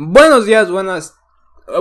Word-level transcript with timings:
Buenos 0.00 0.46
días, 0.46 0.70
buenas. 0.70 1.18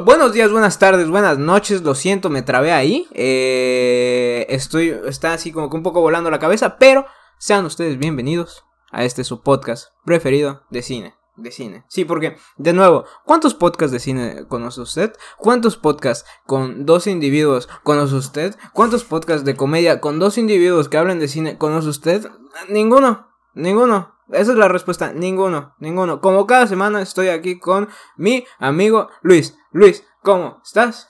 Buenos 0.03 0.33
días, 0.33 0.51
buenas 0.51 0.79
tardes, 0.79 1.07
buenas 1.07 1.37
noches. 1.37 1.83
Lo 1.83 1.93
siento, 1.93 2.31
me 2.31 2.41
trabé 2.41 2.71
ahí. 2.71 3.07
Eh, 3.13 4.47
estoy. 4.49 4.89
Está 5.05 5.33
así 5.33 5.51
como 5.51 5.69
que 5.69 5.77
un 5.77 5.83
poco 5.83 6.01
volando 6.01 6.31
la 6.31 6.39
cabeza. 6.39 6.79
Pero 6.79 7.05
sean 7.37 7.63
ustedes 7.65 7.99
bienvenidos 7.99 8.65
a 8.91 9.03
este 9.03 9.23
su 9.23 9.43
podcast 9.43 9.89
preferido 10.03 10.63
de 10.71 10.81
cine. 10.81 11.13
De 11.35 11.51
cine. 11.51 11.85
Sí, 11.89 12.05
porque, 12.05 12.37
de 12.57 12.73
nuevo, 12.73 13.05
¿cuántos 13.23 13.53
podcasts 13.53 13.91
de 13.91 13.99
cine 13.99 14.47
conoce 14.47 14.81
usted? 14.81 15.13
¿Cuántos 15.37 15.77
podcasts 15.77 16.27
con 16.47 16.87
dos 16.87 17.05
individuos 17.05 17.69
conoce 17.83 18.15
usted? 18.15 18.55
¿Cuántos 18.73 19.03
podcasts 19.03 19.45
de 19.45 19.55
comedia 19.55 20.01
con 20.01 20.17
dos 20.17 20.39
individuos 20.39 20.89
que 20.89 20.97
hablan 20.97 21.19
de 21.19 21.27
cine 21.27 21.59
conoce 21.59 21.89
usted? 21.89 22.27
Ninguno. 22.67 23.27
Ninguno. 23.53 24.16
Esa 24.31 24.51
es 24.51 24.57
la 24.57 24.67
respuesta. 24.67 25.13
Ninguno. 25.13 25.75
Ninguno. 25.79 26.21
Como 26.21 26.45
cada 26.45 26.67
semana 26.67 27.01
estoy 27.01 27.29
aquí 27.29 27.59
con 27.59 27.89
mi 28.17 28.45
amigo 28.59 29.09
Luis. 29.21 29.57
Luis, 29.71 30.03
¿cómo 30.21 30.61
estás? 30.63 31.09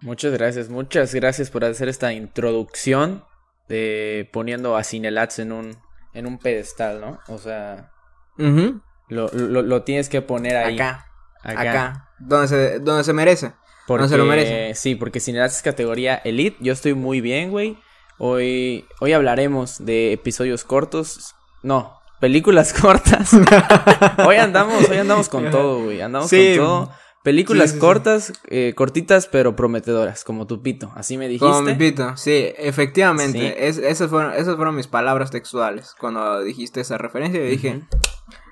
Muchas 0.00 0.32
gracias, 0.32 0.68
muchas 0.68 1.12
gracias 1.12 1.50
por 1.50 1.64
hacer 1.64 1.88
esta 1.88 2.12
introducción 2.12 3.24
de 3.68 4.28
poniendo 4.32 4.76
a 4.76 4.84
Cinelats 4.84 5.40
en 5.40 5.50
un, 5.50 5.76
en 6.14 6.26
un 6.26 6.38
pedestal, 6.38 7.00
¿no? 7.00 7.18
O 7.26 7.38
sea, 7.38 7.90
lo, 8.36 9.28
lo, 9.32 9.82
tienes 9.82 10.08
que 10.08 10.22
poner 10.22 10.56
ahí. 10.56 10.76
Acá. 10.76 11.06
Acá. 11.42 12.10
Donde, 12.20 12.48
se, 12.48 12.78
donde 12.78 13.02
se 13.02 13.12
merece. 13.12 13.52
Porque, 13.88 14.08
se 14.08 14.16
lo 14.16 14.24
merece. 14.24 14.74
Sí, 14.74 14.94
porque 14.94 15.18
Cinelats 15.18 15.56
es 15.56 15.62
categoría 15.62 16.16
elite. 16.16 16.58
Yo 16.60 16.72
estoy 16.72 16.94
muy 16.94 17.20
bien, 17.20 17.50
güey. 17.50 17.78
Hoy, 18.18 18.86
hoy 19.00 19.12
hablaremos 19.12 19.84
de 19.84 20.12
episodios 20.12 20.64
cortos. 20.64 21.34
No, 21.62 21.97
películas 22.20 22.72
cortas. 22.80 23.32
hoy 24.26 24.36
andamos, 24.36 24.88
hoy 24.88 24.98
andamos 24.98 25.28
con 25.28 25.50
todo, 25.50 25.84
güey. 25.84 26.00
Andamos 26.00 26.30
con 26.30 26.56
todo. 26.56 26.90
Películas 27.24 27.74
cortas, 27.74 28.32
eh, 28.46 28.72
cortitas, 28.74 29.26
pero 29.26 29.54
prometedoras, 29.54 30.24
como 30.24 30.46
tu 30.46 30.62
pito. 30.62 30.90
Así 30.94 31.18
me 31.18 31.26
dijiste. 31.28 31.46
Como 31.46 31.62
mi 31.62 31.74
pito, 31.74 32.16
sí, 32.16 32.54
efectivamente. 32.56 33.66
esas, 33.66 34.08
fueron, 34.08 34.32
esas 34.32 34.56
fueron 34.56 34.76
mis 34.76 34.86
palabras 34.86 35.30
textuales. 35.30 35.94
Cuando 35.98 36.40
dijiste 36.42 36.80
esa 36.80 36.96
referencia, 36.96 37.40
yo 37.40 37.46
dije, 37.46 37.82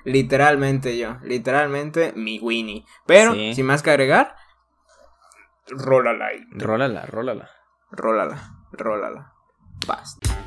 literalmente 0.03 0.97
yo, 0.97 1.17
literalmente 1.23 2.13
mi 2.15 2.39
Winnie. 2.39 2.85
Pero, 3.07 3.33
sin 3.33 3.65
más 3.65 3.81
que 3.81 3.89
agregar, 3.89 4.35
rólala 5.69 6.27
ahí. 6.27 6.41
Rólala, 6.51 7.05
rólala. 7.05 7.49
Rólala, 7.89 8.51
rólala. 8.73 9.33
Basta. 9.87 10.46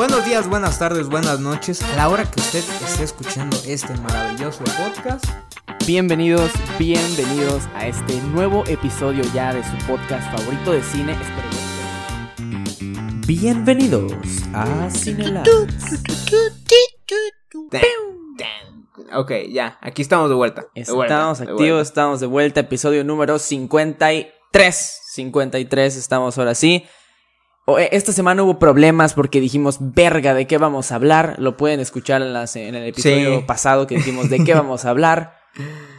Buenos 0.00 0.24
días, 0.24 0.48
buenas 0.48 0.78
tardes, 0.78 1.10
buenas 1.10 1.40
noches. 1.40 1.82
A 1.82 1.94
la 1.94 2.08
hora 2.08 2.24
que 2.24 2.40
usted 2.40 2.64
esté 2.86 3.04
escuchando 3.04 3.54
este 3.66 3.92
maravilloso 3.98 4.64
podcast. 4.64 5.26
Bienvenidos, 5.86 6.50
bienvenidos 6.78 7.64
a 7.74 7.86
este 7.86 8.14
nuevo 8.22 8.64
episodio 8.66 9.22
ya 9.34 9.52
de 9.52 9.62
su 9.62 9.76
podcast 9.86 10.34
favorito 10.34 10.72
de 10.72 10.82
cine. 10.82 11.14
Bienvenidos 13.26 14.14
a 14.54 14.88
Cine 14.88 15.42
Ok, 19.12 19.32
ya, 19.50 19.76
aquí 19.82 20.00
estamos 20.00 20.30
de 20.30 20.34
vuelta. 20.34 20.66
estamos 20.74 21.42
activos, 21.42 21.82
estamos 21.82 22.20
de 22.20 22.26
vuelta. 22.26 22.60
Episodio 22.60 23.04
número 23.04 23.38
53. 23.38 25.00
53, 25.12 25.96
estamos 25.96 26.38
ahora 26.38 26.54
sí. 26.54 26.86
Eh, 27.66 27.88
esta 27.92 28.12
semana 28.12 28.42
hubo 28.42 28.58
problemas 28.58 29.14
porque 29.14 29.40
dijimos, 29.40 29.78
verga, 29.80 30.34
¿de 30.34 30.46
qué 30.46 30.58
vamos 30.58 30.92
a 30.92 30.96
hablar? 30.96 31.36
Lo 31.38 31.56
pueden 31.56 31.80
escuchar 31.80 32.22
en, 32.22 32.34
en 32.34 32.74
el 32.74 32.88
episodio 32.88 33.46
pasado 33.46 33.86
que 33.86 33.96
dijimos, 33.96 34.30
¿de 34.30 34.44
qué 34.44 34.54
vamos 34.54 34.84
a 34.84 34.90
hablar? 34.90 35.36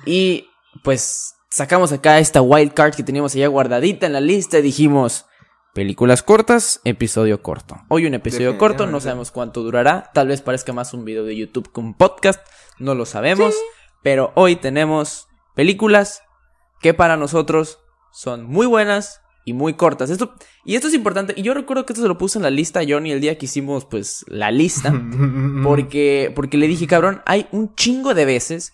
Y 0.06 0.48
pues 0.84 1.36
sacamos 1.50 1.92
acá 1.92 2.20
esta 2.20 2.42
wild 2.42 2.74
card 2.74 2.96
que 2.96 3.04
teníamos 3.04 3.36
allá 3.36 3.48
guardadita 3.48 4.06
en 4.06 4.14
la 4.14 4.22
lista 4.22 4.60
y 4.60 4.62
dijimos, 4.62 5.26
películas 5.74 6.24
cortas, 6.24 6.82
episodio 6.84 7.42
corto. 7.42 7.78
Hoy 7.90 8.06
un 8.06 8.14
episodio 8.14 8.58
corto, 8.58 8.88
no 8.88 9.00
sabemos 9.00 9.32
cuánto 9.32 9.62
durará, 9.62 10.12
tal 10.14 10.28
vez 10.28 10.42
parezca 10.42 10.74
más 10.74 10.94
un 10.94 11.06
video 11.06 11.24
de 11.24 11.36
YouTube 11.36 11.72
que 11.72 11.80
un 11.80 11.94
podcast, 11.94 12.46
no 12.80 12.96
lo 12.96 13.06
sabemos, 13.06 13.56
pero 14.02 14.32
hoy 14.36 14.56
tenemos 14.56 15.28
películas 15.56 16.24
que 16.80 16.94
para 16.94 17.18
nosotros 17.18 17.80
son 18.12 18.44
muy 18.46 18.66
buenas, 18.66 19.22
y 19.52 19.54
muy 19.54 19.74
cortas. 19.74 20.10
Esto, 20.10 20.34
y 20.66 20.76
esto 20.76 20.88
es 20.88 20.94
importante. 20.94 21.34
Y 21.36 21.44
yo 21.44 21.54
recuerdo 21.54 21.86
que 21.86 21.94
esto 21.94 22.02
se 22.02 22.08
lo 22.08 22.18
puse 22.18 22.40
en 22.40 22.44
la 22.44 22.50
lista 22.50 22.80
a 22.80 22.84
Johnny 22.88 23.12
el 23.12 23.22
día 23.22 23.38
que 23.38 23.46
hicimos, 23.46 23.86
pues, 23.86 24.26
la 24.28 24.50
lista. 24.50 24.92
Porque, 25.64 26.32
porque 26.36 26.58
le 26.58 26.68
dije, 26.68 26.88
cabrón, 26.88 27.22
hay 27.26 27.48
un 27.52 27.76
chingo 27.76 28.14
de 28.14 28.26
veces 28.26 28.74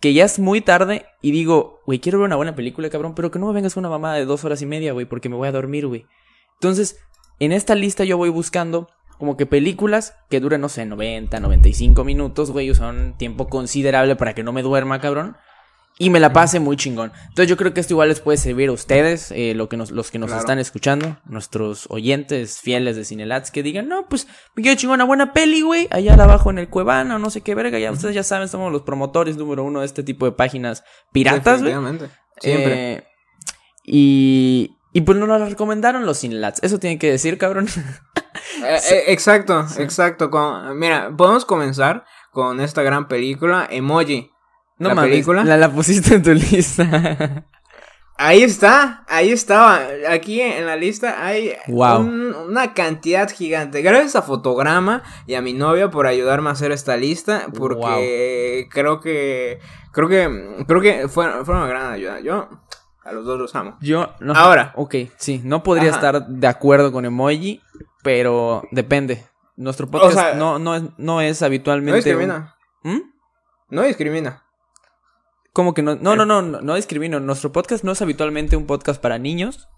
que 0.00 0.14
ya 0.14 0.24
es 0.24 0.38
muy 0.38 0.60
tarde 0.60 1.06
y 1.20 1.30
digo, 1.30 1.80
güey, 1.86 1.98
quiero 1.98 2.18
ver 2.18 2.26
una 2.26 2.36
buena 2.36 2.54
película, 2.54 2.88
cabrón, 2.88 3.14
pero 3.14 3.30
que 3.30 3.38
no 3.38 3.46
me 3.46 3.52
vengas 3.52 3.74
con 3.74 3.82
una 3.82 3.90
mamada 3.90 4.14
de 4.14 4.24
dos 4.24 4.44
horas 4.44 4.62
y 4.62 4.66
media, 4.66 4.92
güey, 4.92 5.06
porque 5.06 5.28
me 5.28 5.36
voy 5.36 5.48
a 5.48 5.52
dormir, 5.52 5.86
güey. 5.86 6.06
Entonces, 6.54 6.98
en 7.38 7.52
esta 7.52 7.74
lista 7.74 8.04
yo 8.04 8.16
voy 8.16 8.30
buscando 8.30 8.88
como 9.18 9.36
que 9.36 9.46
películas 9.46 10.14
que 10.30 10.40
duren, 10.40 10.60
no 10.60 10.68
sé, 10.68 10.86
90, 10.86 11.38
95 11.38 12.04
minutos, 12.04 12.50
güey, 12.50 12.74
son 12.74 13.16
tiempo 13.18 13.48
considerable 13.48 14.16
para 14.16 14.34
que 14.34 14.42
no 14.42 14.52
me 14.52 14.62
duerma, 14.62 15.00
cabrón 15.00 15.36
y 15.98 16.10
me 16.10 16.20
la 16.20 16.32
pase 16.32 16.58
muy 16.58 16.76
chingón. 16.76 17.12
Entonces 17.28 17.48
yo 17.48 17.56
creo 17.56 17.74
que 17.74 17.80
esto 17.80 17.94
igual 17.94 18.08
les 18.08 18.20
puede 18.20 18.38
servir 18.38 18.70
a 18.70 18.72
ustedes, 18.72 19.30
eh, 19.32 19.54
lo 19.54 19.68
que 19.68 19.76
nos, 19.76 19.90
los 19.90 20.10
que 20.10 20.18
nos 20.18 20.32
están 20.32 20.58
escuchando, 20.58 21.18
nuestros 21.26 21.86
oyentes 21.90 22.60
fieles 22.60 22.96
de 22.96 23.04
Cinelats, 23.04 23.50
que 23.50 23.62
digan, 23.62 23.88
no, 23.88 24.08
pues 24.08 24.26
me 24.54 24.62
quiero 24.62 24.78
chingón 24.78 24.96
una 24.96 25.04
buena 25.04 25.32
peli, 25.32 25.60
güey, 25.60 25.88
allá 25.90 26.14
abajo 26.14 26.50
en 26.50 26.58
el 26.58 26.68
Cuevana 26.68 27.18
no 27.18 27.30
sé 27.30 27.40
qué 27.42 27.54
verga, 27.54 27.78
ya 27.78 27.92
ustedes 27.92 28.14
ya 28.14 28.22
saben, 28.22 28.48
somos 28.48 28.72
los 28.72 28.82
promotores 28.82 29.36
número 29.36 29.64
uno 29.64 29.80
de 29.80 29.86
este 29.86 30.02
tipo 30.02 30.26
de 30.26 30.32
páginas 30.32 30.84
piratas, 31.12 31.62
güey. 31.62 31.74
Siempre. 32.40 32.92
Eh, 32.92 33.04
y, 33.84 34.78
y 34.92 35.00
pues 35.02 35.18
no 35.18 35.26
nos 35.26 35.48
recomendaron 35.48 36.06
los 36.06 36.20
Cinelats, 36.20 36.62
eso 36.62 36.78
tienen 36.78 36.98
que 36.98 37.10
decir, 37.10 37.38
cabrón. 37.38 37.68
Eh, 38.64 39.04
exacto, 39.08 39.66
exacto. 39.78 40.30
mira, 40.74 41.12
podemos 41.16 41.44
comenzar 41.44 42.04
con 42.30 42.60
esta 42.60 42.82
gran 42.82 43.08
película, 43.08 43.66
Emoji. 43.70 44.31
No 44.82 44.94
la 44.94 45.02
película. 45.02 45.44
La, 45.44 45.56
la 45.56 45.70
pusiste 45.70 46.16
en 46.16 46.22
tu 46.22 46.32
lista. 46.32 47.46
Ahí 48.18 48.44
está, 48.44 49.04
ahí 49.08 49.32
estaba. 49.32 49.80
Aquí 50.08 50.40
en 50.40 50.66
la 50.66 50.76
lista 50.76 51.26
hay 51.26 51.54
una 51.66 52.72
cantidad 52.72 53.28
gigante. 53.28 53.82
Gracias 53.82 54.14
a 54.14 54.22
Fotograma 54.22 55.02
y 55.26 55.34
a 55.34 55.42
mi 55.42 55.54
novia 55.54 55.90
por 55.90 56.06
ayudarme 56.06 56.48
a 56.48 56.52
hacer 56.52 56.70
esta 56.70 56.96
lista. 56.96 57.48
Porque 57.56 58.68
creo 58.70 59.00
que. 59.00 59.58
Creo 59.90 60.08
que. 60.08 60.64
Creo 60.68 60.80
que 60.80 61.08
fue, 61.08 61.44
fue, 61.44 61.56
una 61.56 61.66
gran 61.66 61.90
ayuda. 61.90 62.20
Yo 62.20 62.48
a 63.02 63.12
los 63.12 63.24
dos 63.24 63.40
los 63.40 63.56
amo. 63.56 63.76
Yo 63.80 64.14
no. 64.20 64.34
Ahora. 64.34 64.72
Ok, 64.76 64.94
sí. 65.16 65.40
No 65.42 65.64
podría 65.64 65.90
estar 65.90 66.24
de 66.24 66.46
acuerdo 66.46 66.92
con 66.92 67.04
emoji. 67.04 67.60
Pero 68.04 68.62
depende. 68.70 69.26
Nuestro 69.56 69.90
podcast 69.90 70.36
no, 70.36 70.60
no, 70.60 70.76
es, 70.76 70.82
no 70.96 71.20
es 71.20 71.42
habitualmente. 71.42 71.90
No 71.90 71.96
discrimina. 71.96 72.56
¿Mm? 72.84 73.00
No 73.70 73.82
discrimina. 73.82 74.44
Como 75.52 75.74
que 75.74 75.82
no, 75.82 75.96
no, 75.96 76.16
no, 76.16 76.24
no, 76.24 76.42
no, 76.42 76.74
discrimino. 76.74 77.20
Nuestro 77.20 77.52
podcast 77.52 77.84
no 77.84 77.92
es 77.92 78.00
habitualmente 78.00 78.56
un 78.56 78.66
podcast 78.66 79.00
para 79.00 79.18
niños. 79.18 79.68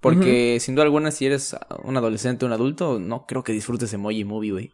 Porque 0.00 0.58
sin 0.60 0.74
duda 0.74 0.84
alguna, 0.84 1.10
si 1.10 1.26
eres 1.26 1.56
un 1.82 1.96
adolescente 1.96 2.44
o 2.44 2.48
un 2.48 2.52
adulto, 2.52 3.00
no 3.00 3.26
creo 3.26 3.42
que 3.42 3.52
disfrutes 3.52 3.92
Emoji 3.92 4.24
Movie, 4.24 4.52
güey. 4.52 4.72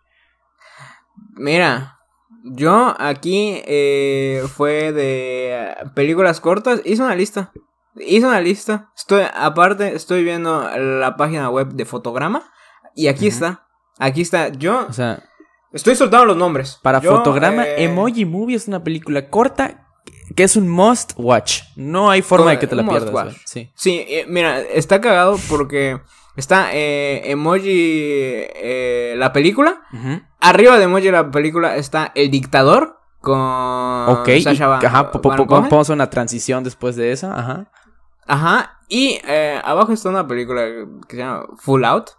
Mira, 1.34 2.00
yo 2.42 2.94
aquí 2.98 3.62
eh, 3.64 4.44
fue 4.54 4.92
de 4.92 5.74
películas 5.94 6.40
cortas, 6.40 6.82
hice 6.84 7.02
una 7.02 7.14
lista. 7.14 7.52
Hice 7.96 8.26
una 8.26 8.40
lista. 8.40 8.90
Estoy, 8.96 9.22
aparte, 9.32 9.94
estoy 9.94 10.24
viendo 10.24 10.68
la 10.76 11.16
página 11.16 11.48
web 11.48 11.68
de 11.68 11.84
Fotograma. 11.84 12.52
Y 12.94 13.06
aquí 13.06 13.28
está. 13.28 13.66
Aquí 13.98 14.20
está. 14.20 14.48
Yo. 14.48 14.86
O 14.88 14.92
sea. 14.92 15.22
Estoy 15.72 15.94
soltando 15.94 16.26
los 16.26 16.36
nombres. 16.36 16.78
Para 16.82 17.00
Fotograma, 17.00 17.64
eh, 17.66 17.84
Emoji 17.84 18.24
Movie 18.24 18.56
es 18.56 18.68
una 18.68 18.84
película 18.84 19.30
corta 19.30 19.83
que 20.34 20.44
es 20.44 20.56
un 20.56 20.68
must 20.68 21.12
watch. 21.16 21.62
No 21.76 22.10
hay 22.10 22.22
forma 22.22 22.52
de 22.52 22.58
que 22.58 22.66
te 22.66 22.76
la 22.76 22.86
pierdas. 22.86 23.36
Sí, 23.44 23.70
sí 23.74 24.04
eh, 24.08 24.26
mira, 24.28 24.60
está 24.60 25.00
cagado 25.00 25.38
porque 25.48 26.00
está 26.36 26.74
eh, 26.74 27.30
emoji 27.30 27.68
eh, 27.68 29.14
la 29.16 29.32
película. 29.32 29.82
Arriba 30.40 30.78
de 30.78 30.84
emoji 30.84 31.10
la 31.10 31.30
película 31.30 31.76
está 31.76 32.12
el 32.14 32.30
dictador 32.30 32.98
con 33.20 33.38
Ok, 33.38 34.28
Sasha 34.42 34.76
ajá, 34.76 35.10
vamos 35.12 35.90
a 35.90 35.92
una 35.92 36.10
transición 36.10 36.62
después 36.64 36.96
de 36.96 37.12
esa, 37.12 37.38
ajá. 37.38 37.70
Ajá, 38.26 38.80
y 38.88 39.20
abajo 39.64 39.92
está 39.92 40.08
una 40.08 40.26
película 40.26 40.62
que 41.08 41.16
se 41.16 41.22
llama 41.22 41.46
Full 41.58 41.84
Out, 41.84 42.10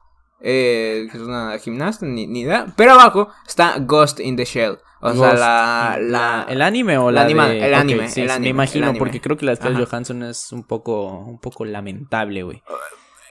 que 0.42 1.10
es 1.12 1.22
una 1.22 1.58
gimnasta, 1.60 2.06
ni, 2.06 2.28
ni 2.28 2.42
idea. 2.42 2.68
Pero 2.76 2.94
abajo 2.94 3.30
está 3.48 3.78
Ghost 3.80 4.20
in 4.20 4.36
the 4.36 4.46
Shell. 4.46 4.80
O 5.06 5.16
sea, 5.16 5.34
la, 5.34 5.98
la, 6.02 6.46
¿El 6.50 6.62
anime 6.62 6.98
o 6.98 7.12
la 7.12 7.26
de... 7.26 7.32
el, 7.32 7.40
anime, 7.74 8.10
el 8.16 8.30
anime, 8.30 8.40
Me 8.40 8.50
imagino, 8.50 8.94
porque 8.96 9.22
creo 9.22 9.38
que 9.38 9.46
la 9.46 9.56
de 9.56 9.86
Johansson 9.86 10.24
es 10.24 10.52
un 10.52 10.64
poco, 10.64 11.20
un 11.20 11.40
poco 11.40 11.66
lamentable, 11.66 12.44
güey. 12.44 12.64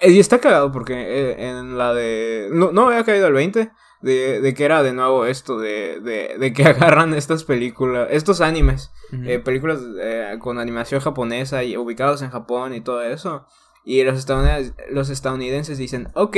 Eh, 0.00 0.10
y 0.12 0.20
está 0.20 0.38
cagado 0.38 0.70
porque 0.70 0.94
eh, 0.94 1.48
en 1.48 1.76
la 1.76 1.92
de... 1.94 2.48
No, 2.52 2.72
no 2.72 2.86
había 2.86 3.04
caído 3.04 3.26
el 3.26 3.32
20 3.32 3.70
de, 4.04 4.40
de 4.40 4.54
que 4.54 4.64
era 4.64 4.82
de 4.82 4.92
nuevo 4.92 5.24
esto, 5.24 5.58
de, 5.58 5.98
de, 6.00 6.36
de 6.38 6.52
que 6.52 6.64
agarran 6.68 7.14
estas 7.14 7.44
películas, 7.44 8.08
estos 8.10 8.40
animes, 8.40 8.92
eh, 9.24 9.38
películas 9.38 9.80
eh, 10.00 10.36
con 10.40 10.58
animación 10.58 11.00
japonesa 11.00 11.64
y 11.64 11.76
ubicados 11.76 12.22
en 12.22 12.30
Japón 12.30 12.74
y 12.74 12.82
todo 12.82 13.02
eso. 13.02 13.46
Y 13.84 14.02
los 14.04 14.18
estadounidenses, 14.18 14.74
los 14.90 15.10
estadounidenses 15.10 15.78
dicen, 15.78 16.10
ok, 16.14 16.36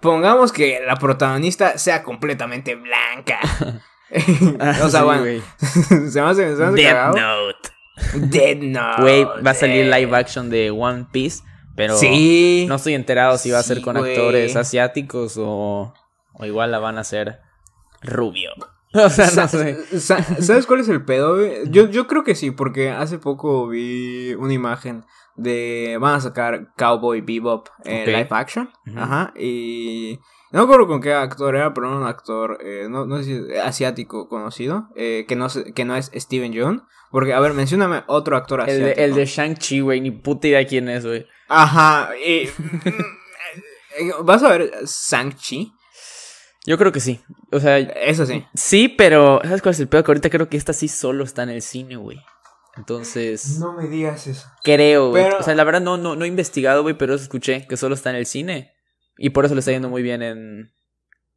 pongamos 0.00 0.52
que 0.52 0.80
la 0.86 0.96
protagonista 0.96 1.78
sea 1.78 2.02
completamente 2.02 2.76
blanca. 2.76 3.40
Ah, 4.60 4.78
o 4.84 4.88
sea, 4.88 5.00
sí, 5.00 5.04
bueno, 5.06 5.20
güey. 5.22 5.42
se 6.10 6.20
me 6.22 6.28
hace, 6.28 6.56
se 6.56 6.62
me 6.62 6.64
hace 6.66 6.76
Death 6.76 6.92
cagado. 6.92 7.16
Note. 7.46 7.68
Dead 8.28 8.56
Note. 8.62 9.02
Güey, 9.02 9.24
va 9.24 9.50
a 9.50 9.54
salir 9.54 9.86
eh. 9.86 10.00
live 10.00 10.16
action 10.16 10.50
de 10.50 10.70
One 10.70 11.06
Piece, 11.10 11.42
pero 11.74 11.96
Sí. 11.96 12.66
no 12.68 12.76
estoy 12.76 12.94
enterado 12.94 13.38
si 13.38 13.50
va 13.50 13.58
a 13.58 13.62
ser 13.62 13.78
Sí, 13.78 13.82
con 13.82 13.96
actores 13.96 14.54
asiáticos 14.56 15.36
o, 15.38 15.92
o 16.34 16.44
igual 16.44 16.70
la 16.70 16.78
van 16.78 16.98
a 16.98 17.00
hacer 17.02 17.40
rubio. 18.02 18.50
O 18.94 19.10
sea, 19.10 19.26
no 19.34 19.48
sé. 19.48 20.00
sa- 20.00 20.22
¿Sabes 20.40 20.66
cuál 20.66 20.80
es 20.80 20.88
el 20.88 21.04
pedo? 21.04 21.38
Yo, 21.64 21.88
yo 21.90 22.06
creo 22.06 22.22
que 22.24 22.34
sí, 22.34 22.50
porque 22.50 22.90
hace 22.90 23.18
poco 23.18 23.66
vi 23.68 24.32
una 24.34 24.54
imagen 24.54 25.04
de... 25.34 25.98
Van 26.00 26.14
a 26.14 26.20
sacar 26.20 26.72
Cowboy 26.78 27.20
Bebop 27.20 27.68
en 27.84 28.02
Ok. 28.02 28.06
live 28.06 28.28
action. 28.30 28.70
Ajá. 28.96 29.34
Y... 29.38 30.18
No 30.56 30.62
me 30.62 30.72
acuerdo 30.72 30.86
con 30.88 31.00
qué 31.02 31.12
actor 31.12 31.54
era, 31.54 31.74
pero 31.74 31.88
era 31.88 31.96
un 31.98 32.06
actor, 32.06 32.58
eh, 32.64 32.86
no, 32.88 33.04
no 33.04 33.18
sé 33.18 33.24
si 33.24 33.54
asiático 33.56 34.26
conocido, 34.28 34.88
eh, 34.96 35.26
que, 35.28 35.36
no, 35.36 35.48
que 35.74 35.84
no 35.84 35.94
es 35.96 36.10
Steven 36.14 36.52
Yeun. 36.52 36.82
Porque, 37.10 37.34
a 37.34 37.40
ver, 37.40 37.52
mencióname 37.52 38.04
otro 38.06 38.36
actor 38.36 38.60
El 38.60 38.64
asiático. 38.70 38.96
de, 38.96 39.04
el 39.04 39.14
de 39.14 39.26
Shang-Chi, 39.26 39.80
güey, 39.80 40.00
ni 40.00 40.10
puta 40.10 40.48
idea 40.48 40.66
quién 40.66 40.88
es, 40.88 41.04
güey. 41.04 41.26
Ajá. 41.48 42.10
Y... 42.26 42.48
¿Vas 44.24 44.42
a 44.42 44.48
ver 44.50 44.72
Shang-Chi? 44.84 45.72
Yo 46.66 46.76
creo 46.78 46.90
que 46.90 47.00
sí. 47.00 47.20
O 47.52 47.60
sea, 47.60 47.78
Eso 47.78 48.26
sí. 48.26 48.44
sí, 48.54 48.88
pero 48.88 49.40
¿sabes 49.44 49.62
cuál 49.62 49.74
es 49.74 49.80
el 49.80 49.88
peor? 49.88 50.04
Que 50.04 50.10
ahorita 50.10 50.30
creo 50.30 50.48
que 50.48 50.56
esta 50.56 50.72
sí 50.72 50.88
solo 50.88 51.22
está 51.24 51.42
en 51.44 51.50
el 51.50 51.62
cine, 51.62 51.96
güey. 51.96 52.18
Entonces, 52.76 53.58
No 53.58 53.72
me 53.72 53.88
digas 53.88 54.26
eso. 54.26 54.48
creo, 54.62 55.10
güey. 55.10 55.24
Pero- 55.24 55.38
O 55.38 55.42
sea, 55.42 55.54
la 55.54 55.64
verdad 55.64 55.80
no, 55.80 55.96
no, 55.96 56.16
no 56.16 56.24
he 56.24 56.28
investigado, 56.28 56.82
güey, 56.82 56.96
pero 56.98 57.14
eso 57.14 57.22
escuché 57.22 57.66
que 57.68 57.76
solo 57.76 57.94
está 57.94 58.10
en 58.10 58.16
el 58.16 58.26
cine. 58.26 58.72
Y 59.18 59.30
por 59.30 59.44
eso 59.44 59.54
le 59.54 59.60
está 59.60 59.72
yendo 59.72 59.88
muy 59.88 60.02
bien 60.02 60.22
en, 60.22 60.72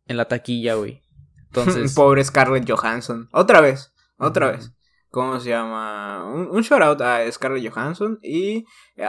en 0.06 0.18
la 0.18 0.26
taquilla, 0.26 0.76
güey. 0.76 1.02
Entonces, 1.48 1.94
Pobre 1.96 2.24
Scarlett 2.24 2.70
Johansson. 2.70 3.30
Otra 3.32 3.62
vez, 3.62 3.94
otra 4.18 4.52
vez. 4.52 4.72
¿Cómo 5.10 5.40
se 5.40 5.50
llama? 5.50 6.24
Un, 6.32 6.50
un 6.52 6.62
shout 6.62 6.82
out 6.82 7.02
a 7.02 7.32
Scarlett 7.32 7.68
Johansson 7.68 8.20
y 8.22 8.66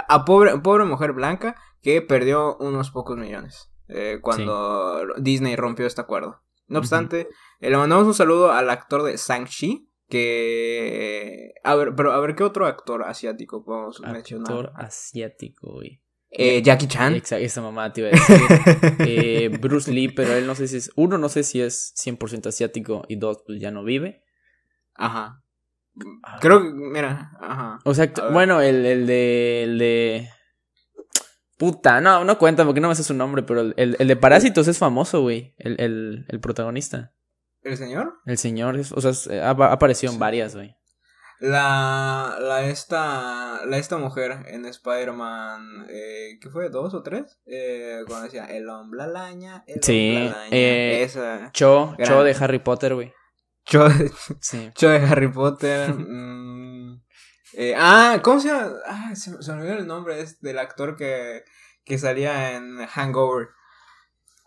a 0.09 0.25
pobre, 0.25 0.57
pobre 0.59 0.85
mujer 0.85 1.13
blanca 1.13 1.57
que 1.83 2.01
perdió 2.01 2.57
unos 2.57 2.91
pocos 2.91 3.19
millones 3.19 3.71
eh, 3.89 4.19
cuando 4.23 5.07
Disney 5.19 5.57
rompió 5.57 5.87
este 5.87 6.01
acuerdo. 6.01 6.43
No 6.69 6.79
obstante, 6.79 7.29
eh, 7.59 7.71
le 7.71 7.77
mandamos 7.77 8.07
un 8.07 8.15
saludo 8.15 8.53
al 8.53 8.71
actor 8.71 9.03
de 9.03 9.17
Shang-Chi. 9.17 9.89
Que. 10.09 11.53
A 11.63 11.75
ver, 11.77 11.95
pero 11.95 12.13
a 12.13 12.21
ver, 12.21 12.35
¿qué 12.35 12.43
otro 12.43 12.67
actor 12.67 13.05
asiático 13.05 13.65
podemos 13.65 14.01
mencionar? 14.01 14.51
actor 14.51 14.73
asiático, 14.75 15.73
güey. 15.73 16.00
Eh, 16.32 16.62
Jackie 16.62 16.87
Chan. 16.87 17.15
Exacto, 17.17 17.44
esa 17.44 17.61
mamá 17.61 17.93
te 17.93 18.03
iba 18.03 18.09
a 18.09 18.12
decir. 18.12 18.41
Eh, 19.00 19.49
Bruce 19.61 19.91
Lee, 19.93 20.09
pero 20.09 20.32
él 20.35 20.47
no 20.47 20.55
sé 20.55 20.69
si 20.69 20.77
es. 20.77 20.91
Uno, 20.97 21.19
no 21.19 21.29
sé 21.29 21.43
si 21.43 21.61
es 21.61 21.93
100% 21.97 22.47
asiático 22.49 23.05
y 23.09 23.17
dos, 23.17 23.43
pues 23.47 23.61
ya 23.61 23.71
no 23.71 23.82
vive. 23.85 24.23
Ajá. 24.94 25.43
Creo 26.41 26.62
que, 26.62 26.71
mira, 26.73 27.32
ajá. 27.41 27.79
O 27.85 27.94
sea, 27.94 28.12
bueno, 28.32 28.61
el, 28.61 28.87
el 28.87 29.06
de. 29.06 29.62
El 29.65 29.79
de. 29.79 30.29
Puta, 31.59 32.00
no, 32.00 32.25
no 32.25 32.38
cuenta 32.38 32.65
porque 32.65 32.81
no 32.81 32.88
me 32.88 32.94
sé 32.94 33.03
su 33.05 33.12
nombre, 33.12 33.43
pero 33.43 33.61
el, 33.61 33.75
el- 33.76 33.97
el 33.99 34.09
de 34.09 34.17
Parásitos 34.17 34.67
es 34.69 34.79
famoso, 34.79 35.21
güey. 35.21 35.55
El, 35.59 35.79
el, 35.81 36.25
el 36.29 36.41
protagonista. 36.41 37.12
¿El 37.62 37.76
señor? 37.76 38.15
El 38.25 38.38
señor, 38.38 38.81
o 38.94 39.00
sea, 39.03 39.44
ha, 39.44 39.50
ha 39.50 39.73
aparecido 39.73 40.12
en 40.12 40.19
varias, 40.19 40.55
güey. 40.55 40.75
La, 41.41 42.37
la 42.39 42.65
esta, 42.69 43.65
la 43.65 43.79
esta 43.79 43.97
mujer 43.97 44.45
en 44.49 44.67
Spider-Man, 44.67 45.87
eh, 45.89 46.39
¿qué 46.41 46.51
fue? 46.51 46.69
¿Dos 46.69 46.93
o 46.93 47.03
tres? 47.03 47.39
Eh, 47.47 48.01
cuando 48.07 48.25
decía, 48.25 48.45
el 48.45 48.69
hombre 48.69 49.03
araña, 49.03 49.65
el 49.67 49.83
Sí, 49.83 50.17
hombre 50.17 50.29
araña. 50.31 50.49
eh, 50.51 51.03
Esa. 51.03 51.51
Cho, 51.53 51.95
Gran- 51.97 52.09
Cho 52.09 52.25
de 52.25 52.37
Harry 52.39 52.59
Potter, 52.59 52.95
güey. 52.95 53.15
Cho, 53.65 53.89
Sí. 54.41 54.71
Cho 54.75 54.91
de 54.91 54.99
Harry 54.99 55.29
Potter. 55.29 55.95
mm, 55.95 57.03
eh, 57.55 57.75
ah, 57.77 58.21
¿cómo 58.23 58.39
se 58.39 58.49
llama? 58.49 58.75
Ah, 58.87 59.15
se, 59.15 59.43
se 59.43 59.53
me 59.55 59.61
olvidó 59.63 59.79
el 59.79 59.87
nombre 59.87 60.21
es 60.21 60.41
del 60.43 60.59
actor 60.59 60.95
que, 60.97 61.45
que 61.85 61.97
salía 61.97 62.55
en 62.57 62.85
Hangover. 62.87 63.49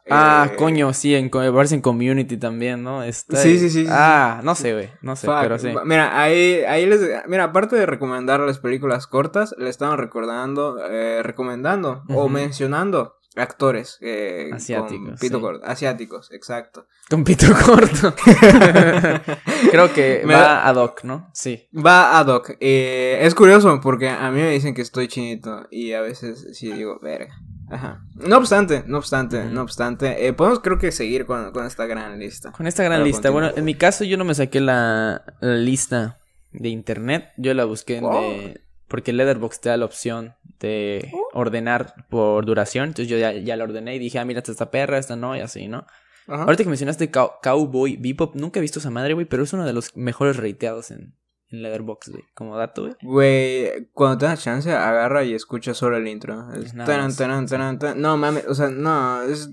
Ah, 0.10 0.50
Eh, 0.52 0.56
coño, 0.58 0.92
sí, 0.94 1.16
en, 1.16 1.32
en 1.34 1.82
Community 1.82 2.38
también, 2.38 2.84
¿no? 2.84 3.04
Está 3.04 3.38
Sí, 3.38 3.58
sí, 3.58 3.70
sí, 3.70 3.86
sí. 3.86 3.90
Ah, 3.90 4.42
no 4.44 4.54
sé, 4.56 4.74
güey. 4.74 4.90
No 5.02 5.16
sé, 5.16 5.28
Fuck. 5.28 5.38
pero 5.42 5.58
sí. 5.60 5.70
Mira, 5.86 6.22
ahí, 6.22 6.62
ahí 6.68 6.86
les. 6.86 7.02
Mira, 7.28 7.46
aparte 7.46 7.76
de 7.78 7.86
recomendar 7.86 8.40
las 8.42 8.60
películas 8.60 9.08
cortas, 9.08 9.56
le 9.58 9.70
estaban 9.70 9.98
recordando, 9.98 10.78
eh, 10.90 11.24
recomendando 11.24 12.04
o 12.10 12.28
mencionando 12.30 13.16
actores. 13.36 13.98
Eh, 14.02 14.48
con 14.50 14.58
Asiáticos, 14.58 15.20
pito 15.20 15.38
sí. 15.38 15.42
corto. 15.42 15.66
Asiáticos, 15.66 16.32
exacto. 16.32 16.86
Con 17.10 17.24
pito 17.24 17.48
corto. 17.66 18.14
Creo 19.72 19.92
que 19.94 20.22
Me 20.26 20.34
va 20.34 20.42
da- 20.42 20.68
ad 20.68 20.76
hoc, 20.76 21.04
¿no? 21.04 21.30
Sí. 21.34 21.68
Va 21.74 22.18
a 22.20 22.24
Doc. 22.24 22.52
Eh, 22.60 23.20
es 23.22 23.34
curioso 23.36 23.80
porque 23.82 24.10
a 24.10 24.30
mí 24.32 24.42
me 24.42 24.52
dicen 24.52 24.74
que 24.74 24.82
estoy 24.82 25.08
chinito 25.08 25.68
y 25.72 25.94
a 25.94 26.02
veces 26.02 26.48
sí 26.54 26.72
digo, 26.72 27.00
verga. 27.02 27.34
Ajá. 27.74 28.04
No 28.16 28.38
obstante, 28.38 28.84
no 28.86 28.98
obstante, 29.00 29.46
no 29.46 29.62
obstante, 29.64 30.28
eh, 30.28 30.34
podemos 30.34 30.60
creo 30.60 30.78
que 30.78 30.92
seguir 30.92 31.26
con, 31.26 31.52
con 31.52 31.66
esta 31.66 31.86
gran 31.88 32.20
lista. 32.20 32.52
Con 32.52 32.68
esta 32.68 32.84
gran 32.84 33.00
Pero 33.00 33.06
lista. 33.08 33.30
Bueno, 33.32 33.52
en 33.56 33.66
mi 33.66 33.74
caso 33.76 34.04
yo 34.04 34.16
no 34.18 34.26
me 34.26 34.36
saqué 34.36 34.62
la, 34.62 35.24
la 35.40 35.56
lista 35.56 36.20
de 36.52 36.70
internet. 36.70 37.30
Yo 37.38 37.54
la 37.54 37.66
busqué 37.66 37.98
en 37.98 38.04
Wow. 38.04 38.22
de... 38.22 38.62
Porque 38.88 39.12
Letterboxd 39.12 39.60
te 39.62 39.70
da 39.70 39.78
la 39.78 39.86
opción 39.86 40.36
de 40.60 41.10
Oh. 41.14 41.30
ordenar 41.40 41.96
por 42.10 42.46
duración. 42.46 42.90
Entonces 42.90 43.08
yo 43.08 43.18
ya, 43.18 43.32
ya 43.34 43.58
la 43.58 43.64
ordené 43.64 43.96
y 43.96 44.00
dije, 44.00 44.20
ah, 44.20 44.26
mira, 44.26 44.44
esta 44.46 44.70
perra, 44.70 45.00
esta 45.00 45.16
no, 45.16 45.36
y 45.36 45.40
así, 45.40 45.68
¿no? 45.68 45.88
Ajá. 46.28 46.44
Ahorita 46.44 46.64
que 46.64 46.70
mencionaste 46.70 47.10
Cow- 47.12 47.40
Cowboy 47.42 47.98
Bebop, 47.98 48.36
nunca 48.36 48.60
he 48.60 48.62
visto 48.62 48.78
esa 48.80 48.92
madre, 48.92 49.14
güey, 49.16 49.26
pero 49.26 49.42
es 49.44 49.52
uno 49.54 49.66
de 49.66 49.74
los 49.74 49.98
mejores 49.98 50.38
rateados 50.38 50.92
en, 50.92 51.16
en 51.54 51.64
Letterboxd, 51.64 52.12
güey. 52.12 52.24
Como 52.34 52.58
dato, 52.58 52.82
güey. 52.84 52.96
Güey, 53.02 53.90
cuando 53.94 54.18
tengas 54.18 54.44
chance, 54.44 54.72
agarra 54.72 55.24
y 55.24 55.34
escucha 55.34 55.74
solo 55.74 55.98
el 55.98 56.08
intro. 56.08 56.52
Es 56.54 56.66
Es 56.66 56.74
taran, 56.76 57.16
taran, 57.16 57.48
taran. 57.80 58.02
No 58.02 58.18
mames, 58.18 58.46
o 58.48 58.56
sea, 58.56 58.68
no, 58.70 59.22
es. 59.24 59.50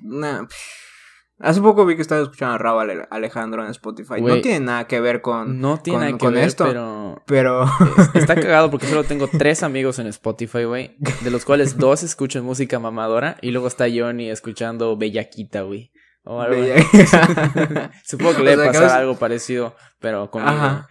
Hace 1.43 1.63
poco 1.63 1.87
vi 1.87 1.97
que 1.97 2.03
estaba 2.03 2.21
escuchando 2.21 2.57
a 2.57 2.59
Raúl 2.59 2.83
Ale- 2.91 3.09
Alejandro 3.11 3.65
en 3.65 3.71
Spotify. 3.71 4.21
No 4.21 4.43
tiene 4.43 4.61
nada 4.61 4.87
que 4.87 5.01
ver 5.01 5.23
con. 5.23 5.59
No 5.59 5.79
tiene 5.81 5.97
con- 5.99 6.01
nada 6.07 6.13
que 6.19 6.25
con 6.27 6.35
ver, 6.35 6.45
esto. 6.45 6.65
pero 6.67 7.23
Pero. 7.27 7.65
es- 7.65 8.11
está 8.15 8.35
cagado 8.35 8.71
porque 8.71 8.87
solo 8.87 9.05
tengo 9.05 9.27
tres 9.27 9.63
amigos 9.63 9.99
en 9.99 10.07
Spotify, 10.09 10.65
güey. 10.65 10.97
De 11.23 11.31
los 11.31 11.47
cuales 11.47 11.79
dos 11.79 12.03
escuchan 12.03 12.45
música 12.45 12.79
mamadora 12.79 13.39
y 13.41 13.53
luego 13.53 13.69
está 13.69 13.87
Johnny 13.91 14.29
escuchando 14.29 14.99
Bellaquita, 14.99 15.63
güey. 15.63 15.93
O 16.25 16.43
algo 16.43 16.61
Bella- 16.61 16.85
Supongo 18.05 18.35
que 18.35 18.43
O 18.43 18.45
le 18.45 18.51
debe 18.51 18.67
pasar 18.67 18.83
veces- 18.83 18.97
algo 18.99 19.17
parecido, 19.19 19.75
pero 19.99 20.31
conmigo. 20.31 20.53
Ajá. 20.53 20.89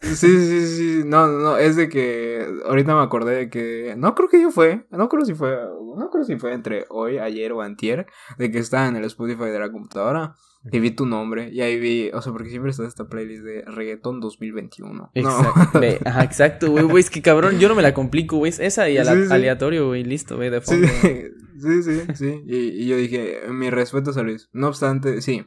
Sí, 0.00 0.14
sí, 0.14 0.66
sí. 0.66 1.02
No, 1.04 1.26
no, 1.28 1.56
es 1.58 1.76
de 1.76 1.88
que. 1.88 2.46
Ahorita 2.66 2.94
me 2.94 3.02
acordé 3.02 3.36
de 3.36 3.50
que. 3.50 3.94
No 3.96 4.14
creo 4.14 4.28
que 4.28 4.40
yo 4.40 4.50
fue. 4.50 4.86
No 4.90 5.08
creo 5.08 5.24
si 5.24 5.34
fue. 5.34 5.56
No 5.96 6.10
creo 6.10 6.24
si 6.24 6.36
fue 6.36 6.52
entre 6.52 6.86
hoy, 6.88 7.18
ayer 7.18 7.52
o 7.52 7.60
antier. 7.62 8.06
De 8.38 8.50
que 8.50 8.58
estaba 8.58 8.86
en 8.88 8.96
el 8.96 9.04
Spotify 9.04 9.44
de 9.44 9.58
la 9.58 9.70
computadora. 9.70 10.34
Y 10.72 10.80
vi 10.80 10.90
tu 10.90 11.06
nombre. 11.06 11.50
Y 11.52 11.60
ahí 11.60 11.78
vi. 11.78 12.10
O 12.12 12.20
sea, 12.22 12.32
porque 12.32 12.48
siempre 12.50 12.70
está 12.72 12.84
esta 12.86 13.08
playlist 13.08 13.44
de 13.44 13.62
reggaeton 13.66 14.18
2021. 14.20 15.10
Exacto, 15.14 15.70
No. 15.74 15.80
ve, 15.80 16.00
ajá, 16.04 16.24
exacto, 16.24 16.70
güey, 16.72 16.84
güey, 16.84 17.00
es 17.00 17.10
que 17.10 17.22
cabrón, 17.22 17.58
yo 17.60 17.68
no 17.68 17.74
me 17.76 17.82
la 17.82 17.94
complico, 17.94 18.36
güey, 18.38 18.50
es 18.50 18.58
esa 18.58 18.88
y 18.88 18.98
ala- 18.98 19.14
Sí, 19.14 19.26
sí. 19.26 19.32
aleatorio, 19.32 19.86
güey, 19.86 20.02
listo, 20.02 20.34
güey, 20.36 20.50
de 20.50 20.60
fondo. 20.60 20.88
sí, 21.60 21.82
sí, 21.84 22.00
sí. 22.14 22.42
Y, 22.46 22.56
y 22.82 22.86
yo 22.88 22.96
dije, 22.96 23.42
mi 23.50 23.70
respeto 23.70 24.10
a 24.18 24.22
Luis. 24.24 24.48
No 24.52 24.66
obstante, 24.68 25.20
sí. 25.22 25.46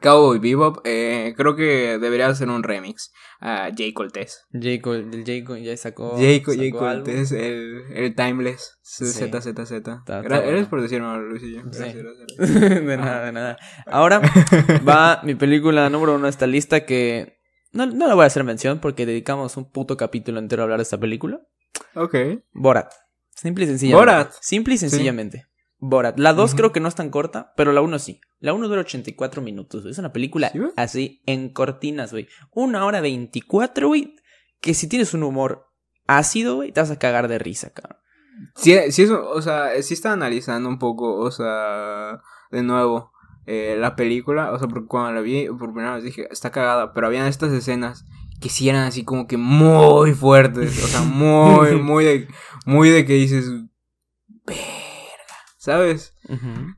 Cowboy 0.00 0.38
Bebop, 0.38 0.80
eh, 0.84 1.34
creo 1.36 1.56
que 1.56 1.98
debería 1.98 2.26
hacer 2.26 2.48
un 2.48 2.62
remix 2.62 3.12
a 3.40 3.70
Jay 3.76 3.92
Coltés. 3.92 4.44
Ya 4.52 4.72
sacó. 5.76 6.16
Jay, 6.16 6.40
sacó 6.40 6.54
Jay 6.54 6.68
algo. 6.68 6.78
Coltés, 6.78 7.32
el, 7.32 7.84
el 7.94 8.14
Timeless. 8.14 8.78
Sí. 8.82 9.04
ZZZ. 9.06 9.72
Eres 10.08 10.66
por 10.66 10.82
decirme, 10.82 11.16
Luisillo. 11.18 11.62
Sí. 11.70 11.84
Gracias, 11.84 12.04
gracias. 12.38 12.86
de 12.86 12.96
nada, 12.96 13.26
de 13.26 13.32
nada. 13.32 13.56
Ahora 13.86 14.20
va 14.88 15.20
mi 15.22 15.34
película 15.34 15.88
número 15.90 16.14
uno 16.14 16.26
a 16.26 16.30
esta 16.30 16.46
lista 16.46 16.84
que 16.84 17.38
no, 17.72 17.86
no 17.86 18.06
la 18.06 18.14
voy 18.14 18.24
a 18.24 18.26
hacer 18.26 18.44
mención 18.44 18.80
porque 18.80 19.06
dedicamos 19.06 19.56
un 19.56 19.70
puto 19.70 19.96
capítulo 19.96 20.38
entero 20.38 20.62
a 20.62 20.64
hablar 20.64 20.78
de 20.78 20.84
esta 20.84 20.98
película. 20.98 21.40
Ok. 21.94 22.14
Borat. 22.52 22.92
Simple 23.30 23.64
y 23.64 23.68
sencillamente. 23.68 24.12
Borat. 24.12 24.32
Simple 24.40 24.74
y 24.74 24.78
sencillamente. 24.78 25.46
Borat. 25.86 26.18
La 26.18 26.32
2 26.32 26.50
Ujú. 26.50 26.56
creo 26.56 26.72
que 26.72 26.80
no 26.80 26.88
es 26.88 26.94
tan 26.94 27.10
corta, 27.10 27.52
pero 27.56 27.72
la 27.72 27.80
1 27.82 27.98
sí. 27.98 28.20
La 28.40 28.54
1 28.54 28.68
dura 28.68 28.80
84 28.80 29.42
minutos. 29.42 29.82
güey. 29.82 29.92
Es 29.92 29.98
una 29.98 30.12
película 30.12 30.50
así 30.76 31.22
en 31.26 31.50
cortinas, 31.50 32.10
güey. 32.12 32.26
Una 32.52 32.84
hora 32.86 33.00
24, 33.00 33.88
güey. 33.88 34.14
Que 34.60 34.72
si 34.74 34.88
tienes 34.88 35.12
un 35.12 35.22
humor 35.24 35.66
ácido, 36.06 36.56
güey, 36.56 36.72
te 36.72 36.80
vas 36.80 36.90
a 36.90 36.98
cagar 36.98 37.28
de 37.28 37.38
risa, 37.38 37.70
cabrón. 37.70 37.98
Sí, 38.56 38.74
sí, 38.90 39.02
eso, 39.02 39.28
o 39.30 39.42
sea, 39.42 39.70
sí 39.82 39.94
está 39.94 40.12
analizando 40.12 40.68
un 40.68 40.78
poco, 40.78 41.16
o 41.18 41.30
sea, 41.30 42.20
de 42.50 42.62
nuevo, 42.62 43.12
eh, 43.46 43.76
la 43.78 43.94
película, 43.94 44.52
o 44.52 44.58
sea, 44.58 44.66
porque 44.68 44.88
cuando 44.88 45.12
la 45.12 45.20
vi 45.20 45.46
por 45.48 45.72
primera 45.72 45.94
vez 45.94 46.04
dije, 46.04 46.26
está 46.30 46.50
cagada, 46.50 46.92
pero 46.92 47.06
habían 47.06 47.26
estas 47.26 47.52
escenas 47.52 48.04
que 48.40 48.48
sí 48.48 48.68
eran 48.68 48.84
así 48.84 49.04
como 49.04 49.26
que 49.26 49.36
muy 49.36 50.12
fuertes, 50.14 50.82
o 50.82 50.86
sea, 50.88 51.02
muy, 51.02 51.76
muy 51.82 52.04
de, 52.04 52.28
muy 52.66 52.88
de 52.90 53.04
que 53.04 53.14
dices, 53.14 53.46
¿sabes? 55.64 56.14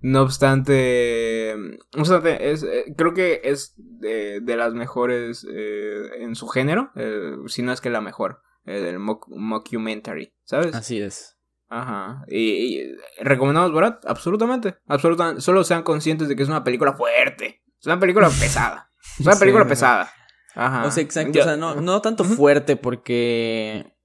No 0.01 0.23
obstante, 0.23 1.55
no 1.95 2.01
obstante 2.01 2.51
es, 2.51 2.63
eh, 2.63 2.85
creo 2.97 3.15
que 3.15 3.41
es 3.45 3.75
de, 3.77 4.41
de 4.41 4.57
las 4.57 4.75
mejores 4.75 5.47
eh, 5.51 6.09
en 6.21 6.35
su 6.37 6.47
género, 6.49 6.91
eh, 6.97 7.33
si 7.47 7.63
no 7.63 7.73
es 7.73 7.81
que 7.81 7.91
la 7.91 8.01
mejor, 8.01 8.43
el 8.65 8.99
mock- 8.99 9.27
mockumentary, 9.29 10.33
¿sabes? 10.45 10.75
Así 10.75 11.01
es. 11.01 11.37
Ajá. 11.69 12.25
¿Y, 12.29 12.79
y 12.79 12.97
recomendamos 13.21 13.73
Borat? 13.73 14.05
Absolutamente. 14.07 14.77
Absolutamente. 14.87 15.41
Solo 15.41 15.65
sean 15.65 15.83
conscientes 15.83 16.29
de 16.29 16.37
que 16.37 16.45
es 16.45 16.49
una 16.49 16.63
película 16.63 16.93
fuerte. 16.93 17.63
Es 17.81 17.87
una 17.87 17.99
película 17.99 18.29
pesada. 18.41 18.91
Es 19.19 19.27
una 19.27 19.37
película 19.37 19.67
pesada. 19.67 20.09
Ajá. 20.55 20.87
O 20.87 20.91
sea, 20.93 21.03
exacto. 21.03 21.33
Yo- 21.33 21.41
O 21.43 21.45
sea, 21.45 21.57
no, 21.57 21.75
no 21.81 22.01
tanto 22.03 22.23
fuerte 22.23 22.77
porque. 22.77 23.96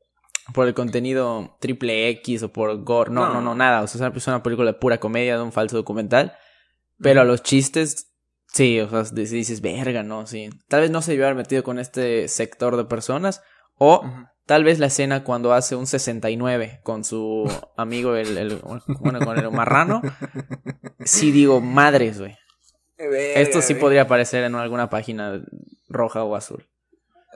Por 0.53 0.67
el 0.67 0.73
contenido 0.73 1.55
triple 1.59 2.09
X 2.09 2.43
o 2.43 2.51
por 2.51 2.83
gore. 2.83 3.11
No, 3.11 3.27
no, 3.27 3.33
No. 3.35 3.41
no, 3.41 3.55
nada. 3.55 3.81
O 3.81 3.87
sea, 3.87 4.11
es 4.15 4.27
una 4.27 4.43
película 4.43 4.71
de 4.73 4.77
pura 4.79 4.99
comedia, 4.99 5.37
de 5.37 5.43
un 5.43 5.51
falso 5.51 5.77
documental. 5.77 6.33
Pero 6.99 7.21
a 7.21 7.23
los 7.23 7.41
chistes, 7.43 8.11
sí, 8.47 8.79
o 8.79 8.89
sea, 8.89 9.03
di- 9.13 9.25
dices, 9.25 9.61
verga, 9.61 10.03
¿no? 10.03 10.27
Sí. 10.27 10.49
Tal 10.67 10.81
vez 10.81 10.91
no 10.91 11.01
se 11.01 11.11
debió 11.11 11.25
haber 11.25 11.37
metido 11.37 11.63
con 11.63 11.79
este 11.79 12.27
sector 12.27 12.75
de 12.77 12.85
personas. 12.85 13.41
O 13.77 14.03
tal 14.45 14.63
vez 14.63 14.79
la 14.79 14.87
escena 14.87 15.23
cuando 15.23 15.53
hace 15.53 15.75
un 15.75 15.87
69 15.87 16.81
con 16.83 17.03
su 17.03 17.49
amigo, 17.77 18.15
el, 18.15 18.37
el- 18.37 18.55
bueno, 18.57 19.19
con 19.25 19.37
el 19.37 19.51
marrano. 19.51 20.01
Sí 21.05 21.31
digo, 21.31 21.61
madres, 21.61 22.19
güey. 22.19 22.35
Esto 22.97 23.61
sí 23.61 23.73
podría 23.75 24.03
aparecer 24.03 24.43
en 24.43 24.53
alguna 24.55 24.89
página 24.89 25.41
roja 25.89 26.23
o 26.23 26.35
azul. 26.35 26.67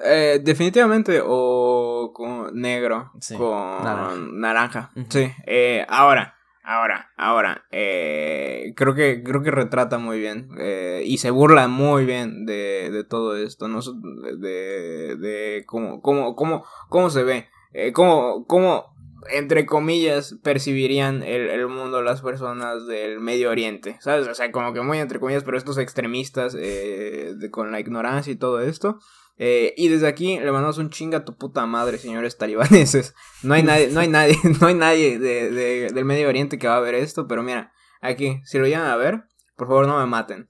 Eh, 0.04 0.40
definitivamente, 0.44 1.22
o 1.24 2.12
con 2.14 2.54
negro, 2.60 3.12
Sí, 3.22 3.36
con 3.38 4.40
naranja. 4.42 4.92
Sí. 5.10 5.32
Eh, 5.48 5.86
ahora, 5.88 6.36
ahora, 6.64 7.12
ahora. 7.16 7.64
eh, 7.72 8.74
creo 8.76 8.94
que 8.94 9.24
creo 9.24 9.42
que 9.42 9.52
retrata 9.52 9.98
muy 9.98 10.20
bien 10.20 10.50
eh, 10.60 11.04
y 11.06 11.18
se 11.20 11.32
burla 11.32 11.68
muy 11.70 12.06
bien 12.06 12.46
de, 12.46 12.90
de 12.92 13.04
todo 13.06 13.38
esto, 13.38 13.68
no 13.70 13.80
de, 13.82 15.16
de 15.16 15.64
cómo, 15.66 16.02
cómo, 16.02 16.36
cómo, 16.36 16.66
cómo 16.90 17.10
se 17.10 17.24
ve, 17.24 17.48
eh, 17.74 17.92
cómo, 17.94 18.46
cómo 18.48 18.94
entre 19.32 19.66
comillas 19.66 20.36
percibirían 20.44 21.24
el, 21.24 21.50
el 21.50 21.68
mundo 21.68 22.02
las 22.04 22.22
personas 22.22 22.86
del 22.86 23.20
Medio 23.20 23.50
Oriente, 23.50 23.98
¿sabes? 24.00 24.28
O 24.28 24.36
sea, 24.36 24.52
como 24.52 24.72
que 24.74 24.82
muy 24.82 25.00
entre 25.00 25.20
comillas, 25.20 25.44
pero 25.44 25.58
estos 25.58 25.78
extremistas 25.80 26.56
eh, 26.60 27.34
de- 27.36 27.50
con 27.50 27.72
la 27.72 27.80
ignorancia 27.80 28.32
y 28.32 28.36
todo 28.36 28.60
esto. 28.62 29.00
Eh, 29.38 29.74
y 29.76 29.90
desde 29.90 30.08
aquí 30.08 30.40
le 30.40 30.52
mandamos 30.52 30.78
un 30.78 30.90
chinga 30.90 31.18
a 31.20 31.26
tu 31.26 31.36
puta 31.38 31.66
madre, 31.66 31.98
señores 31.98 32.38
talibaneses. 32.38 33.14
No 33.44 33.54
hay 33.54 33.64
nadie, 33.64 33.90
no 33.92 34.00
hay 34.00 34.08
nadie, 34.08 34.38
no 34.62 34.68
hay 34.68 34.76
nadie 34.76 35.20
de, 35.20 35.52
de- 35.52 35.90
del 35.94 36.06
Medio 36.06 36.30
Oriente 36.30 36.58
que 36.58 36.68
va 36.68 36.78
a 36.78 36.82
ver 36.82 36.96
esto, 36.96 37.28
pero 37.28 37.44
mira, 37.44 37.74
aquí, 38.02 38.42
si 38.46 38.58
lo 38.60 38.66
llegan 38.66 38.86
a 38.88 38.96
ver, 38.96 39.24
por 39.58 39.68
favor 39.68 39.88
no 39.88 40.00
me 40.00 40.06
maten. 40.06 40.48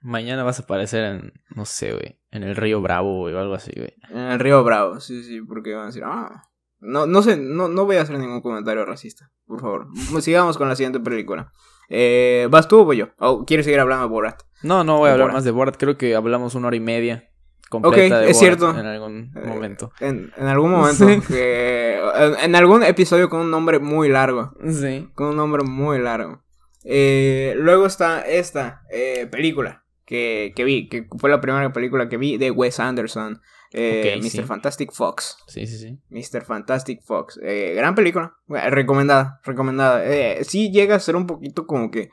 Mañana 0.00 0.44
vas 0.44 0.60
a 0.60 0.62
aparecer 0.62 1.04
en, 1.04 1.32
no 1.54 1.64
sé, 1.64 1.92
güey, 1.92 2.20
en 2.30 2.44
el 2.44 2.54
río 2.56 2.80
Bravo, 2.80 3.18
güey, 3.22 3.34
o 3.34 3.40
algo 3.40 3.54
así, 3.54 3.72
güey. 3.76 3.92
En 4.10 4.18
el 4.18 4.38
Río 4.38 4.62
Bravo, 4.62 5.00
sí, 5.00 5.22
sí, 5.24 5.40
porque 5.42 5.74
van 5.74 5.84
a 5.84 5.86
decir, 5.86 6.04
ah. 6.04 6.44
No, 6.80 7.06
no 7.06 7.22
sé, 7.22 7.36
no, 7.36 7.66
no 7.68 7.84
voy 7.86 7.96
a 7.96 8.02
hacer 8.02 8.16
ningún 8.16 8.40
comentario 8.40 8.84
racista, 8.84 9.32
por 9.46 9.60
favor. 9.60 9.88
Sigamos 10.22 10.56
con 10.56 10.68
la 10.68 10.76
siguiente 10.76 11.00
película. 11.00 11.50
Eh, 11.88 12.46
¿Vas 12.50 12.68
tú 12.68 12.78
o 12.80 12.84
voy 12.84 12.98
yo? 12.98 13.08
¿O 13.18 13.44
quieres 13.44 13.66
seguir 13.66 13.80
hablando 13.80 14.04
de 14.04 14.10
Borat? 14.10 14.40
No, 14.62 14.84
no 14.84 14.98
voy 14.98 15.08
a 15.08 15.12
hablar 15.14 15.26
Borat. 15.26 15.34
más 15.38 15.44
de 15.44 15.50
Borat, 15.50 15.76
creo 15.76 15.98
que 15.98 16.14
hablamos 16.14 16.54
una 16.54 16.68
hora 16.68 16.76
y 16.76 16.80
media 16.80 17.27
completa 17.68 18.16
Ok, 18.18 18.22
de 18.24 18.30
es 18.30 18.38
cierto. 18.38 18.70
en 18.70 18.86
algún 18.86 19.32
Eh, 19.36 19.46
momento. 19.46 19.92
En, 20.00 20.32
en 20.36 20.46
algún 20.46 20.70
momento, 20.70 21.06
Sí. 21.08 21.20
que- 21.28 21.98
en, 22.16 22.34
en 22.42 22.54
algún 22.56 22.82
episodio 22.82 23.28
con 23.28 23.40
un 23.40 23.50
nombre 23.50 23.78
muy 23.78 24.08
largo. 24.08 24.52
Sí. 24.68 25.08
Con 25.14 25.28
un 25.28 25.36
nombre 25.36 25.62
muy 25.64 25.98
largo. 25.98 26.42
Eh, 26.84 27.54
luego 27.56 27.86
está 27.86 28.22
esta 28.22 28.82
eh, 28.90 29.26
película 29.30 29.84
que, 30.06 30.52
que 30.56 30.64
vi, 30.64 30.88
que 30.88 31.06
fue 31.18 31.28
la 31.28 31.40
primera 31.40 31.72
película 31.72 32.08
que 32.08 32.16
vi 32.16 32.38
de 32.38 32.50
Wes 32.50 32.80
Anderson. 32.80 33.40
Eh, 33.72 34.16
Mr. 34.22 34.30
sí. 34.30 34.42
Fantastic 34.44 34.92
Fox. 34.92 35.36
Sí, 35.46 35.66
sí, 35.66 35.76
sí. 35.76 35.98
Mr. 36.08 36.42
Fantastic 36.42 37.02
Fox. 37.04 37.38
Eh, 37.42 37.74
gran 37.76 37.94
película. 37.94 38.34
Eh, 38.48 38.70
recomendada, 38.70 39.40
recomendada. 39.44 40.02
Eh, 40.06 40.42
sí 40.44 40.70
llega 40.72 40.94
a 40.96 41.00
ser 41.00 41.16
un 41.16 41.26
poquito 41.26 41.66
como 41.66 41.90
que... 41.90 42.08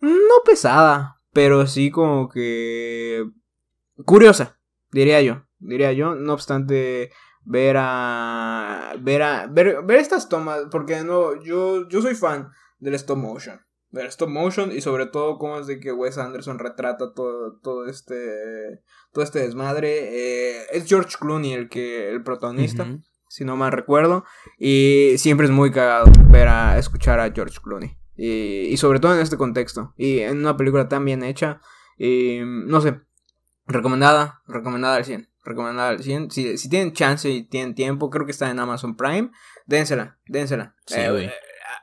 No 0.00 0.14
pesada, 0.46 1.20
pero 1.34 1.66
sí 1.66 1.90
como 1.90 2.28
que... 2.30 3.22
Curiosa, 4.06 4.57
diría 4.92 5.20
yo. 5.22 5.44
Diría 5.58 5.92
yo, 5.92 6.14
no 6.14 6.32
obstante 6.34 7.10
ver 7.44 7.76
a... 7.78 8.94
Ver 9.00 9.22
a... 9.22 9.46
Ver, 9.46 9.82
ver 9.84 9.98
estas 9.98 10.28
tomas, 10.28 10.62
porque 10.70 11.02
nuevo, 11.02 11.42
yo, 11.42 11.88
yo 11.88 12.02
soy 12.02 12.14
fan 12.14 12.50
del 12.78 12.94
stop 12.94 13.18
motion. 13.18 13.60
Del 13.90 14.06
stop 14.06 14.28
motion 14.28 14.70
y 14.70 14.80
sobre 14.80 15.06
todo 15.06 15.38
cómo 15.38 15.58
es 15.58 15.66
de 15.66 15.80
que 15.80 15.92
Wes 15.92 16.18
Anderson 16.18 16.58
retrata 16.58 17.12
todo, 17.14 17.58
todo 17.62 17.86
este... 17.86 18.82
Todo 19.12 19.24
este 19.24 19.40
desmadre. 19.40 20.58
Eh, 20.60 20.66
es 20.72 20.86
George 20.86 21.16
Clooney 21.18 21.52
el 21.52 21.68
que... 21.68 22.10
El 22.10 22.22
protagonista 22.22 22.86
si 23.28 23.44
no 23.44 23.56
mal 23.56 23.72
recuerdo. 23.72 24.24
Y 24.58 25.14
siempre 25.18 25.46
es 25.46 25.52
muy 25.52 25.70
cagado 25.70 26.10
ver 26.30 26.48
a 26.48 26.78
escuchar 26.78 27.20
a 27.20 27.30
George 27.30 27.58
Clooney. 27.62 27.96
Y, 28.16 28.62
y 28.68 28.76
sobre 28.76 28.98
todo 28.98 29.14
en 29.14 29.20
este 29.20 29.36
contexto. 29.36 29.94
Y 29.96 30.20
en 30.20 30.38
una 30.38 30.56
película 30.56 30.88
tan 30.88 31.04
bien 31.04 31.22
hecha. 31.22 31.60
Y 31.96 32.40
no 32.42 32.80
sé. 32.80 33.00
Recomendada. 33.68 34.42
Recomendada 34.46 34.96
al 34.96 35.04
100. 35.04 35.28
Recomendada 35.44 35.90
al 35.90 36.02
100. 36.02 36.30
Si, 36.30 36.58
si 36.58 36.68
tienen 36.68 36.92
chance 36.92 37.28
y 37.30 37.44
tienen 37.44 37.74
tiempo, 37.74 38.10
creo 38.10 38.24
que 38.26 38.32
está 38.32 38.50
en 38.50 38.58
Amazon 38.58 38.96
Prime. 38.96 39.30
Dénsela. 39.66 40.18
Dénsela. 40.26 40.74
Sí, 40.86 40.98
Eh, 40.98 41.10
güey. 41.10 41.26
a 41.26 41.32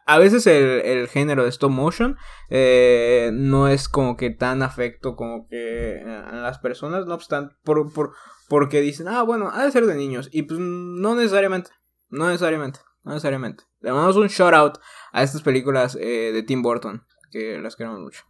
a 0.08 0.20
veces 0.20 0.46
el, 0.46 0.63
el 0.82 1.08
género 1.08 1.44
de 1.44 1.50
stop 1.50 1.72
motion 1.72 2.15
eh, 2.51 3.32
no 3.34 3.68
es 3.68 3.89
como 3.89 4.18
que 4.18 4.30
tan 4.30 4.62
afecto 4.62 5.15
como 5.15 5.48
que 5.48 6.00
a 6.06 6.32
las 6.36 6.60
personas, 6.60 7.08
no 7.08 7.15
obstante, 7.15 7.56
por, 7.63 7.92
por, 7.92 8.13
porque 8.48 8.82
dicen, 8.82 9.08
ah, 9.08 9.24
bueno, 9.24 9.50
ha 9.51 9.63
de 9.65 9.72
ser 9.72 9.86
de 9.88 9.96
niños. 9.96 10.30
Y 10.32 10.44
pues 10.44 10.60
no 10.60 11.15
necesariamente, 11.15 11.72
no 12.10 12.27
necesariamente, 12.27 12.80
no 13.04 13.13
necesariamente. 13.13 13.63
Le 13.80 13.92
mandamos 13.92 14.15
un 14.18 14.27
shout 14.27 14.54
out 14.54 14.77
a 15.12 15.24
estas 15.24 15.42
películas 15.42 15.96
eh, 16.00 16.32
de 16.32 16.44
Tim 16.44 16.62
Burton, 16.62 17.04
que 17.32 17.60
las 17.60 17.75
queremos 17.75 18.00
mucho. 18.00 18.24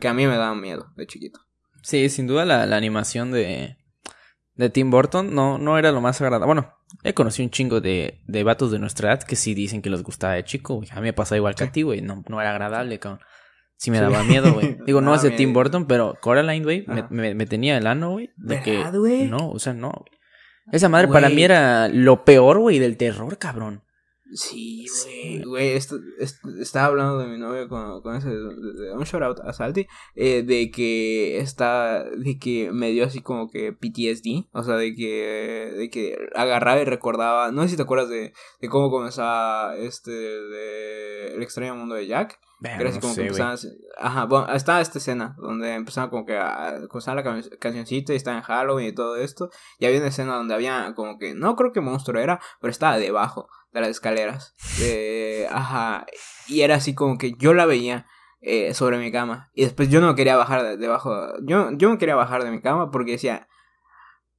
Que 0.00 0.08
a 0.08 0.14
mí 0.14 0.26
me 0.26 0.36
daban 0.38 0.60
miedo 0.60 0.90
de 0.96 1.06
chiquito. 1.06 1.40
Sí, 1.84 2.08
sin 2.08 2.26
duda 2.26 2.44
la, 2.46 2.64
la 2.66 2.76
animación 2.76 3.30
de, 3.30 3.76
de 4.54 4.70
Tim 4.70 4.90
Burton 4.90 5.34
no, 5.34 5.58
no 5.58 5.78
era 5.78 5.92
lo 5.92 6.00
más 6.00 6.18
agradable. 6.20 6.46
Bueno, 6.46 6.72
he 7.02 7.12
conocido 7.12 7.44
un 7.46 7.50
chingo 7.50 7.80
de, 7.82 8.22
de 8.26 8.42
vatos 8.42 8.70
de 8.72 8.78
nuestra 8.78 9.10
edad 9.12 9.22
que 9.22 9.36
sí 9.36 9.52
dicen 9.54 9.82
que 9.82 9.90
les 9.90 10.02
gustaba 10.02 10.32
de 10.34 10.44
chico, 10.44 10.76
güey. 10.76 10.88
A 10.92 10.96
mí 10.96 11.02
me 11.02 11.12
pasaba 11.12 11.36
igual 11.36 11.54
que 11.54 11.64
a 11.64 11.70
ti, 11.72 11.82
güey. 11.82 12.00
No, 12.00 12.24
no 12.28 12.40
era 12.40 12.50
agradable, 12.52 12.98
cabrón. 12.98 13.20
Sí 13.76 13.90
me 13.90 13.98
Sí. 13.98 14.02
daba 14.02 14.22
miedo, 14.24 14.52
güey. 14.54 14.78
Digo, 14.86 15.00
no 15.02 15.10
Daba 15.10 15.16
es 15.18 15.22
de 15.24 15.30
Tim. 15.32 15.52
Burton, 15.52 15.86
pero 15.86 16.16
Coraline, 16.22 16.64
güey, 16.64 16.84
me, 16.86 17.04
me, 17.10 17.34
me 17.34 17.44
tenía 17.46 17.76
el 17.76 17.86
ano, 17.86 18.12
güey. 18.12 18.30
De 18.36 18.62
que... 18.62 18.78
¿Verdad, 18.78 18.98
güey? 18.98 19.28
No, 19.28 19.50
o 19.50 19.58
sea, 19.58 19.74
no. 19.74 19.92
Esa 20.72 20.88
madre 20.88 21.08
para 21.08 21.28
mí 21.28 21.42
era 21.44 21.88
lo 21.88 22.24
peor, 22.24 22.58
güey, 22.60 22.78
del 22.78 22.96
terror, 22.96 23.36
cabrón. 23.36 23.82
Sí, 24.32 24.86
güey. 25.04 25.42
Güey, 25.42 25.68
esto- 25.76 25.98
esto- 26.18 26.48
estaba 26.60 26.86
hablando 26.86 27.18
de 27.18 27.26
mi 27.26 27.38
novio 27.38 27.68
con, 27.68 28.00
con 28.00 28.16
ese. 28.16 28.30
de- 28.30 28.36
de- 28.72 28.92
un 28.92 29.04
shout 29.04 29.22
out 29.22 29.40
a 29.40 29.52
Salty. 29.52 29.86
eh, 30.16 30.42
de 30.42 30.70
que 30.70 31.38
está. 31.38 32.04
De 32.04 32.38
que 32.38 32.70
me 32.72 32.90
dio 32.90 33.04
así 33.04 33.20
como 33.20 33.50
que 33.50 33.72
PTSD. 33.72 34.48
O 34.52 34.62
sea, 34.64 34.76
de 34.76 34.94
que. 34.94 35.72
De 35.76 35.90
que 35.90 36.16
agarraba 36.34 36.80
y 36.80 36.84
recordaba. 36.84 37.52
No 37.52 37.62
sé 37.62 37.68
si 37.70 37.76
te 37.76 37.82
acuerdas 37.82 38.08
de, 38.08 38.32
de 38.60 38.68
cómo 38.68 38.90
comenzaba 38.90 39.76
este. 39.76 40.10
De 40.10 41.34
El 41.34 41.42
extraño 41.42 41.74
mundo 41.76 41.94
de 41.94 42.06
Jack. 42.06 42.40
Era 42.62 42.88
así 42.88 42.96
no 42.98 43.02
como 43.02 43.14
sé, 43.14 43.20
que 43.20 43.26
empezaban. 43.26 43.58
Ajá, 43.98 44.24
bueno, 44.24 44.50
estaba 44.54 44.80
esta 44.80 44.96
escena 44.98 45.36
donde 45.38 45.74
empezaban 45.74 46.08
como 46.08 46.24
que 46.24 46.36
a. 46.38 46.80
Comenzaba 46.88 47.16
la 47.16 47.22
can- 47.22 47.42
cancioncita 47.60 48.14
y 48.14 48.16
estaba 48.16 48.38
en 48.38 48.42
Halloween 48.42 48.88
y 48.88 48.92
todo 48.94 49.16
esto. 49.16 49.50
Y 49.78 49.84
había 49.84 49.98
una 49.98 50.08
escena 50.08 50.34
donde 50.36 50.54
había 50.54 50.94
como 50.96 51.18
que. 51.18 51.34
No 51.34 51.56
creo 51.56 51.72
que 51.72 51.80
monstruo 51.82 52.20
era, 52.20 52.40
pero 52.60 52.70
estaba 52.70 52.96
debajo 52.96 53.48
de 53.74 53.80
las 53.80 53.90
escaleras. 53.90 54.54
De, 54.78 55.46
ajá. 55.50 56.06
Y 56.48 56.62
era 56.62 56.76
así 56.76 56.94
como 56.94 57.18
que 57.18 57.34
yo 57.38 57.52
la 57.52 57.66
veía. 57.66 58.06
eh, 58.46 58.74
sobre 58.74 58.98
mi 58.98 59.10
cama. 59.10 59.50
Y 59.54 59.64
después 59.64 59.88
yo 59.90 60.00
no 60.02 60.14
quería 60.14 60.36
bajar 60.36 60.62
de, 60.62 60.76
debajo. 60.76 61.14
Yo, 61.42 61.70
yo 61.72 61.88
no 61.88 61.96
quería 61.98 62.14
bajar 62.14 62.44
de 62.44 62.50
mi 62.50 62.60
cama 62.60 62.90
porque 62.90 63.12
decía. 63.12 63.48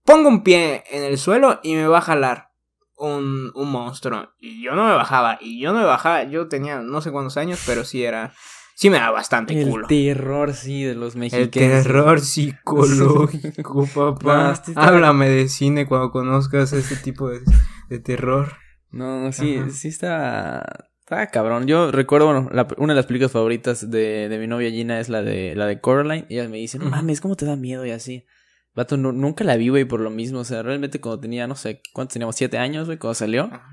Pongo 0.04 0.30
un 0.30 0.44
pie 0.44 0.84
en 0.92 1.04
el 1.04 1.18
suelo 1.18 1.60
y 1.63 1.74
me 1.74 1.88
va 1.88 1.98
a 1.98 2.01
jalar 2.01 2.51
un, 2.98 3.51
un 3.56 3.72
monstruo. 3.72 4.30
Y 4.39 4.63
yo 4.63 4.75
no 4.75 4.86
me 4.88 4.94
bajaba. 4.94 5.39
Y 5.42 5.60
yo 5.60 5.74
no 5.74 5.80
me 5.80 5.86
bajaba. 5.86 6.24
Yo 6.25 6.48
tenía 6.48 6.77
no 6.82 7.01
sé 7.01 7.12
cuántos 7.12 7.38
años, 7.38 7.60
pero 7.65 7.84
sí 7.84 8.04
era. 8.04 8.32
Sí 8.75 8.92
me 8.92 8.98
daba 9.00 9.13
bastante 9.13 9.60
El 9.60 9.68
culo. 9.70 9.88
terror, 9.88 10.54
sí, 10.54 10.84
de 10.84 10.94
los 10.94 11.15
El 11.15 11.22
mexicanos. 11.22 11.51
terror 11.51 12.20
psicológico, 12.22 13.88
papá. 13.96 14.54
No, 14.68 14.82
Háblame 14.82 15.30
de 15.30 15.48
cine 15.50 15.88
cuando 15.88 16.12
conozcas 16.12 16.74
este 16.74 16.96
tipo 16.98 17.30
de, 17.30 17.42
de 17.89 18.00
terror. 18.00 18.58
No, 18.92 19.32
sí, 19.32 19.58
Ajá. 19.58 19.70
sí 19.72 19.88
está. 19.89 20.89
Está 21.00 21.27
cabrón. 21.27 21.68
Yo 21.68 21.92
recuerdo, 21.92 22.25
bueno, 22.25 22.50
la- 22.51 22.68
una 22.77 22.94
de 22.94 22.98
las 22.98 23.06
películas 23.06 23.32
favoritas 23.32 23.92
de, 23.92 24.27
de 24.30 24.38
mi 24.39 24.48
novia 24.48 24.72
Gina 24.72 25.00
es 25.00 25.08
la 25.10 25.22
de 25.22 25.54
la 25.56 25.68
de 25.68 25.80
Coraline. 25.80 26.25
Y 26.30 26.39
ella 26.39 26.50
me 26.50 26.58
dice, 26.58 26.80
no 26.80 26.86
mames, 26.89 27.22
¿cómo 27.22 27.36
te 27.36 27.46
da 27.46 27.56
miedo? 27.56 27.86
Y 27.86 27.92
así. 27.92 28.25
Vato, 28.74 28.98
nu- 28.98 29.12
nunca 29.12 29.44
la 29.44 29.56
vi, 29.56 29.70
güey, 29.70 29.86
por 29.86 30.00
lo 30.00 30.10
mismo. 30.10 30.39
O 30.39 30.44
sea, 30.46 30.63
realmente 30.63 31.00
cuando 31.00 31.20
tenía, 31.22 31.46
no 31.48 31.56
sé, 31.56 31.82
¿cuántos 31.94 32.13
teníamos? 32.13 32.36
¿Siete 32.36 32.58
años, 32.58 32.88
güey? 32.88 32.98
Cuando 32.98 33.13
salió. 33.15 33.44
Ajá. 33.46 33.63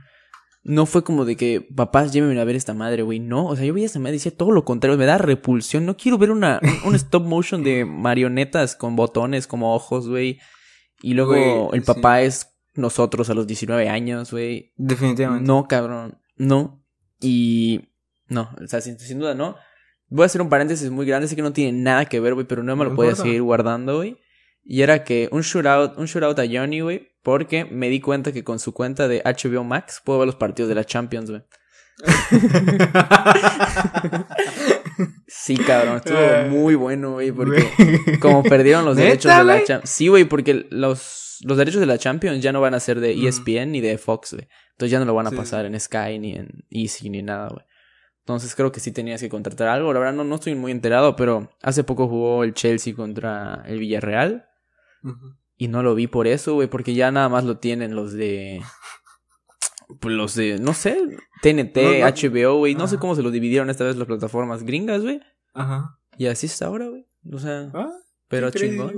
No 0.65 0.87
fue 0.87 1.03
como 1.03 1.25
de 1.25 1.37
que, 1.37 1.67
papás, 1.75 2.13
llévenme 2.13 2.41
a 2.41 2.45
ver 2.45 2.55
esta 2.55 2.73
madre, 2.75 3.03
güey. 3.03 3.19
No, 3.19 3.47
o 3.47 3.57
sea, 3.57 3.65
yo 3.65 3.75
veía 3.75 3.87
esta 3.87 3.99
madre 3.99 4.13
y 4.13 4.19
decía 4.19 4.37
todo 4.37 4.53
lo 4.53 4.65
contrario. 4.65 4.97
Me 4.97 5.07
da 5.07 5.19
repulsión. 5.19 5.87
No 5.87 5.97
quiero 5.97 6.19
ver 6.19 6.31
una, 6.31 6.61
un, 6.85 6.95
stop 6.95 7.25
motion 7.25 7.65
de 7.65 7.85
marionetas 7.85 8.77
con 8.77 8.95
botones 8.95 9.47
como 9.49 9.75
ojos, 9.75 10.09
güey. 10.09 10.39
Y 11.01 11.15
luego 11.15 11.73
el 11.73 11.83
papá 11.83 12.21
es 12.23 12.52
nosotros 12.75 13.29
a 13.31 13.35
los 13.35 13.47
19 13.47 13.89
años, 13.89 14.31
güey. 14.31 14.73
Definitivamente. 14.77 15.47
No, 15.47 15.67
cabrón. 15.69 16.19
No. 16.37 16.83
Y. 17.21 17.89
No, 18.29 18.51
o 18.63 18.67
sea, 18.67 18.81
sin, 18.81 18.99
sin 18.99 19.19
duda 19.19 19.35
no. 19.35 19.57
Voy 20.09 20.25
a 20.25 20.27
hacer 20.27 20.43
un 20.43 20.49
paréntesis 20.49 20.91
muy 20.91 21.07
grande, 21.07 21.29
sé 21.29 21.37
que 21.37 21.43
no 21.43 21.53
tiene 21.53 21.79
nada 21.79 22.05
que 22.05 22.21
ver, 22.21 22.35
güey, 22.35 22.47
pero 22.47 22.63
no 22.63 22.77
me 22.77 22.85
No 22.85 22.91
lo 22.91 22.97
podía 22.97 23.15
seguir 23.15 23.43
guardando, 23.43 23.97
güey. 23.97 24.19
Y 24.65 24.83
era 24.83 25.05
que 25.05 25.29
un 25.33 25.41
shootout, 25.41 25.99
un 25.99 26.07
shootout 26.07 26.39
a 26.39 26.45
Johnny, 26.47 26.81
güey, 26.81 27.09
porque 27.23 27.65
me 27.65 27.89
di 27.89 28.01
cuenta 28.01 28.31
que 28.31 28.45
con 28.45 28.59
su 28.59 28.73
cuenta 28.73 29.09
de 29.09 29.23
HBO 29.25 29.65
Max 29.65 30.03
puedo 30.05 30.21
ver 30.21 30.27
los 30.27 30.37
partidos 30.37 30.69
de 30.69 30.75
la 30.75 30.85
Champions, 30.85 31.31
güey. 31.31 31.43
Sí, 35.27 35.57
cabrón, 35.57 35.97
estuvo 35.97 36.19
Eh, 36.19 36.49
muy 36.51 36.75
bueno, 36.75 37.13
güey, 37.13 37.33
porque 37.33 37.65
como 38.21 38.43
perdieron 38.43 38.85
los 38.85 38.97
¿Neta, 38.97 39.09
derechos 39.09 39.37
de 39.39 39.45
la? 39.45 39.65
Champions. 39.65 39.91
Sí, 39.91 40.09
güey, 40.09 40.25
porque 40.25 40.67
los, 40.71 41.39
los 41.45 41.57
derechos 41.59 41.81
de 41.81 41.87
la 41.87 41.99
Champions 41.99 42.43
ya 42.43 42.53
no 42.53 42.61
van 42.61 42.75
a 42.75 42.81
ser 42.81 43.01
de 43.01 43.15
Ujú. 43.17 43.27
ESPN 43.29 43.73
ni 43.73 43.81
de 43.81 43.99
Fox, 43.99 44.35
güey. 44.35 44.49
Entonces 44.73 44.91
ya 44.93 44.99
no 44.99 45.05
lo 45.05 45.15
van 45.15 45.27
a 45.27 45.31
Sí, 45.31 45.37
pasar 45.37 45.67
en 45.67 45.79
Sky 45.79 46.19
ni 46.19 46.33
en 46.33 46.49
Easy 46.71 47.11
ni 47.11 47.23
nada, 47.23 47.49
güey. 47.49 47.65
Entonces 48.21 48.55
creo 48.55 48.71
que 48.71 48.81
sí 48.81 48.93
tenías 48.93 49.21
que 49.21 49.29
contratar 49.29 49.69
algo. 49.69 49.93
La 49.93 49.99
verdad 49.99 50.15
no, 50.15 50.23
no 50.25 50.37
estoy 50.37 50.55
muy 50.55 50.71
enterado, 50.73 51.17
pero 51.17 51.51
hace 51.61 51.83
poco 51.83 52.07
jugó 52.09 52.45
el 52.45 52.55
Chelsea 52.55 52.95
contra 52.95 53.65
el 53.67 53.79
Villarreal. 53.81 54.47
Y 55.57 55.67
no 55.69 55.83
lo 55.83 55.95
vi 55.97 56.07
por 56.07 56.27
eso, 56.29 56.55
güey, 56.55 56.69
porque 56.69 56.95
ya 56.95 57.11
nada 57.11 57.29
más 57.29 57.43
lo 57.45 57.59
tienen 57.59 57.97
los 57.97 58.13
de... 58.13 58.61
Pues 60.01 60.15
los 60.15 60.35
de, 60.35 60.59
no 60.59 60.75
sé, 60.75 60.97
TNT, 61.43 61.77
No, 61.77 61.93
no. 61.99 62.07
HBO, 62.07 62.59
güey. 62.59 62.75
No 62.75 62.87
sé 62.89 62.99
cómo 62.99 63.15
se 63.15 63.23
lo 63.23 63.31
dividieron 63.31 63.71
esta 63.71 63.85
vez 63.85 63.97
las 63.97 64.07
plataformas 64.07 64.63
gringas, 64.65 65.03
güey. 65.03 65.21
Ajá. 65.55 65.99
Y 66.17 66.27
así 66.27 66.47
está 66.47 66.67
ahora, 66.67 66.89
güey. 66.89 67.07
O 67.33 67.39
sea, 67.39 67.71
Ah, 67.75 67.91
pero 68.29 68.51
chingón. 68.51 68.93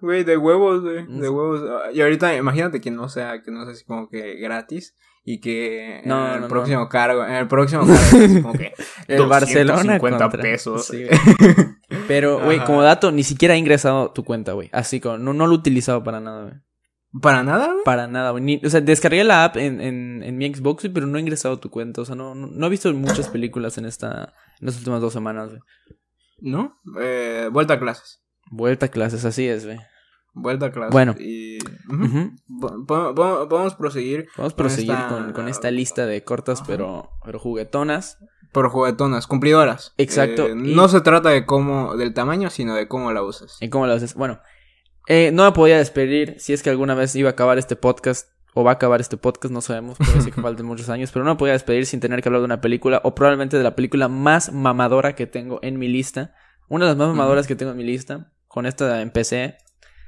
güey. 0.00 0.24
De 0.24 0.36
huevos, 0.36 0.82
güey. 0.82 1.06
De 1.06 1.28
huevos. 1.28 1.62
Y 1.94 2.00
ahorita, 2.02 2.36
imagínate 2.36 2.80
que 2.80 2.90
no 2.90 3.08
sea, 3.08 3.42
que 3.42 3.50
no 3.50 3.64
sea 3.64 3.72
así 3.72 3.84
como 3.84 4.08
que 4.08 4.34
gratis. 4.36 4.94
Y 5.26 5.40
que 5.40 6.02
No, 6.04 6.26
en 6.26 6.32
el 6.34 6.40
no, 6.40 6.40
no. 6.42 6.48
próximo 6.48 6.86
cargo, 6.90 7.24
en 7.24 7.32
el 7.32 7.48
próximo 7.48 7.86
cargo, 7.86 7.94
así 7.98 8.42
como 8.42 8.52
que 8.52 8.74
El 9.08 9.24
Barcelona 9.26 9.98
250 9.98 10.18
contra... 10.24 10.42
pesos. 10.42 10.86
Sí, 10.86 11.04
güey. 11.88 12.00
Pero, 12.06 12.40
güey, 12.44 12.62
como 12.64 12.82
dato, 12.82 13.10
ni 13.10 13.22
siquiera 13.24 13.54
he 13.54 13.58
ingresado 13.58 14.10
tu 14.12 14.22
cuenta, 14.22 14.52
güey. 14.52 14.68
Así 14.72 15.00
como, 15.00 15.16
no, 15.16 15.32
no 15.32 15.46
lo 15.46 15.54
he 15.54 15.58
utilizado 15.58 16.04
para 16.04 16.20
nada, 16.20 16.42
güey. 16.42 16.54
¿Para 17.22 17.42
nada, 17.44 17.66
güey? 17.66 17.84
Para 17.84 18.06
nada, 18.08 18.30
güey. 18.30 18.42
Ni- 18.42 18.60
O 18.64 18.68
sea, 18.70 18.80
descargué 18.80 19.22
la 19.24 19.44
app 19.44 19.56
en, 19.56 19.80
en, 19.80 20.22
en 20.22 20.36
mi 20.36 20.52
Xbox, 20.52 20.82
güey, 20.84 20.92
pero 20.92 21.06
no 21.06 21.16
he 21.16 21.20
ingresado 21.20 21.58
tu 21.60 21.70
cuenta. 21.70 22.00
O 22.00 22.04
sea, 22.04 22.16
no, 22.16 22.34
no, 22.34 22.48
no 22.48 22.66
he 22.66 22.70
visto 22.70 22.92
muchas 22.92 23.28
películas 23.28 23.78
en 23.78 23.84
esta, 23.84 24.34
en 24.60 24.66
las 24.66 24.76
últimas 24.78 25.00
dos 25.00 25.12
semanas, 25.12 25.48
güey. 25.50 25.60
¿No? 26.40 26.80
Eh, 27.00 27.48
vuelta 27.52 27.74
a 27.74 27.78
clases. 27.78 28.20
Vuelta 28.50 28.86
a 28.86 28.88
clases, 28.90 29.24
así 29.24 29.46
es, 29.48 29.64
güey. 29.64 29.78
Vuelta 30.34 30.66
a 30.66 30.72
clases. 30.72 30.92
Bueno. 30.92 31.14
Y... 31.18 31.58
po- 32.60 32.84
po- 32.86 33.14
Podemos 33.48 33.74
proseguir 33.76 34.26
Vamos 34.36 34.52
a 34.52 34.56
Con 34.56 34.64
proseguir 34.64 34.90
esta- 34.90 35.08
con, 35.08 35.32
con 35.32 35.48
esta 35.48 35.70
lista 35.70 36.06
de 36.06 36.24
cortas, 36.24 36.62
pero, 36.66 37.10
pero 37.24 37.38
juguetonas. 37.38 38.18
por 38.52 38.68
juguetonas, 38.68 39.26
cumplidoras. 39.26 39.94
Exacto, 39.96 40.46
Eh, 40.46 40.50
y- 40.56 40.74
No 40.74 40.88
se 40.88 41.00
trata 41.00 41.28
de 41.30 41.46
cómo, 41.46 41.96
del 41.96 42.14
tamaño, 42.14 42.50
sino 42.50 42.74
de 42.74 42.88
cómo 42.88 43.12
la 43.12 43.22
usas. 43.22 43.56
¿Y 43.60 43.68
cómo 43.68 43.86
lo 43.86 43.92
haces? 43.94 44.14
Bueno, 44.14 44.40
eh, 45.06 45.30
no 45.32 45.44
me 45.44 45.52
podía 45.52 45.78
despedir 45.78 46.36
si 46.38 46.52
es 46.52 46.62
que 46.62 46.70
alguna 46.70 46.94
vez 46.94 47.14
iba 47.14 47.30
a 47.30 47.32
acabar 47.32 47.58
este 47.58 47.76
podcast 47.76 48.28
o 48.54 48.62
va 48.62 48.70
a 48.70 48.74
acabar 48.74 49.00
este 49.00 49.16
podcast, 49.16 49.52
no 49.52 49.60
sabemos, 49.60 49.98
puede 49.98 50.20
ser 50.20 50.32
que 50.32 50.40
falten 50.42 50.64
muchos 50.64 50.88
años, 50.88 51.10
pero 51.12 51.24
no 51.24 51.32
me 51.32 51.38
podía 51.38 51.52
despedir 51.52 51.86
sin 51.86 52.00
tener 52.00 52.22
que 52.22 52.28
hablar 52.28 52.40
de 52.40 52.46
una 52.46 52.60
película 52.60 53.00
o 53.04 53.14
probablemente 53.14 53.58
de 53.58 53.64
la 53.64 53.74
película 53.74 54.08
más 54.08 54.52
mamadora 54.52 55.14
que 55.14 55.26
tengo 55.26 55.58
en 55.62 55.78
mi 55.78 55.88
lista. 55.88 56.34
Una 56.68 56.86
de 56.86 56.92
las 56.92 56.96
más 56.96 57.08
mamadoras 57.08 57.46
que 57.46 57.56
tengo 57.56 57.72
en 57.72 57.78
mi 57.78 57.84
lista, 57.84 58.32
con 58.46 58.64
esta 58.64 59.02
empecé, 59.02 59.58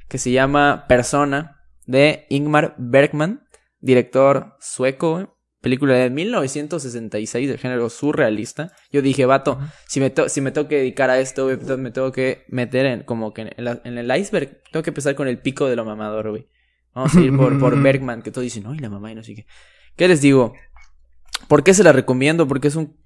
que 0.08 0.18
se 0.18 0.30
llama 0.30 0.86
Persona 0.88 1.60
de 1.86 2.26
Ingmar 2.30 2.74
Bergman, 2.78 3.44
director 3.80 4.56
sueco. 4.60 5.35
Película 5.66 5.94
de 5.94 6.10
1966 6.10 7.48
del 7.48 7.58
género 7.58 7.90
surrealista. 7.90 8.70
Yo 8.92 9.02
dije, 9.02 9.26
vato, 9.26 9.58
si 9.88 9.98
me, 9.98 10.12
si 10.28 10.40
me 10.40 10.52
tengo 10.52 10.68
que 10.68 10.76
dedicar 10.76 11.10
a 11.10 11.18
esto, 11.18 11.44
güey, 11.46 11.56
me 11.78 11.90
tengo 11.90 12.12
que 12.12 12.44
meter 12.48 12.86
en 12.86 13.02
como 13.02 13.34
que 13.34 13.42
en, 13.56 13.64
la- 13.64 13.80
en 13.84 13.98
el 13.98 14.16
iceberg. 14.16 14.62
Tengo 14.70 14.84
que 14.84 14.90
empezar 14.90 15.16
con 15.16 15.26
el 15.26 15.38
pico 15.40 15.66
de 15.68 15.74
lo 15.74 15.84
mamador, 15.84 16.30
güey. 16.30 16.46
Vamos 16.94 17.16
a 17.16 17.20
ir 17.20 17.36
por, 17.36 17.58
por 17.58 17.80
Bergman, 17.82 18.22
que 18.22 18.30
todos 18.30 18.44
dicen, 18.44 18.62
no, 18.62 18.74
y 18.74 18.78
la 18.78 18.88
mamá 18.88 19.10
y 19.10 19.16
no 19.16 19.24
sé 19.24 19.34
qué. 19.34 19.46
¿Qué 19.96 20.06
les 20.06 20.20
digo? 20.20 20.54
¿Por 21.48 21.64
qué 21.64 21.74
se 21.74 21.82
la 21.82 21.90
recomiendo? 21.92 22.46
Porque 22.46 22.68
es 22.68 22.76
un 22.76 22.96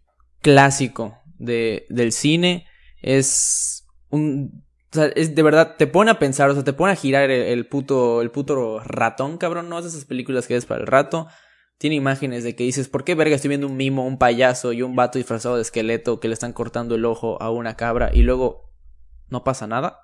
clásico 0.43 1.19
de, 1.39 1.87
del 1.89 2.13
cine. 2.13 2.67
Es 3.01 3.87
un... 4.11 4.65
O 4.93 4.97
sea, 4.97 5.07
es 5.07 5.35
de 5.37 5.43
verdad, 5.43 5.77
te 5.79 5.87
pone 5.87 6.11
a 6.11 6.19
pensar, 6.19 6.51
o 6.51 6.55
sea, 6.55 6.65
te 6.65 6.73
pone 6.73 6.93
a 6.93 6.97
girar 6.97 7.31
el, 7.31 7.43
el 7.43 7.67
puto, 7.69 8.23
el 8.23 8.31
puto 8.31 8.81
ratón, 8.81 9.39
cabrón. 9.39 9.69
No 9.69 9.79
es 9.79 9.87
esas 9.87 10.05
películas 10.05 10.47
que 10.47 10.55
ves 10.55 10.67
para 10.67 10.81
el 10.81 10.87
rato. 10.89 11.29
Tiene 11.81 11.97
imágenes 11.97 12.45
de 12.45 12.55
que 12.55 12.65
dices, 12.65 12.89
¿por 12.91 13.05
qué 13.05 13.15
verga 13.15 13.35
estoy 13.35 13.49
viendo 13.49 13.67
un 13.67 13.79
mimo, 13.79 14.07
un 14.07 14.19
payaso 14.19 14.75
y 14.75 14.83
un 14.83 14.95
vato 14.97 15.17
disfrazado 15.17 15.57
de 15.57 15.63
esqueleto 15.63 16.21
que 16.21 16.29
le 16.29 16.35
están 16.35 16.53
cortando 16.53 16.95
el 16.95 17.07
ojo 17.07 17.41
a 17.41 17.51
una 17.51 17.75
cabra 17.75 18.11
y 18.13 18.21
luego 18.21 18.71
no 19.31 19.45
pasa 19.45 19.67
nada? 19.67 19.99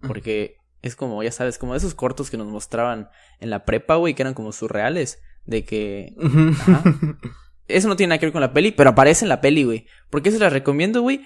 Porque 0.00 0.56
es 0.80 0.96
como, 0.96 1.22
ya 1.22 1.30
sabes, 1.30 1.58
como 1.58 1.74
esos 1.74 1.94
cortos 1.94 2.30
que 2.30 2.38
nos 2.38 2.46
mostraban 2.46 3.10
en 3.38 3.50
la 3.50 3.66
prepa, 3.66 3.96
güey, 3.96 4.14
que 4.14 4.22
eran 4.22 4.32
como 4.32 4.50
surreales. 4.52 5.20
De 5.44 5.62
que 5.66 6.14
Ajá. 6.22 6.82
eso 7.68 7.88
no 7.88 7.96
tiene 7.96 8.08
nada 8.08 8.18
que 8.18 8.24
ver 8.26 8.32
con 8.32 8.40
la 8.40 8.54
peli, 8.54 8.72
pero 8.72 8.88
aparece 8.90 9.26
en 9.26 9.28
la 9.28 9.42
peli, 9.42 9.64
güey. 9.64 9.86
¿Por 10.08 10.22
qué 10.22 10.30
se 10.30 10.38
la 10.38 10.48
recomiendo, 10.48 11.02
güey? 11.02 11.20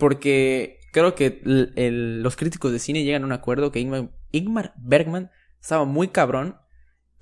Porque 0.00 0.80
creo 0.92 1.14
que 1.14 1.40
el- 1.44 1.72
el- 1.76 2.22
los 2.22 2.34
críticos 2.34 2.72
de 2.72 2.80
cine 2.80 3.04
llegan 3.04 3.22
a 3.22 3.26
un 3.26 3.32
acuerdo 3.32 3.70
que 3.70 3.78
Ingmar, 3.80 4.10
Ingmar 4.32 4.74
Bergman 4.78 5.30
estaba 5.60 5.84
muy 5.84 6.08
cabrón. 6.08 6.56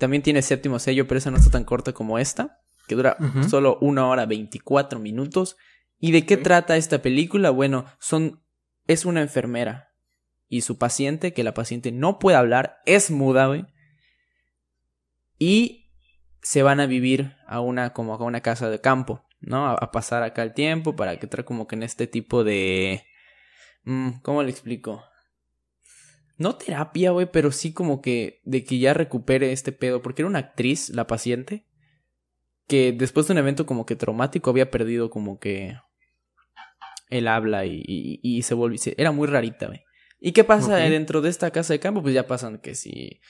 También 0.01 0.23
tiene 0.23 0.41
séptimo 0.41 0.79
sello, 0.79 1.07
pero 1.07 1.19
esa 1.19 1.31
no 1.31 1.37
está 1.37 1.51
tan 1.51 1.65
corta 1.65 1.93
como 1.93 2.19
esta, 2.19 2.63
que 2.89 2.95
dura 2.95 3.19
solo 3.51 3.77
una 3.83 4.07
hora 4.07 4.25
24 4.25 4.99
minutos. 4.99 5.59
¿Y 5.99 6.13
de 6.13 6.25
qué 6.25 6.39
trata 6.39 6.79
esta 6.79 7.03
película? 7.03 7.51
Bueno, 7.51 7.85
son 7.99 8.43
es 8.87 9.05
una 9.05 9.21
enfermera 9.21 9.93
y 10.49 10.63
su 10.63 10.79
paciente, 10.79 11.35
que 11.35 11.45
la 11.45 11.53
paciente 11.53 11.93
no 11.93 12.19
puede 12.19 12.39
hablar, 12.39 12.79
es 12.87 13.11
muda, 13.11 13.49
güey. 13.49 13.67
Y 15.39 15.93
se 16.41 16.63
van 16.63 16.81
a 16.81 16.87
vivir 16.87 17.37
a 17.47 17.61
una 17.61 17.93
como 17.93 18.15
a 18.15 18.25
una 18.25 18.41
casa 18.41 18.71
de 18.71 18.81
campo, 18.81 19.23
¿no? 19.41 19.67
A, 19.67 19.75
a 19.75 19.91
pasar 19.91 20.23
acá 20.23 20.43
el 20.43 20.55
tiempo 20.55 20.97
para 20.97 21.19
que 21.19 21.27
trae 21.27 21.45
como 21.45 21.67
que 21.67 21.77
en 21.77 21.83
este 21.83 22.07
tipo 22.07 22.43
de 22.43 23.05
mm, 23.85 24.21
¿cómo 24.23 24.43
le 24.43 24.51
explico? 24.51 25.05
No 26.41 26.57
terapia, 26.57 27.11
güey, 27.11 27.31
pero 27.31 27.53
sí 27.53 27.75
como 27.75 28.01
que 28.01 28.41
de 28.45 28.65
que 28.65 28.79
ya 28.79 28.95
recupere 28.95 29.53
este 29.53 29.73
pedo, 29.73 30.01
porque 30.01 30.23
era 30.23 30.29
una 30.31 30.39
actriz, 30.39 30.89
la 30.89 31.07
paciente, 31.07 31.67
que 32.67 32.93
después 32.93 33.27
de 33.27 33.35
un 33.35 33.39
evento 33.41 33.67
como 33.67 33.85
que 33.85 33.95
traumático 33.95 34.49
había 34.49 34.71
perdido 34.71 35.11
como 35.11 35.39
que 35.39 35.77
el 37.11 37.29
habla 37.29 37.67
y, 37.67 37.83
y, 37.87 38.21
y 38.23 38.41
se 38.41 38.55
volvió, 38.55 38.81
era 38.97 39.13
muy 39.13 39.29
rarita, 39.29 39.67
güey. 39.67 39.83
¿Y 40.19 40.33
qué 40.33 40.43
pasa 40.43 40.77
dentro 40.77 41.21
de 41.21 41.29
esta 41.29 41.51
casa 41.51 41.75
de 41.75 41.79
campo? 41.79 42.01
Pues 42.01 42.15
ya 42.15 42.27
pasan 42.27 42.57
que 42.57 42.75
si, 42.75 43.21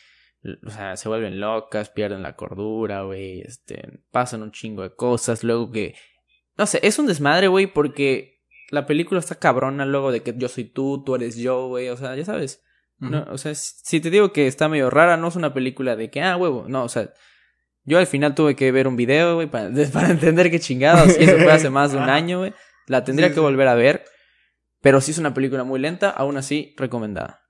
o 0.65 0.71
sea, 0.71 0.97
se 0.97 1.09
vuelven 1.09 1.41
locas, 1.41 1.91
pierden 1.91 2.23
la 2.23 2.37
cordura, 2.37 3.03
güey, 3.03 3.41
este, 3.41 4.05
pasan 4.13 4.43
un 4.43 4.53
chingo 4.53 4.85
de 4.85 4.95
cosas, 4.95 5.43
luego 5.43 5.73
que, 5.73 5.97
no 6.57 6.65
sé, 6.65 6.79
es 6.85 6.97
un 7.01 7.09
desmadre, 7.09 7.49
güey, 7.49 7.67
porque 7.67 8.45
la 8.71 8.87
película 8.87 9.19
está 9.19 9.35
cabrona 9.35 9.85
luego 9.85 10.13
de 10.13 10.23
que 10.23 10.33
yo 10.37 10.47
soy 10.47 10.63
tú, 10.63 11.03
tú 11.03 11.17
eres 11.17 11.37
yo, 11.37 11.67
güey, 11.67 11.89
o 11.89 11.97
sea, 11.97 12.15
ya 12.15 12.25
sabes. 12.25 12.63
No, 13.01 13.27
o 13.31 13.39
sea, 13.39 13.55
si 13.55 14.01
te 14.01 14.11
digo 14.11 14.33
que 14.33 14.47
está 14.47 14.69
medio 14.69 14.91
rara, 14.91 15.17
no 15.17 15.29
es 15.29 15.37
una 15.37 15.55
película 15.55 15.97
de 15.97 16.11
que, 16.11 16.21
ah, 16.23 16.37
huevo, 16.37 16.67
no, 16.69 16.85
o 16.85 16.89
sea, 16.89 17.11
yo 17.85 17.99
al 17.99 18.07
final 18.07 18.35
tuve 18.35 18.55
que 18.55 18.71
ver 18.73 18.87
un 18.87 18.97
video, 18.97 19.37
güey, 19.37 19.47
para, 19.51 19.71
para 19.93 20.11
entender 20.11 20.51
qué 20.51 20.61
chingados, 20.61 21.19
y 21.19 21.25
eso 21.25 21.39
fue 21.39 21.51
hace 21.51 21.71
más 21.71 21.93
de 21.93 21.99
un 21.99 22.11
año, 22.11 22.39
güey. 22.41 22.53
La 22.87 23.03
tendría 23.05 23.29
Sí, 23.29 23.35
que 23.35 23.41
sí. 23.41 23.41
volver 23.41 23.69
a 23.69 23.75
ver, 23.75 24.05
pero 24.83 25.01
sí 25.01 25.13
es 25.13 25.19
una 25.19 25.33
película 25.33 25.65
muy 25.65 25.81
lenta, 25.81 26.11
aún 26.11 26.37
así, 26.37 26.75
recomendada. 26.77 27.41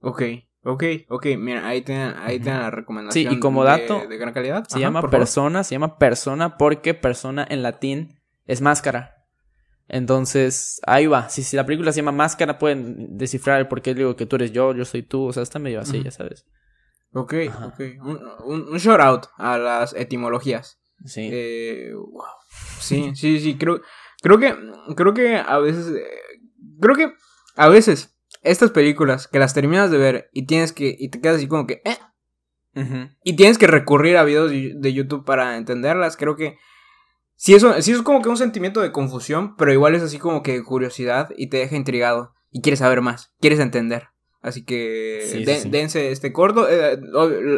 Ok, 0.00 0.22
ok, 0.62 0.84
ok. 1.08 1.26
Mira, 1.38 1.66
ahí 1.66 1.80
tienen, 1.82 2.14
ahí 2.18 2.38
tienen 2.38 2.60
la 2.60 2.70
recomendación. 2.70 3.30
Sí, 3.32 3.36
y 3.36 3.40
como 3.40 3.64
dato, 3.64 4.06
De, 4.08 4.16
gran 4.18 4.32
calidad. 4.34 4.64
Se 4.68 4.74
Ajá, 4.76 4.80
llama 4.86 5.00
favor. 5.00 5.10
persona, 5.18 5.64
se 5.64 5.74
llama 5.74 5.98
persona 5.98 6.56
porque 6.58 6.94
persona 6.94 7.44
en 7.48 7.62
latín 7.62 8.20
es 8.44 8.60
máscara. 8.60 9.15
Entonces, 9.88 10.80
ahí 10.86 11.06
va. 11.06 11.28
Si, 11.28 11.42
si 11.42 11.56
la 11.56 11.64
película 11.64 11.92
se 11.92 11.98
llama 11.98 12.12
Máscara, 12.12 12.58
pueden 12.58 13.16
descifrar 13.16 13.60
el 13.60 13.68
por 13.68 13.82
qué 13.82 13.94
digo 13.94 14.16
que 14.16 14.26
tú 14.26 14.36
eres 14.36 14.52
yo, 14.52 14.74
yo 14.74 14.84
soy 14.84 15.02
tú. 15.02 15.26
O 15.26 15.32
sea, 15.32 15.42
está 15.42 15.58
medio 15.58 15.80
así, 15.80 16.02
ya 16.02 16.10
sabes. 16.10 16.44
Ok, 17.12 17.34
Ajá. 17.48 17.66
ok. 17.66 17.80
Un, 18.02 18.20
un, 18.44 18.68
un 18.68 18.78
shout 18.78 19.00
out 19.00 19.26
a 19.38 19.58
las 19.58 19.94
etimologías. 19.94 20.80
Sí. 21.04 21.28
Eh, 21.32 21.92
wow. 21.94 22.24
Sí, 22.80 23.12
sí, 23.14 23.38
sí, 23.40 23.56
creo, 23.56 23.80
creo 24.22 24.38
que, 24.38 24.54
creo 24.96 25.14
que 25.14 25.36
a 25.36 25.58
veces, 25.58 25.88
eh, 25.88 26.04
creo 26.80 26.96
que 26.96 27.12
a 27.54 27.68
veces 27.68 28.16
estas 28.42 28.70
películas 28.70 29.28
que 29.28 29.38
las 29.38 29.54
terminas 29.54 29.90
de 29.90 29.98
ver 29.98 30.30
y 30.32 30.46
tienes 30.46 30.72
que, 30.72 30.94
y 30.98 31.10
te 31.10 31.20
quedas 31.20 31.36
así 31.36 31.48
como 31.48 31.66
que, 31.66 31.82
eh, 31.84 31.98
y 33.24 33.36
tienes 33.36 33.56
que 33.58 33.66
recurrir 33.66 34.16
a 34.16 34.24
videos 34.24 34.50
de 34.50 34.74
de 34.76 34.92
YouTube 34.92 35.24
para 35.24 35.56
entenderlas, 35.56 36.16
creo 36.16 36.36
que 36.36 36.58
sí, 37.36 37.54
eso, 37.54 37.80
sí 37.82 37.92
es 37.92 38.02
como 38.02 38.22
que 38.22 38.28
un 38.28 38.36
sentimiento 38.36 38.80
de 38.80 38.92
confusión, 38.92 39.56
pero 39.56 39.72
igual 39.72 39.94
es 39.94 40.02
así 40.02 40.18
como 40.18 40.42
que 40.42 40.62
curiosidad 40.62 41.30
y 41.36 41.48
te 41.48 41.58
deja 41.58 41.76
intrigado 41.76 42.32
y 42.50 42.60
quieres 42.62 42.80
saber 42.80 43.00
más, 43.02 43.32
quieres 43.40 43.60
entender. 43.60 44.08
Así 44.42 44.64
que 44.64 45.22
Sí, 45.24 45.38
sí, 45.38 45.44
de- 45.44 45.56
sí. 45.60 45.70
dense 45.70 46.12
este 46.12 46.32
corto. 46.32 46.68
eh, 46.70 46.96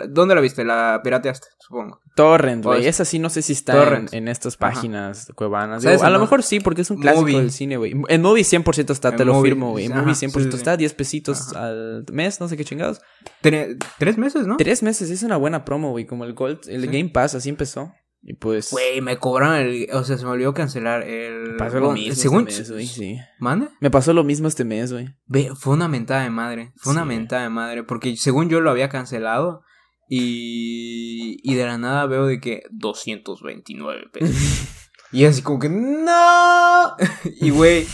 ¿Dónde 0.08 0.34
la 0.34 0.40
viste? 0.40 0.64
La 0.64 1.02
pirateaste, 1.04 1.46
supongo. 1.58 2.00
Torrent, 2.16 2.64
güey. 2.64 2.78
Pues, 2.78 2.86
Esa 2.88 3.04
sí 3.04 3.18
no 3.18 3.28
sé 3.28 3.42
si 3.42 3.52
está 3.52 3.94
en, 3.94 4.08
en 4.10 4.26
estas 4.28 4.54
Ajá. 4.54 4.72
páginas 4.72 5.30
cuevanas. 5.34 5.82
¿Sabes 5.82 5.98
Digo, 5.98 6.06
a 6.06 6.10
lo 6.10 6.18
mejor 6.18 6.42
sí, 6.42 6.60
porque 6.60 6.80
es 6.80 6.90
un 6.90 6.98
clásico 6.98 7.22
Movie. 7.22 7.38
del 7.40 7.50
cine, 7.52 7.76
güey. 7.76 7.92
En 8.08 8.22
Movie 8.22 8.42
100% 8.42 8.90
está, 8.92 9.14
te 9.14 9.22
En 9.22 9.26
lo 9.28 9.34
Movie, 9.34 9.50
firmo, 9.50 9.70
güey. 9.72 9.84
En 9.84 9.92
ajá, 9.92 10.00
Movie 10.00 10.14
sí, 10.14 10.26
100% 10.28 10.50
sí, 10.52 10.56
está, 10.56 10.78
10 10.78 10.94
pesitos 10.94 11.50
Ajá. 11.54 11.66
al 11.68 12.06
mes, 12.10 12.40
no 12.40 12.48
sé 12.48 12.56
qué 12.56 12.64
chingados. 12.64 13.02
Tre- 13.42 13.76
tres 13.98 14.16
meses, 14.16 14.46
¿no? 14.46 14.56
Tres 14.56 14.82
meses, 14.82 15.10
es 15.10 15.22
una 15.22 15.36
buena 15.36 15.66
promo, 15.66 15.90
güey. 15.90 16.06
Como 16.06 16.24
el 16.24 16.32
Gold, 16.32 16.60
el. 16.68 16.86
Game 16.86 17.10
Pass, 17.10 17.34
así 17.34 17.50
empezó. 17.50 17.92
Y 18.28 18.34
pues. 18.34 18.72
Güey, 18.72 19.00
me 19.00 19.16
cobraron 19.16 19.56
el. 19.56 19.88
O 19.94 20.04
sea, 20.04 20.18
se 20.18 20.24
me 20.26 20.32
olvidó 20.32 20.52
cancelar 20.52 21.02
el. 21.02 21.56
Pasó 21.56 21.80
lo 21.80 21.92
mismo 21.92 22.14
Según. 22.14 22.46
este 22.46 22.60
mes, 22.60 22.70
güey. 22.70 22.86
Sí. 22.86 23.16
¿Mande? 23.38 23.70
Me 23.80 23.90
pasó 23.90 24.12
lo 24.12 24.22
mismo 24.22 24.48
este 24.48 24.66
mes, 24.66 24.92
güey. 24.92 25.08
Ve, 25.24 25.50
fue 25.58 25.72
una 25.72 25.88
mentada 25.88 26.24
de 26.24 26.30
madre. 26.30 26.74
Fue 26.76 26.92
una 26.92 27.06
mentada 27.06 27.44
de 27.44 27.48
madre. 27.48 27.84
Porque 27.84 28.14
según 28.18 28.50
yo 28.50 28.60
lo 28.60 28.70
había 28.70 28.90
cancelado. 28.90 29.62
Y. 30.10 31.38
Y 31.42 31.54
de 31.54 31.64
la 31.64 31.78
nada 31.78 32.04
veo 32.04 32.26
de 32.26 32.38
que 32.38 32.64
229 32.70 34.10
pesos. 34.12 34.90
y 35.10 35.24
así 35.24 35.40
como 35.40 35.58
que. 35.58 35.70
¡No! 35.70 36.96
y 37.40 37.48
güey. 37.48 37.86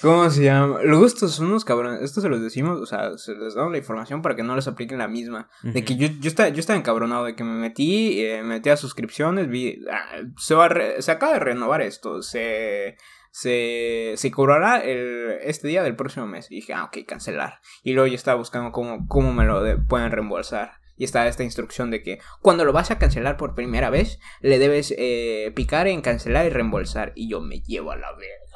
¿Cómo 0.00 0.30
se 0.30 0.44
llama? 0.44 0.80
Luego 0.82 1.06
estos 1.06 1.32
son 1.32 1.46
unos 1.46 1.64
cabrones. 1.64 2.02
Esto 2.02 2.20
se 2.20 2.28
los 2.28 2.40
decimos. 2.40 2.80
O 2.80 2.86
sea, 2.86 3.16
se 3.18 3.34
les 3.34 3.54
damos 3.54 3.72
la 3.72 3.78
información 3.78 4.22
para 4.22 4.36
que 4.36 4.42
no 4.42 4.54
les 4.54 4.68
apliquen 4.68 4.98
la 4.98 5.08
misma. 5.08 5.48
De 5.62 5.84
que 5.84 5.96
yo, 5.96 6.08
yo, 6.20 6.28
estaba, 6.28 6.48
yo 6.50 6.60
estaba 6.60 6.78
encabronado 6.78 7.24
de 7.24 7.34
que 7.34 7.44
me 7.44 7.54
metí, 7.54 8.20
eh, 8.22 8.42
me 8.42 8.54
metí 8.54 8.70
a 8.70 8.76
suscripciones, 8.76 9.48
vi, 9.48 9.80
ah, 9.90 10.18
se, 10.36 10.54
va 10.54 10.68
re- 10.68 11.02
se 11.02 11.10
acaba 11.10 11.32
de 11.34 11.40
renovar 11.40 11.80
esto, 11.82 12.22
se, 12.22 12.96
se, 13.30 14.14
se 14.16 14.30
cobrará 14.30 14.78
el, 14.78 15.38
este 15.42 15.68
día 15.68 15.82
del 15.82 15.96
próximo 15.96 16.26
mes. 16.26 16.50
Y 16.50 16.56
dije, 16.56 16.72
ah, 16.74 16.84
ok, 16.84 16.98
cancelar. 17.06 17.60
Y 17.82 17.92
luego 17.92 18.06
yo 18.08 18.14
estaba 18.14 18.36
buscando 18.38 18.72
cómo, 18.72 19.06
cómo 19.08 19.32
me 19.32 19.44
lo 19.44 19.62
de- 19.62 19.78
pueden 19.78 20.10
reembolsar. 20.12 20.72
Y 20.96 21.04
estaba 21.04 21.28
esta 21.28 21.44
instrucción 21.44 21.92
de 21.92 22.02
que 22.02 22.18
cuando 22.42 22.64
lo 22.64 22.72
vas 22.72 22.90
a 22.90 22.98
cancelar 22.98 23.36
por 23.36 23.54
primera 23.54 23.88
vez, 23.88 24.18
le 24.40 24.58
debes 24.58 24.92
eh, 24.98 25.52
picar 25.54 25.86
en 25.86 26.00
cancelar 26.02 26.46
y 26.46 26.48
reembolsar. 26.50 27.12
Y 27.14 27.30
yo 27.30 27.40
me 27.40 27.60
llevo 27.60 27.92
a 27.92 27.96
la 27.96 28.10
verga. 28.14 28.47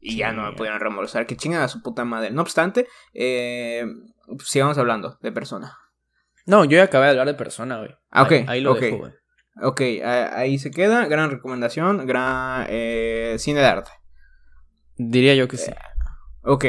Y 0.00 0.16
ya 0.16 0.32
no 0.32 0.44
me 0.50 0.56
pudieron 0.56 0.80
reembolsar. 0.80 1.26
Que 1.26 1.36
chingan 1.36 1.62
a 1.62 1.68
su 1.68 1.82
puta 1.82 2.04
madre. 2.04 2.30
No 2.30 2.40
obstante, 2.42 2.86
eh, 3.14 3.84
sigamos 4.44 4.78
hablando 4.78 5.18
de 5.20 5.30
persona. 5.32 5.76
No, 6.46 6.64
yo 6.64 6.78
ya 6.78 6.84
acabé 6.84 7.04
de 7.06 7.10
hablar 7.10 7.26
de 7.26 7.34
persona, 7.34 7.78
güey. 7.78 7.90
Ah, 8.10 8.22
ok, 8.22 8.32
Ahí, 8.32 8.44
ahí 8.48 8.60
lo 8.62 8.72
ok. 8.72 8.80
dejo, 8.80 8.96
güey. 8.98 9.12
Ok, 9.62 9.80
ahí 10.32 10.58
se 10.58 10.70
queda. 10.70 11.06
Gran 11.06 11.30
recomendación. 11.30 12.06
Gran 12.06 12.66
eh, 12.70 13.36
cine 13.38 13.60
de 13.60 13.66
arte. 13.66 13.90
Diría 14.96 15.34
yo 15.34 15.48
que 15.48 15.56
sí. 15.58 15.70
Ok. 16.42 16.64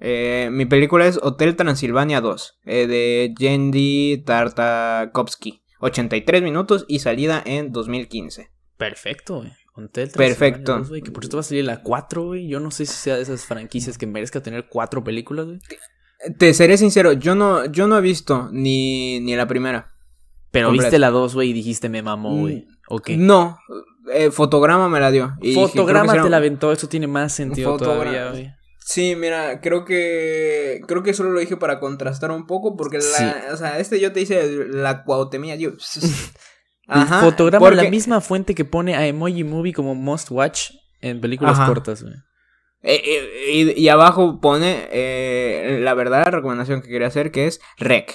eh, 0.00 0.48
mi 0.52 0.66
película 0.66 1.06
es 1.06 1.18
Hotel 1.22 1.56
Transilvania 1.56 2.20
2. 2.20 2.60
eh, 2.66 2.86
de 2.86 3.34
Yendi 3.38 4.22
Tartakovsky. 4.26 5.62
83 5.80 6.42
minutos 6.42 6.84
y 6.88 6.98
salida 7.00 7.42
en 7.44 7.72
2015. 7.72 8.50
Perfecto, 8.76 9.36
güey. 9.38 9.52
Hotel 9.76 10.10
Perfecto. 10.10 10.84
Güey, 10.84 11.02
que 11.02 11.10
por 11.10 11.24
esto 11.24 11.36
va 11.36 11.40
a 11.40 11.44
salir 11.44 11.64
la 11.64 11.82
4, 11.82 12.24
güey. 12.26 12.46
Yo 12.48 12.60
no 12.60 12.70
sé 12.70 12.86
si 12.86 12.94
sea 12.94 13.16
de 13.16 13.22
esas 13.22 13.44
franquicias 13.44 13.98
que 13.98 14.06
merezca 14.06 14.40
tener 14.42 14.68
cuatro 14.68 15.02
películas, 15.02 15.46
güey. 15.46 15.58
Te 16.38 16.54
seré 16.54 16.76
sincero, 16.78 17.12
yo 17.12 17.34
no, 17.34 17.66
yo 17.66 17.86
no 17.86 17.98
he 17.98 18.00
visto 18.00 18.48
ni, 18.52 19.20
ni 19.20 19.34
la 19.36 19.46
primera. 19.48 19.92
Pero 20.52 20.68
Completa. 20.68 20.86
viste 20.88 20.98
la 21.00 21.10
2, 21.10 21.34
güey, 21.34 21.50
y 21.50 21.52
dijiste 21.52 21.88
me 21.88 22.02
mamó, 22.02 22.30
Mm, 22.36 22.40
güey. 22.40 22.68
Ok. 22.88 23.10
No, 23.16 23.58
eh, 24.12 24.30
fotograma 24.30 24.88
me 24.88 25.00
la 25.00 25.10
dio. 25.10 25.34
y 25.42 25.54
Fotograma 25.54 26.12
te 26.22 26.30
la 26.30 26.36
aventó, 26.36 26.70
eso 26.72 26.88
tiene 26.88 27.08
más 27.08 27.32
sentido 27.34 27.76
Fotogra- 27.76 27.94
todavía, 28.04 28.30
güey. 28.30 28.52
Sí, 28.86 29.16
mira, 29.16 29.60
creo 29.62 29.84
que 29.86 30.82
creo 30.86 31.02
que 31.02 31.14
solo 31.14 31.30
lo 31.30 31.40
dije 31.40 31.56
para 31.56 31.80
contrastar 31.80 32.30
un 32.30 32.46
poco 32.46 32.76
porque 32.76 32.98
la, 32.98 33.02
Sí. 33.02 33.24
o 33.52 33.56
sea, 33.56 33.78
este 33.78 33.98
yo 33.98 34.12
te 34.12 34.20
hice 34.20 34.66
la 34.68 35.02
cuautemía, 35.04 35.56
yo. 35.56 35.70
El 36.88 37.06
fotograma 37.06 37.60
porque- 37.66 37.76
la 37.82 37.90
misma 37.90 38.20
fuente 38.20 38.54
que 38.54 38.64
pone 38.64 38.94
a 38.94 39.06
Emoji 39.06 39.44
Movie 39.44 39.72
como 39.72 39.94
Must 39.94 40.30
Watch 40.30 40.70
en 41.00 41.20
películas 41.20 41.58
Ajá. 41.58 41.66
cortas, 41.66 42.02
güey. 42.02 42.14
Eh, 42.82 43.00
eh, 43.02 43.50
y, 43.52 43.80
y 43.80 43.88
abajo 43.88 44.40
pone 44.42 44.88
eh, 44.92 45.78
la 45.80 45.94
verdadera 45.94 46.30
recomendación 46.30 46.82
que 46.82 46.88
quería 46.88 47.06
hacer 47.06 47.30
que 47.30 47.46
es 47.46 47.60
Rec. 47.78 48.14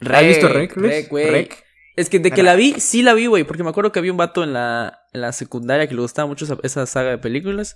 ¿Has 0.00 0.22
visto 0.26 0.48
Rec, 0.48 0.76
Luis? 0.76 0.90
Rec, 0.92 1.08
güey. 1.08 1.30
Rec. 1.30 1.64
Es 1.96 2.10
que 2.10 2.18
de 2.20 2.30
que 2.30 2.42
la 2.42 2.54
vi, 2.54 2.74
sí 2.78 3.02
la 3.02 3.14
vi, 3.14 3.26
güey. 3.26 3.44
Porque 3.44 3.64
me 3.64 3.70
acuerdo 3.70 3.90
que 3.90 3.98
había 3.98 4.12
un 4.12 4.18
vato 4.18 4.44
en 4.44 4.52
la, 4.52 5.00
en 5.12 5.22
la 5.22 5.32
secundaria 5.32 5.88
que 5.88 5.94
le 5.94 6.02
gustaba 6.02 6.28
mucho 6.28 6.44
esa, 6.44 6.56
esa 6.62 6.86
saga 6.86 7.10
de 7.10 7.18
películas. 7.18 7.74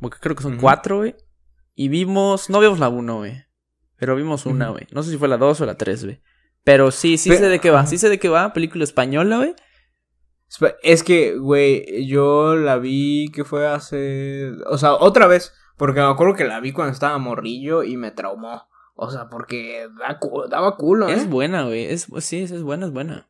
Porque 0.00 0.18
creo 0.20 0.34
que 0.34 0.42
son 0.42 0.56
cuatro, 0.56 0.98
güey. 0.98 1.14
Y 1.74 1.88
vimos, 1.88 2.48
no 2.50 2.58
vimos 2.58 2.78
la 2.80 2.88
uno, 2.88 3.18
güey. 3.18 3.44
Pero 3.98 4.16
vimos 4.16 4.46
una, 4.46 4.70
güey. 4.70 4.86
No 4.90 5.02
sé 5.02 5.10
si 5.10 5.18
fue 5.18 5.28
la 5.28 5.36
dos 5.36 5.60
o 5.60 5.66
la 5.66 5.76
tres, 5.76 6.02
güey. 6.04 6.20
Pero 6.66 6.90
sí, 6.90 7.16
sí 7.16 7.30
sé 7.36 7.48
de 7.48 7.60
qué 7.60 7.70
va. 7.70 7.86
Sí 7.86 7.96
sé 7.96 8.08
de 8.08 8.18
qué 8.18 8.28
va. 8.28 8.52
Película 8.52 8.82
española, 8.82 9.36
güey. 9.36 9.54
Es 10.82 11.04
que, 11.04 11.36
güey, 11.38 12.06
yo 12.08 12.56
la 12.56 12.76
vi 12.78 13.30
que 13.32 13.44
fue 13.44 13.68
hace. 13.68 14.50
O 14.66 14.76
sea, 14.76 14.94
otra 14.94 15.28
vez. 15.28 15.54
Porque 15.76 16.00
me 16.00 16.06
acuerdo 16.06 16.34
que 16.34 16.42
la 16.44 16.58
vi 16.58 16.72
cuando 16.72 16.92
estaba 16.92 17.16
morrillo 17.18 17.84
y 17.84 17.96
me 17.96 18.10
traumó. 18.10 18.66
O 18.96 19.10
sea, 19.12 19.28
porque 19.28 19.86
da 20.00 20.18
cu- 20.18 20.48
daba 20.48 20.76
culo, 20.76 21.08
¿eh? 21.08 21.12
Es 21.12 21.30
buena, 21.30 21.62
güey. 21.62 21.84
Es, 21.84 22.08
sí, 22.18 22.42
es, 22.42 22.62
buena, 22.64 22.86
es 22.86 22.92
buena. 22.92 23.28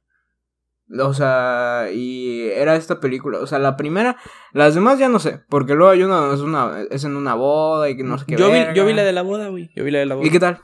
O 0.99 1.13
sea, 1.13 1.89
y 1.93 2.49
era 2.55 2.75
esta 2.77 3.01
película. 3.01 3.41
O 3.41 3.47
sea, 3.47 3.59
la 3.59 3.77
primera. 3.77 4.17
Las 4.55 4.75
demás 4.75 4.99
ya 4.99 5.11
no 5.11 5.19
sé. 5.19 5.43
Porque 5.51 5.75
luego 5.75 5.91
hay 5.93 6.03
una. 6.05 6.33
Es, 6.33 6.41
una, 6.41 6.81
es 6.91 7.05
en 7.05 7.17
una 7.17 7.35
boda 7.35 7.91
y 7.91 7.99
que 7.99 8.03
no 8.03 8.17
sé 8.17 8.25
qué. 8.27 8.37
yo, 8.37 8.51
vi, 8.51 8.61
yo 8.75 8.87
vi 8.87 8.95
la 8.95 9.05
de 9.05 9.13
la 9.13 9.21
boda, 9.23 9.49
güey. 9.49 9.71
Yo 9.77 9.85
vi 9.85 9.91
la 9.91 9.99
de 9.99 10.07
la 10.07 10.15
boda. 10.15 10.27
¿Y 10.27 10.31
qué 10.31 10.41
tal? 10.41 10.61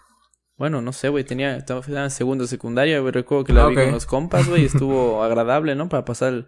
Bueno, 0.62 0.80
no 0.80 0.92
sé, 0.92 1.08
güey, 1.08 1.24
tenía, 1.24 1.56
estaba 1.56 1.82
en 1.88 2.08
segundo 2.12 2.46
secundaria, 2.46 3.00
güey, 3.00 3.10
recuerdo 3.10 3.42
que 3.42 3.52
la 3.52 3.64
Ah, 3.64 3.68
vi 3.68 3.74
con 3.74 3.90
los 3.90 4.06
compas, 4.06 4.48
güey, 4.48 4.64
estuvo 4.64 5.20
agradable, 5.24 5.74
¿no? 5.74 5.88
Para 5.88 6.04
pasar 6.04 6.32
el- 6.34 6.46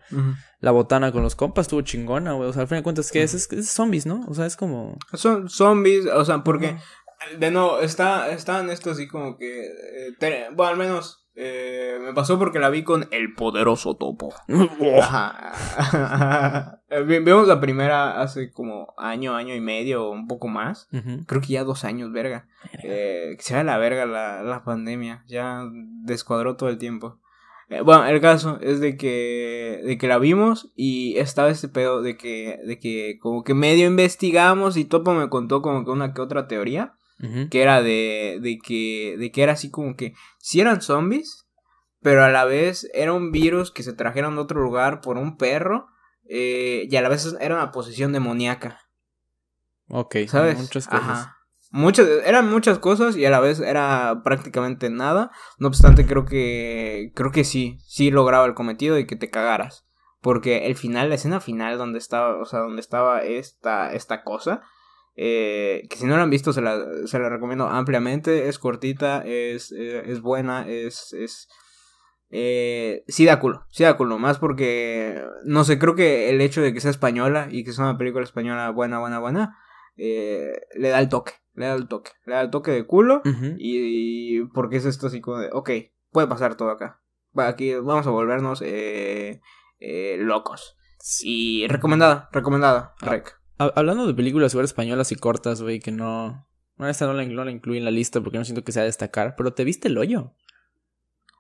la 0.61 0.71
botana 0.71 1.11
con 1.11 1.25
los 1.25 1.35
compas, 1.35 1.65
estuvo 1.65 1.81
chingona, 1.83 2.33
güey, 2.35 2.49
o 2.49 2.53
sea, 2.53 2.63
al 2.63 2.69
fin 2.69 2.77
de 2.77 2.85
cuentas, 2.85 3.11
¿qué 3.11 3.25
es? 3.25 3.35
Es, 3.35 3.51
es 3.51 3.69
zombies, 3.69 4.07
¿no? 4.07 4.25
O 4.29 4.35
sea, 4.35 4.47
es 4.47 4.55
como... 4.57 4.97
Son 5.15 5.49
zombies. 5.51 6.07
O 6.07 6.25
sea, 6.25 6.45
porque. 6.45 6.77
De 7.41 7.51
nuevo, 7.51 7.81
está, 7.81 8.31
está 8.31 8.61
en 8.61 8.71
esto 8.71 8.93
así 8.93 9.09
como 9.09 9.37
que. 9.37 9.65
eh, 10.21 10.47
bueno, 10.55 10.71
al 10.71 10.77
menos. 10.77 11.24
Eh, 11.37 11.99
me 12.01 12.13
pasó 12.15 12.39
porque 12.39 12.59
la 12.59 12.71
vi 12.71 12.83
con 12.85 13.09
El 13.11 13.35
Poderoso 13.35 13.97
Topo. 13.97 14.33
Ajá. 15.01 16.81
Eh, 16.91 17.03
vi- 17.03 17.19
Vimos 17.19 17.49
la 17.49 17.61
primera 17.61 18.21
hace 18.21 18.53
como 18.53 18.95
año, 18.99 19.35
año 19.35 19.55
y 19.55 19.61
medio 19.61 20.05
o 20.07 20.13
un 20.13 20.29
poco 20.29 20.47
más. 20.49 20.89
Creo 21.27 21.41
que 21.41 21.49
ya 21.49 21.65
dos 21.65 21.85
años, 21.85 22.13
verga. 22.13 22.47
Eh, 22.85 23.35
que 23.37 23.43
sea 23.43 23.65
la 23.65 23.79
verga 23.79 24.07
la, 24.07 24.43
la 24.43 24.63
pandemia. 24.65 25.25
Ya 25.27 25.63
descuadró 26.05 26.57
todo 26.57 26.69
el 26.69 26.79
tiempo. 26.79 27.19
Eh, 27.69 27.81
bueno, 27.81 28.07
el 28.07 28.21
caso 28.21 28.59
es 28.61 28.79
de 28.79 28.97
que, 28.97 29.81
de 29.85 29.99
que 29.99 30.07
la 30.07 30.19
vimos 30.19 30.71
y 30.77 31.17
estaba 31.19 31.49
este 31.49 31.69
pedo 31.69 32.01
de 32.03 32.17
que, 32.17 32.59
de 32.65 32.79
que 32.79 33.19
como 33.21 33.43
que 33.43 33.55
medio 33.55 33.87
investigamos 33.89 34.77
y 34.77 34.85
Topo 34.85 35.15
me 35.15 35.29
contó 35.31 35.63
como 35.63 35.85
que 35.85 35.91
una 35.91 36.13
que 36.13 36.21
otra 36.21 36.47
teoría 36.47 36.95
Que 37.51 37.63
era 37.63 37.83
de, 37.83 38.39
de 38.43 38.59
que 38.59 39.17
de 39.19 39.33
que 39.33 39.43
era 39.43 39.53
así 39.53 39.71
como 39.71 39.97
que 39.97 40.15
si 40.39 40.61
eran 40.61 40.83
zombies 40.83 41.47
pero 42.05 42.23
a 42.23 42.29
la 42.29 42.45
vez 42.45 42.87
era 42.93 43.15
un 43.15 43.33
virus 43.33 43.71
que 43.71 43.83
se 43.83 43.95
trajeron 43.95 44.35
de 44.35 44.43
otro 44.43 44.61
lugar 44.61 45.01
por 45.01 45.17
un 45.17 45.39
perro 45.39 45.87
eh, 46.29 46.87
y 46.91 46.97
a 46.97 47.03
la 47.03 47.09
vez 47.09 47.35
era 47.41 47.55
una 47.55 47.73
posesión 47.73 48.13
demoníaca 48.13 48.81
Ok, 49.89 50.17
sabes 50.29 50.59
muchas 50.59 50.87
cosas. 50.87 51.09
Ajá. 51.09 51.39
muchas 51.71 52.07
eran 52.27 52.51
muchas 52.51 52.79
cosas 52.79 53.17
y 53.17 53.25
a 53.25 53.31
la 53.31 53.41
vez 53.41 53.59
era 53.61 54.21
prácticamente 54.23 54.91
nada 54.91 55.31
no 55.59 55.69
obstante 55.69 56.07
creo 56.07 56.27
que 56.27 57.11
creo 57.15 57.33
que 57.33 57.45
sí 57.45 57.79
sí 57.87 58.11
lograba 58.11 58.45
el 58.45 58.55
cometido 58.55 58.97
de 58.97 59.07
que 59.07 59.17
te 59.17 59.31
cagaras 59.31 59.87
porque 60.21 60.67
el 60.67 60.77
final 60.77 61.09
la 61.09 61.15
escena 61.15 61.41
final 61.41 61.79
donde 61.79 61.99
estaba 61.99 62.37
o 62.37 62.45
sea 62.45 62.61
donde 62.61 62.81
estaba 62.81 63.23
esta 63.23 63.95
esta 63.95 64.25
cosa 64.25 64.63
eh, 65.17 65.87
que 65.89 65.97
si 65.97 66.07
no 66.07 66.17
la 66.17 66.25
han 66.25 66.31
visto 66.31 66.53
se 66.53 66.61
la, 66.61 66.79
se 67.07 67.19
la 67.19 67.29
recomiendo 67.29 67.67
ampliamente. 67.67 68.49
Es 68.49 68.59
cortita, 68.59 69.23
es, 69.25 69.73
eh, 69.73 70.03
es 70.07 70.21
buena, 70.21 70.69
es... 70.69 71.13
es 71.13 71.49
eh, 72.37 73.05
sí 73.07 73.25
da 73.25 73.39
culo, 73.39 73.65
sí 73.71 73.85
da 73.85 73.97
culo. 73.97 74.19
Más 74.19 74.39
porque, 74.39 75.23
no 75.45 75.63
sé, 75.65 75.79
creo 75.79 75.95
que 75.95 76.31
el 76.31 76.41
hecho 76.41 76.63
de 76.63 76.73
que 76.73 76.81
sea 76.81 76.91
española 76.91 77.49
y 77.51 77.65
que 77.65 77.73
sea 77.73 77.85
una 77.85 77.99
película 77.99 78.25
española 78.25 78.71
buena, 78.71 78.99
buena, 78.99 79.21
buena, 79.21 79.57
le 79.97 80.89
da 80.89 80.99
el 80.99 81.09
toque, 81.09 81.35
le 81.55 81.67
da 81.67 81.75
el 81.75 81.87
toque, 81.87 82.11
le 82.27 82.35
da 82.35 82.41
el 82.41 82.51
toque 82.51 82.73
de 82.73 82.87
culo. 82.87 83.23
Y, 83.59 84.39
y 84.39 84.45
porque 84.47 84.79
es 84.79 84.85
esto 84.85 85.07
así 85.07 85.21
como 85.21 85.39
de, 85.39 85.51
ok, 85.53 85.71
puede 86.11 86.27
pasar 86.27 86.57
todo 86.57 86.71
acá. 86.71 87.01
Aquí 87.37 87.73
vamos 87.75 88.07
a 88.09 88.11
volvernos 88.11 88.65
locos. 90.19 90.77
Y 91.23 91.69
recomendada, 91.69 92.29
recomendada, 92.33 92.95
Ah. 93.01 93.11
Rec. 93.11 93.44
Ha- 93.59 93.73
Hablando 93.77 94.07
de 94.07 94.15
películas 94.15 94.53
igual 94.53 94.65
españolas 94.65 95.13
y 95.13 95.17
cortas, 95.17 95.63
güey, 95.63 95.81
que 95.81 95.93
no... 95.93 96.47
Bueno, 96.77 96.91
esta 96.91 97.07
no 97.07 97.13
la, 97.15 97.25
no 97.25 97.45
la 97.45 97.51
incluí 97.53 97.79
en 97.79 97.85
la 97.85 97.91
lista 97.93 98.21
porque 98.21 98.39
no 98.39 98.45
siento 98.45 98.65
que 98.65 98.73
sea 98.73 98.83
a 98.83 98.87
destacar, 98.87 99.35
pero 99.37 99.53
¿te 99.53 99.63
viste 99.65 99.89
el 99.89 99.97
hoyo? 99.99 100.35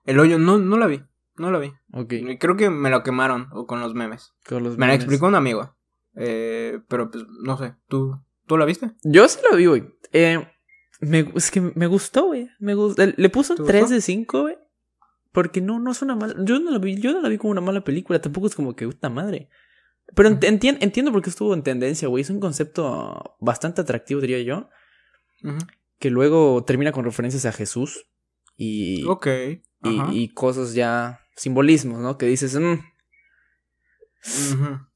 El 0.04 0.20
hoyo, 0.20 0.38
no, 0.38 0.58
no 0.58 0.76
la 0.76 0.86
vi, 0.86 1.02
no 1.36 1.50
la 1.50 1.58
vi. 1.58 1.72
Ok. 1.92 2.12
Creo 2.38 2.56
que 2.56 2.70
me 2.70 2.90
lo 2.90 3.02
quemaron 3.02 3.48
o 3.52 3.66
con 3.66 3.80
los 3.80 3.94
memes. 3.94 4.32
con 4.46 4.62
los 4.62 4.76
Me 4.78 4.86
la 4.86 4.94
explicó 4.94 5.26
un 5.26 5.34
amigo. 5.34 5.74
Eh, 6.14 6.78
pero 6.88 7.10
pues, 7.10 7.24
no 7.42 7.56
sé, 7.58 7.74
¿tú, 7.88 8.20
¿tú 8.46 8.56
la 8.56 8.64
viste? 8.64 8.92
Yo 9.02 9.26
sí 9.26 9.40
la 9.50 9.56
vi, 9.56 9.66
güey. 9.66 9.84
Eh, 10.12 10.46
me, 11.00 11.32
es 11.34 11.50
que 11.50 11.60
me 11.60 11.86
gustó, 11.88 12.26
güey. 12.26 12.48
Me 12.60 12.74
gustó. 12.74 13.02
Le 13.16 13.28
puso 13.30 13.56
¿Te 13.56 13.62
un 13.62 13.66
3 13.68 13.80
gustó? 13.80 13.94
de 13.96 14.00
5, 14.00 14.40
güey. 14.42 14.56
Porque 15.32 15.60
no, 15.60 15.80
no 15.80 15.90
es 15.90 16.00
una 16.02 16.14
mala. 16.14 16.34
Yo 16.44 16.60
no 16.60 16.70
la 16.70 16.78
vi, 16.78 16.94
yo 17.00 17.12
no 17.12 17.20
la 17.20 17.28
vi 17.28 17.38
como 17.38 17.50
una 17.50 17.60
mala 17.60 17.82
película. 17.82 18.20
Tampoco 18.20 18.46
es 18.46 18.54
como 18.54 18.76
que 18.76 18.86
puta 18.86 19.10
madre. 19.10 19.48
Pero 20.14 20.28
ent- 20.28 20.44
entien- 20.44 20.78
entiendo 20.80 21.12
por 21.12 21.22
qué 21.22 21.30
estuvo 21.30 21.54
en 21.54 21.62
tendencia, 21.62 22.08
güey. 22.08 22.22
Es 22.22 22.30
un 22.30 22.40
concepto 22.40 23.36
bastante 23.40 23.80
atractivo, 23.80 24.20
diría 24.20 24.42
yo. 24.42 24.68
Que 25.98 26.10
luego 26.10 26.64
termina 26.64 26.92
con 26.92 27.04
referencias 27.04 27.44
a 27.46 27.52
Jesús. 27.52 28.06
Y, 28.56 29.04
Ok. 29.06 29.26
y, 30.12 30.32
cosas 30.34 30.74
ya. 30.74 31.20
Simbolismos, 31.36 31.98
¿no? 32.00 32.16
Que 32.18 32.26
dices. 32.26 32.54
mm. 32.56 32.78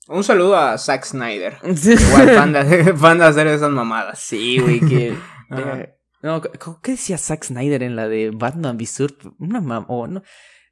Un 0.08 0.24
saludo 0.24 0.56
a 0.56 0.78
Zack 0.78 1.04
Snyder. 1.04 1.58
Igual 1.62 2.30
fan 2.30 2.52
de, 2.52 2.94
fan 2.96 3.18
de 3.18 3.24
hacer 3.24 3.46
esas 3.46 3.70
mamadas. 3.70 4.18
Sí, 4.20 4.58
güey, 4.58 4.80
que. 4.80 5.14
Eh, 5.50 5.94
no, 6.22 6.42
¿qué 6.42 6.90
decía 6.90 7.16
Zack 7.16 7.44
Snyder 7.44 7.82
en 7.82 7.96
la 7.96 8.06
de 8.06 8.30
Batman 8.30 8.76
v? 8.76 9.08
Una 9.38 9.62
mam 9.62 9.86
no. 9.88 10.22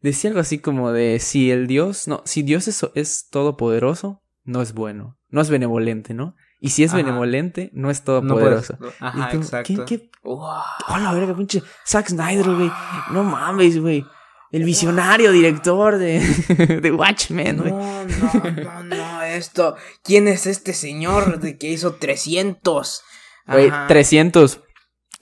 Decía 0.03 0.29
algo 0.29 0.40
así 0.40 0.59
como 0.59 0.92
de 0.92 1.18
si 1.18 1.51
el 1.51 1.66
Dios. 1.66 2.07
No, 2.09 2.20
si 2.27 2.42
Dios 2.42 2.68
es, 2.68 2.85
es 2.94 3.31
todopoderoso, 3.31 4.22
no 4.46 4.62
es 4.62 4.72
bueno. 4.72 5.18
No 5.28 5.40
es 5.42 5.50
benevolente, 5.50 6.14
¿no? 6.14 6.35
Y 6.61 6.70
si 6.70 6.82
es 6.85 6.90
Ajá. 6.92 7.02
benevolente, 7.02 7.70
no 7.74 7.90
es 7.90 8.00
No 8.00 8.04
todopoderoso. 8.06 8.78
Y 8.80 8.87
Ajá, 9.04 9.28
tú, 9.30 9.37
exacto. 9.37 9.85
¿qué- 9.85 9.98
qué? 9.98 10.11
Wow. 10.22 10.40
¡Oh, 10.88 10.98
la 10.98 11.12
verga, 11.12 11.37
pinche! 11.37 11.62
Zack 11.87 12.09
Snyder, 12.09 12.46
güey. 12.54 12.72
No 13.11 13.22
mames, 13.24 13.78
güey. 13.80 14.04
El 14.52 14.64
visionario 14.64 15.32
director 15.32 15.98
de, 15.98 16.20
de 16.82 16.92
Watchmen, 16.92 17.59
güey. 17.59 17.72
No, 17.72 18.04
no, 18.04 18.50
no, 18.62 18.82
no, 18.85 19.22
esto. 19.22 19.76
¿Quién 20.02 20.28
es 20.28 20.46
este 20.46 20.72
señor 20.72 21.40
de 21.40 21.59
que 21.59 21.68
hizo 21.70 21.94
300? 21.96 23.02
Güey, 23.48 23.68
Ajá. 23.68 23.87
300. 23.88 24.61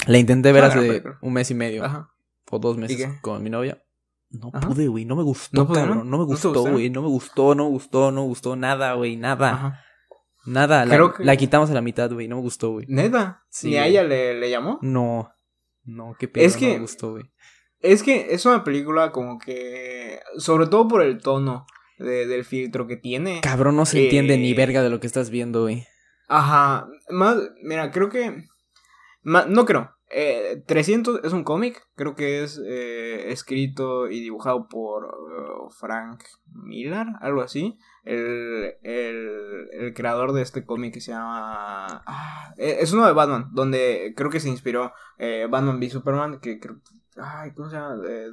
La 0.07 0.19
intenté 0.19 0.53
ver 0.53 0.65
hace 0.65 1.03
un 1.21 1.33
mes 1.33 1.51
y 1.51 1.55
medio. 1.55 1.85
Ajá. 1.85 2.11
o 2.51 2.59
dos 2.59 2.77
¿Y 2.77 2.81
meses 2.81 3.09
con 3.23 3.43
mi 3.43 3.51
novia. 3.51 3.83
No 4.41 4.51
Ajá. 4.53 4.69
pude, 4.69 4.89
güey. 4.89 5.05
No 5.05 5.17
me 5.17 5.23
gustó, 5.23 5.65
¿No 5.65 5.73
cabrón. 5.73 5.99
No 6.11 6.19
me 6.19 6.25
¿No 6.25 6.27
gustó, 6.27 6.53
güey. 6.53 6.91
No 6.91 7.03
me 7.03 7.09
gustó, 7.09 7.55
no 7.55 7.67
gustó, 7.69 8.11
no 8.11 8.23
gustó 8.25 8.57
nada, 8.57 8.95
güey. 8.95 9.17
Nada. 9.17 9.51
Ajá. 9.53 9.81
Nada. 10.47 10.85
La, 10.85 10.99
que- 11.17 11.25
la 11.25 11.37
quitamos 11.37 11.71
a 11.71 11.75
la 11.75 11.81
mitad, 11.81 12.11
güey. 12.13 12.29
No 12.29 12.37
me 12.37 12.43
gustó, 12.43 12.73
güey. 12.73 12.87
Neta. 12.89 13.43
Sí, 13.49 13.71
¿Ni 13.71 13.77
a 13.77 13.87
ella 13.87 14.03
le, 14.03 14.35
le 14.39 14.51
llamó? 14.51 14.79
No. 14.83 15.31
No, 15.85 16.15
qué 16.19 16.29
pedo. 16.29 16.45
Es 16.45 16.55
No 16.55 16.59
que- 16.61 16.75
me 16.75 16.79
gustó, 16.81 17.13
güey. 17.13 17.25
Es 17.81 18.03
que 18.03 18.29
es 18.31 18.45
una 18.47 18.65
película 18.65 19.13
como 19.13 19.39
que. 19.39 20.21
Sobre 20.39 20.67
todo 20.67 20.89
por 20.89 21.03
el 21.03 21.21
tono 21.21 21.67
de- 21.99 22.27
del 22.27 22.45
filtro 22.45 22.87
que 22.87 22.97
tiene. 22.97 23.41
Cabrón, 23.43 23.77
no 23.77 23.87
se 23.87 24.03
entiende 24.05 24.37
ni 24.37 24.51
Eh, 24.51 24.55
verga 24.55 24.83
de 24.83 24.91
lo 24.91 25.01
que 25.01 25.07
estás 25.07 25.31
viendo, 25.31 25.63
güey. 25.63 25.87
Ajá. 26.29 26.89
Más. 27.11 27.37
Mira, 27.63 27.91
creo 27.91 28.09
que. 28.11 28.45
no 29.23 29.65
creo. 29.65 29.91
Eh, 30.11 30.63
300 30.67 31.21
es 31.25 31.33
un 31.33 31.45
cómic. 31.45 31.83
Creo 31.97 32.15
que 32.15 32.43
es 32.45 32.61
eh, 32.65 33.31
escrito 33.33 34.09
y 34.09 34.21
dibujado 34.21 34.69
por 34.69 35.05
eh, 35.07 35.75
Frank 35.79 36.23
Miller, 36.53 37.07
algo 37.21 37.43
así. 37.43 37.77
El, 38.05 38.75
el, 38.83 39.69
el 39.73 39.95
creador 39.95 40.33
de 40.33 40.43
este 40.43 40.65
cómic 40.65 40.95
que 40.95 41.01
se 41.01 41.13
llama. 41.13 42.03
ah, 42.07 42.55
eh, 42.59 42.77
es 42.81 42.93
uno 42.93 43.07
de 43.07 43.13
Batman, 43.13 43.49
donde 43.53 44.13
creo 44.17 44.31
que 44.31 44.41
se 44.41 44.49
inspiró 44.49 44.93
eh, 45.19 45.47
Batman 45.51 45.79
v 45.79 45.91
Superman. 45.91 46.39
Que 46.41 46.61
creo. 46.61 46.77
Ay, 47.17 47.53
¿cómo 47.53 47.71
se 47.71 47.77
llama? 47.77 48.03
Eh, 48.09 48.29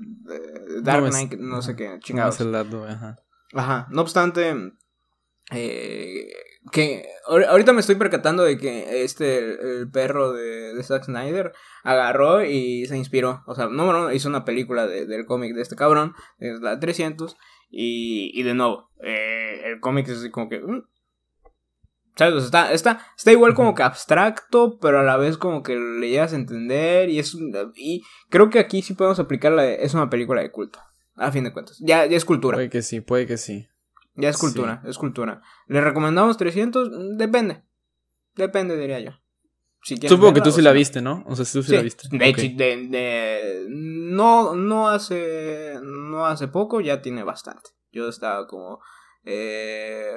Dark 0.82 1.04
No 1.04 1.10
Knight, 1.10 1.34
no 1.36 1.62
sé 1.62 1.76
qué, 1.76 1.90
No 1.90 2.00
chingados. 2.00 2.38
güey, 2.42 2.92
ajá. 2.92 3.20
Ajá, 3.54 3.88
no 3.92 4.02
obstante, 4.02 4.74
eh, 5.52 6.34
que 6.72 7.06
ahor- 7.28 7.46
ahorita 7.46 7.74
me 7.74 7.80
estoy 7.80 7.96
percatando 7.96 8.44
de 8.44 8.58
que 8.58 9.04
este, 9.04 9.80
el, 9.80 9.90
perro 9.90 10.34
de, 10.34 10.74
de 10.76 10.84
Zack 10.84 11.06
Snyder, 11.06 11.54
agarró 11.84 12.44
y 12.46 12.86
se 12.86 12.98
inspiró. 12.98 13.44
O 13.48 13.56
sea, 13.56 13.68
no, 13.68 13.92
no, 13.92 14.12
hizo 14.12 14.30
una 14.30 14.46
película 14.46 14.86
de- 14.86 15.06
del 15.06 15.26
cómic 15.26 15.56
de 15.56 15.62
este 15.62 15.76
cabrón, 15.76 16.14
es 16.40 16.60
la 16.62 16.80
300, 16.80 17.36
y, 17.70 18.32
y 18.40 18.44
de 18.44 18.54
nuevo, 18.54 18.90
eh, 19.04 19.62
el 19.66 19.80
cómic 19.80 20.08
es 20.10 20.20
así 20.20 20.30
como 20.30 20.50
que... 20.50 20.60
mm, 20.60 20.84
¿Sabes? 22.18 22.44
Está, 22.44 22.74
está, 22.74 23.08
está 23.18 23.32
igual 23.32 23.54
como 23.56 23.74
que 23.74 23.84
abstracto, 23.84 24.78
pero 24.80 25.00
a 25.00 25.04
la 25.04 25.16
vez 25.18 25.38
como 25.38 25.64
que 25.64 25.76
le 25.78 26.10
llegas 26.10 26.34
a 26.34 26.36
entender 26.36 27.10
y 27.10 27.20
es... 27.20 27.36
Y 27.76 28.04
creo 28.30 28.50
que 28.50 28.60
aquí 28.60 28.82
sí 28.82 28.94
podemos 28.94 29.18
aplicar 29.20 29.54
la 29.54 29.64
de- 29.64 29.84
Es 29.86 29.94
una 29.94 30.10
película 30.10 30.42
de 30.42 30.52
culto, 30.52 30.80
a 31.16 31.32
fin 31.32 31.46
de 31.46 31.54
cuentas. 31.54 31.78
Ya, 31.80 32.06
ya 32.06 32.18
es 32.18 32.26
cultura. 32.26 32.58
Puede 32.58 32.70
que 32.70 32.82
sí, 32.82 33.00
puede 33.00 33.26
que 33.26 33.38
sí. 33.38 33.66
Ya 34.16 34.30
es 34.30 34.38
cultura, 34.38 34.82
es 34.86 34.98
cultura. 34.98 35.42
¿Le 35.68 35.82
recomendamos 35.82 36.38
300? 36.38 36.90
Mm, 36.90 37.18
Depende. 37.18 37.64
Depende, 38.36 38.78
diría 38.78 39.00
yo. 39.00 39.12
Si 39.84 39.96
Supongo 40.08 40.34
que 40.34 40.42
tú 40.42 40.52
sí 40.52 40.62
la 40.62 40.72
viste, 40.74 41.02
¿no? 41.02 41.24
O 41.26 41.36
sea, 41.36 41.44
tú 41.46 41.64
sí, 41.64 41.70
Sí, 41.72 41.76
la 41.76 41.82
viste. 41.82 42.08
De 42.12 42.30
Ok. 42.30 42.38
hecho, 42.38 42.56
de, 42.56 42.88
de- 42.88 43.66
no, 43.70 44.56
no 44.56 44.90
hace, 44.90 45.80
no 45.82 46.26
hace 46.28 46.48
poco, 46.48 46.82
ya 46.82 47.02
tiene 47.02 47.24
bastante. 47.24 47.72
Yo 47.92 48.08
estaba 48.08 48.46
como 48.48 48.80
eh, 49.24 50.12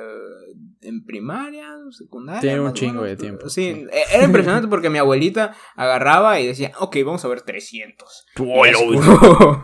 en 0.83 1.05
primaria, 1.05 1.69
secundaria. 1.91 2.41
Tiene 2.41 2.61
un 2.61 2.73
chingo 2.73 3.03
de 3.05 3.17
tiempo, 3.17 3.49
Sí, 3.49 3.87
era 4.13 4.25
impresionante 4.25 4.69
porque 4.69 4.91
mi 4.91 4.99
abuelita 4.99 5.55
agarraba 5.77 6.41
y 6.41 6.47
decía, 6.47 6.73
ok, 6.79 6.97
vamos 7.05 7.25
a 7.25 7.29
ver 7.29 7.43
300. 7.43 8.27
Hola, 8.39 8.79
Y 8.79 8.85
güey. 8.85 8.99
es 8.99 9.05
como- 9.07 9.63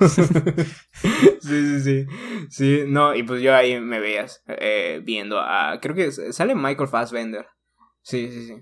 sí, 1.40 1.40
sí, 1.40 1.80
sí. 1.80 2.06
Sí, 2.48 2.84
no, 2.86 3.14
y 3.14 3.22
pues 3.22 3.42
yo 3.42 3.54
ahí 3.54 3.80
me 3.80 4.00
veías 4.00 4.42
eh, 4.46 5.00
viendo 5.04 5.38
a. 5.40 5.78
Creo 5.80 5.94
que 5.94 6.10
sale 6.12 6.54
Michael 6.54 6.88
Fassbender. 6.88 7.46
Sí, 8.02 8.30
sí, 8.30 8.46
sí. 8.46 8.54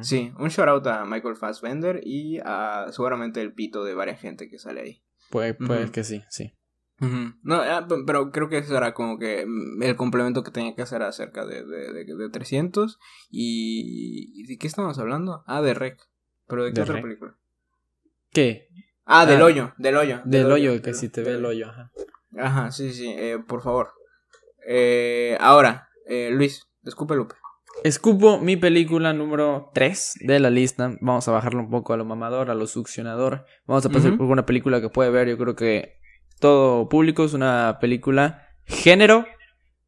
Sí, 0.00 0.32
un 0.40 0.48
shout 0.48 0.68
out 0.68 0.86
a 0.88 1.04
Michael 1.04 1.36
Fassbender 1.36 2.00
y 2.02 2.38
a 2.44 2.86
seguramente 2.90 3.40
el 3.40 3.52
pito 3.54 3.84
de 3.84 3.94
varias 3.94 4.20
gente 4.20 4.48
que 4.50 4.58
sale 4.58 4.80
ahí. 4.80 5.02
Puede, 5.30 5.54
puede 5.54 5.90
que 5.92 6.02
sí, 6.02 6.22
sí. 6.28 6.52
Ujú. 7.02 7.34
No, 7.42 7.56
ah, 7.56 7.86
pero 8.06 8.30
creo 8.30 8.48
que 8.48 8.58
eso 8.58 8.76
era 8.76 8.94
como 8.94 9.18
que 9.18 9.44
mm, 9.46 9.82
el 9.82 9.96
complemento 9.96 10.42
que 10.44 10.50
tenía 10.52 10.74
que 10.74 10.82
hacer 10.82 11.02
acerca 11.02 11.44
de, 11.44 11.64
de, 11.64 11.92
de, 11.92 12.04
de 12.16 12.30
300. 12.30 12.98
Y, 13.30 14.30
¿y 14.36 14.46
¿De 14.46 14.56
qué 14.58 14.66
estamos 14.68 14.98
hablando? 14.98 15.42
Ah, 15.46 15.60
de 15.62 15.74
Rec. 15.74 15.98
¿Pero 16.46 16.64
de 16.64 16.70
qué 16.70 16.76
¿De 16.76 16.82
otra 16.82 16.94
Rec? 16.94 17.02
película? 17.02 17.36
¿Qué? 18.30 18.68
Ah, 19.04 19.26
del 19.26 19.42
Ah, 19.42 19.44
hoyo, 19.46 19.74
del 19.78 19.96
hoyo. 19.96 20.20
Del 20.24 20.50
hoyo, 20.50 20.74
que 20.76 20.80
del- 20.80 20.94
si 20.94 21.08
te 21.08 21.22
ve 21.22 21.30
del- 21.30 21.38
el 21.40 21.44
hoyo, 21.46 21.68
ajá. 21.70 21.90
Ajá, 22.38 22.70
sí, 22.70 22.92
sí, 22.92 23.08
eh, 23.08 23.38
por 23.46 23.62
favor. 23.62 23.90
Eh, 24.66 25.36
ahora, 25.40 25.88
eh, 26.06 26.30
Luis, 26.32 26.66
escupe 26.84 27.14
Lupe. 27.16 27.34
Escupo 27.84 28.38
mi 28.38 28.56
película 28.56 29.12
número 29.12 29.70
3 29.74 30.12
de 30.20 30.38
la 30.38 30.50
lista. 30.50 30.96
Vamos 31.00 31.26
a 31.26 31.32
bajarlo 31.32 31.60
un 31.60 31.70
poco 31.70 31.92
a 31.92 31.96
lo 31.96 32.04
mamador, 32.04 32.48
a 32.50 32.54
lo 32.54 32.66
succionador. 32.68 33.44
Vamos 33.66 33.84
a 33.84 33.90
pasar 33.90 34.16
por 34.16 34.26
una 34.26 34.46
película 34.46 34.80
que 34.80 34.88
puede 34.88 35.10
ver, 35.10 35.28
yo 35.28 35.36
creo 35.36 35.56
que 35.56 35.98
todo 36.42 36.90
público. 36.90 37.24
Es 37.24 37.32
una 37.32 37.78
película 37.80 38.48
género 38.66 39.24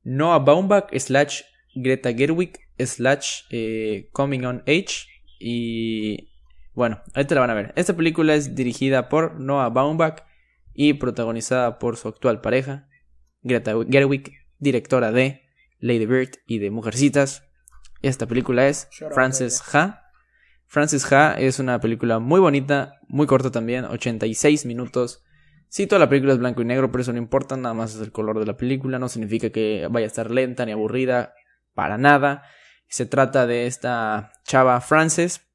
Noah 0.04 0.38
Baumbach 0.38 0.86
slash 0.96 1.42
Greta 1.74 2.14
Gerwig 2.14 2.58
slash 2.78 3.42
eh, 3.50 4.08
Coming 4.12 4.44
on 4.44 4.62
Age. 4.66 5.08
Y 5.38 6.30
bueno, 6.72 7.02
ahorita 7.12 7.34
la 7.34 7.40
van 7.42 7.50
a 7.50 7.54
ver. 7.54 7.72
Esta 7.76 7.94
película 7.94 8.34
es 8.34 8.54
dirigida 8.54 9.08
por 9.08 9.38
Noah 9.38 9.68
Baumbach 9.68 10.22
y 10.72 10.94
protagonizada 10.94 11.78
por 11.78 11.96
su 11.96 12.08
actual 12.08 12.40
pareja, 12.40 12.88
Greta 13.42 13.74
Gerwig, 13.90 14.32
directora 14.58 15.12
de 15.12 15.42
Lady 15.80 16.06
Bird 16.06 16.36
y 16.46 16.58
de 16.58 16.70
Mujercitas. 16.70 17.44
Esta 18.00 18.26
película 18.26 18.68
es 18.68 18.88
Frances 19.12 19.62
Ha. 19.74 20.02
Frances 20.66 21.10
Ha 21.12 21.34
es 21.34 21.58
una 21.58 21.80
película 21.80 22.20
muy 22.20 22.38
bonita, 22.38 23.00
muy 23.08 23.26
corta 23.26 23.50
también, 23.50 23.84
86 23.84 24.66
minutos. 24.66 25.23
Sí, 25.74 25.88
toda 25.88 25.98
la 25.98 26.08
película 26.08 26.32
es 26.32 26.38
blanco 26.38 26.62
y 26.62 26.64
negro, 26.64 26.92
pero 26.92 27.02
eso 27.02 27.12
no 27.12 27.18
importa, 27.18 27.56
nada 27.56 27.74
más 27.74 27.96
es 27.96 28.00
el 28.00 28.12
color 28.12 28.38
de 28.38 28.46
la 28.46 28.56
película, 28.56 29.00
no 29.00 29.08
significa 29.08 29.50
que 29.50 29.88
vaya 29.90 30.06
a 30.06 30.06
estar 30.06 30.30
lenta 30.30 30.64
ni 30.64 30.70
aburrida, 30.70 31.34
para 31.72 31.98
nada. 31.98 32.44
Se 32.86 33.06
trata 33.06 33.48
de 33.48 33.66
esta 33.66 34.30
chava 34.44 34.80
Frances, 34.80 35.48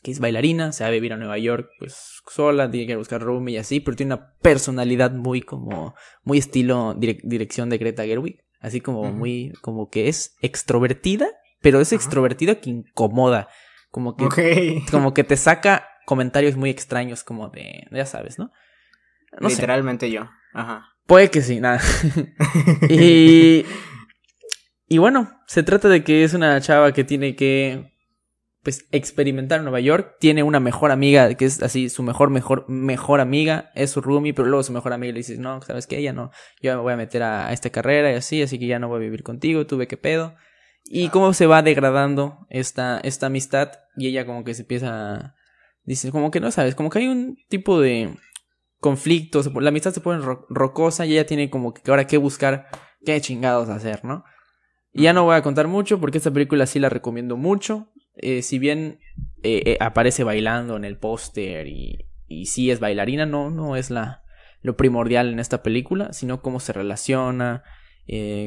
que 0.00 0.12
es 0.12 0.20
bailarina, 0.20 0.70
se 0.70 0.84
va 0.84 0.88
a 0.90 0.92
vivir 0.92 1.12
a 1.12 1.16
Nueva 1.16 1.38
York, 1.38 1.70
pues 1.80 2.22
sola, 2.28 2.70
tiene 2.70 2.86
que 2.86 2.94
buscar 2.94 3.20
room 3.20 3.48
y 3.48 3.56
así, 3.56 3.80
pero 3.80 3.96
tiene 3.96 4.14
una 4.14 4.36
personalidad 4.40 5.10
muy 5.10 5.42
como, 5.42 5.96
muy 6.22 6.38
estilo 6.38 6.94
direc- 6.94 7.22
dirección 7.24 7.68
de 7.68 7.78
Greta 7.78 8.04
Gerwig, 8.04 8.44
así 8.60 8.80
como 8.80 9.10
muy, 9.10 9.54
como 9.60 9.88
que 9.90 10.06
es 10.06 10.36
extrovertida, 10.40 11.26
pero 11.60 11.80
es 11.80 11.92
extrovertida 11.92 12.60
que 12.60 12.70
incomoda, 12.70 13.48
como 13.90 14.14
que, 14.14 14.24
como 14.92 15.14
que 15.14 15.24
te 15.24 15.36
saca 15.36 15.88
comentarios 16.06 16.54
muy 16.54 16.70
extraños, 16.70 17.24
como 17.24 17.48
de, 17.48 17.88
ya 17.90 18.06
sabes, 18.06 18.38
¿no? 18.38 18.52
No 19.40 19.48
sé, 19.48 19.56
Literalmente 19.56 20.10
yo. 20.10 20.28
Ajá. 20.54 20.86
puede 21.06 21.30
que 21.30 21.42
sí, 21.42 21.60
nada. 21.60 21.80
y 22.88 23.64
Y 24.88 24.98
bueno, 24.98 25.30
se 25.46 25.62
trata 25.62 25.88
de 25.88 26.02
que 26.02 26.24
es 26.24 26.32
una 26.32 26.60
chava 26.60 26.92
que 26.92 27.04
tiene 27.04 27.36
que 27.36 27.92
pues 28.62 28.86
experimentar 28.90 29.58
en 29.58 29.64
Nueva 29.64 29.80
York, 29.80 30.16
tiene 30.18 30.42
una 30.42 30.60
mejor 30.60 30.90
amiga 30.90 31.32
que 31.34 31.44
es 31.44 31.62
así 31.62 31.88
su 31.88 32.02
mejor 32.02 32.30
mejor 32.30 32.68
mejor 32.68 33.20
amiga, 33.20 33.70
es 33.74 33.90
su 33.92 34.00
roomie, 34.00 34.34
pero 34.34 34.48
luego 34.48 34.62
su 34.62 34.72
mejor 34.72 34.92
amiga 34.92 35.12
le 35.12 35.18
dice, 35.18 35.38
"No, 35.38 35.62
sabes 35.62 35.86
que 35.86 35.98
ella 35.98 36.12
no, 36.12 36.30
yo 36.60 36.74
me 36.74 36.82
voy 36.82 36.92
a 36.94 36.96
meter 36.96 37.22
a, 37.22 37.52
esta 37.52 37.70
carrera 37.70 38.10
y 38.12 38.16
así, 38.16 38.42
así 38.42 38.58
que 38.58 38.66
ya 38.66 38.78
no 38.78 38.88
voy 38.88 38.96
a 38.96 39.00
vivir 39.00 39.22
contigo, 39.22 39.66
tuve 39.66 39.86
que 39.86 39.96
pedo." 39.96 40.34
Y 40.84 41.10
cómo 41.10 41.34
se 41.34 41.46
va 41.46 41.62
degradando 41.62 42.46
esta 42.50 42.98
esta 43.00 43.26
amistad 43.26 43.72
y 43.96 44.08
ella 44.08 44.26
como 44.26 44.44
que 44.44 44.54
se 44.54 44.62
empieza 44.62 45.34
dice, 45.84 46.12
como 46.12 46.30
que 46.30 46.40
no 46.40 46.50
sabes, 46.50 46.74
como 46.74 46.90
que 46.90 46.98
hay 46.98 47.08
un 47.08 47.38
tipo 47.48 47.80
de 47.80 48.14
conflicto, 48.80 49.42
la 49.60 49.68
amistad 49.70 49.92
se 49.92 50.00
pone 50.00 50.24
rocosa 50.48 51.06
y 51.06 51.12
ella 51.12 51.26
tiene 51.26 51.50
como 51.50 51.74
que 51.74 51.90
ahora 51.90 52.06
que 52.06 52.16
buscar 52.16 52.68
qué 53.04 53.20
chingados 53.20 53.68
hacer, 53.68 54.04
¿no? 54.04 54.24
Y 54.92 55.02
ya 55.02 55.12
no 55.12 55.24
voy 55.24 55.36
a 55.36 55.42
contar 55.42 55.68
mucho 55.68 56.00
porque 56.00 56.18
esta 56.18 56.30
película 56.30 56.66
sí 56.66 56.78
la 56.78 56.88
recomiendo 56.88 57.36
mucho. 57.36 57.88
Eh, 58.16 58.42
si 58.42 58.58
bien 58.58 58.98
eh, 59.42 59.62
eh, 59.64 59.76
aparece 59.80 60.24
bailando 60.24 60.76
en 60.76 60.84
el 60.84 60.98
póster 60.98 61.66
y, 61.68 62.06
y 62.26 62.46
sí 62.46 62.70
es 62.70 62.80
bailarina, 62.80 63.26
no, 63.26 63.50
no 63.50 63.76
es 63.76 63.90
la, 63.90 64.22
lo 64.60 64.76
primordial 64.76 65.32
en 65.32 65.38
esta 65.38 65.62
película, 65.62 66.12
sino 66.12 66.42
cómo 66.42 66.58
se 66.60 66.72
relaciona, 66.72 67.62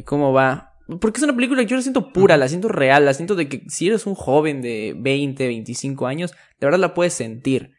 cómo 0.06 0.34
va. 0.34 0.74
Porque 1.00 1.20
es 1.20 1.24
una 1.24 1.36
película 1.36 1.62
que 1.62 1.68
yo 1.68 1.78
la 1.78 1.84
siento 1.84 2.12
pura, 2.12 2.36
la 2.36 2.50
siento 2.50 2.68
real, 2.68 3.06
la 3.06 3.14
siento 3.14 3.36
de 3.36 3.48
que 3.48 3.64
si 3.68 3.88
eres 3.88 4.06
un 4.06 4.16
joven 4.16 4.62
de 4.62 4.94
20, 4.98 5.48
25 5.48 6.08
años, 6.08 6.32
de 6.60 6.68
verdad 6.68 6.80
la 6.80 6.94
puedes 6.94 7.14
sentir. 7.14 7.76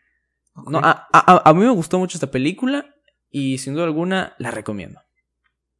No, 0.54 0.78
a, 0.78 1.08
a, 1.12 1.48
a 1.48 1.54
mí 1.54 1.60
me 1.60 1.70
gustó 1.70 1.98
mucho 1.98 2.16
esta 2.16 2.30
película 2.30 2.94
y 3.30 3.58
sin 3.58 3.74
duda 3.74 3.84
alguna 3.84 4.34
la 4.38 4.50
recomiendo. 4.50 5.00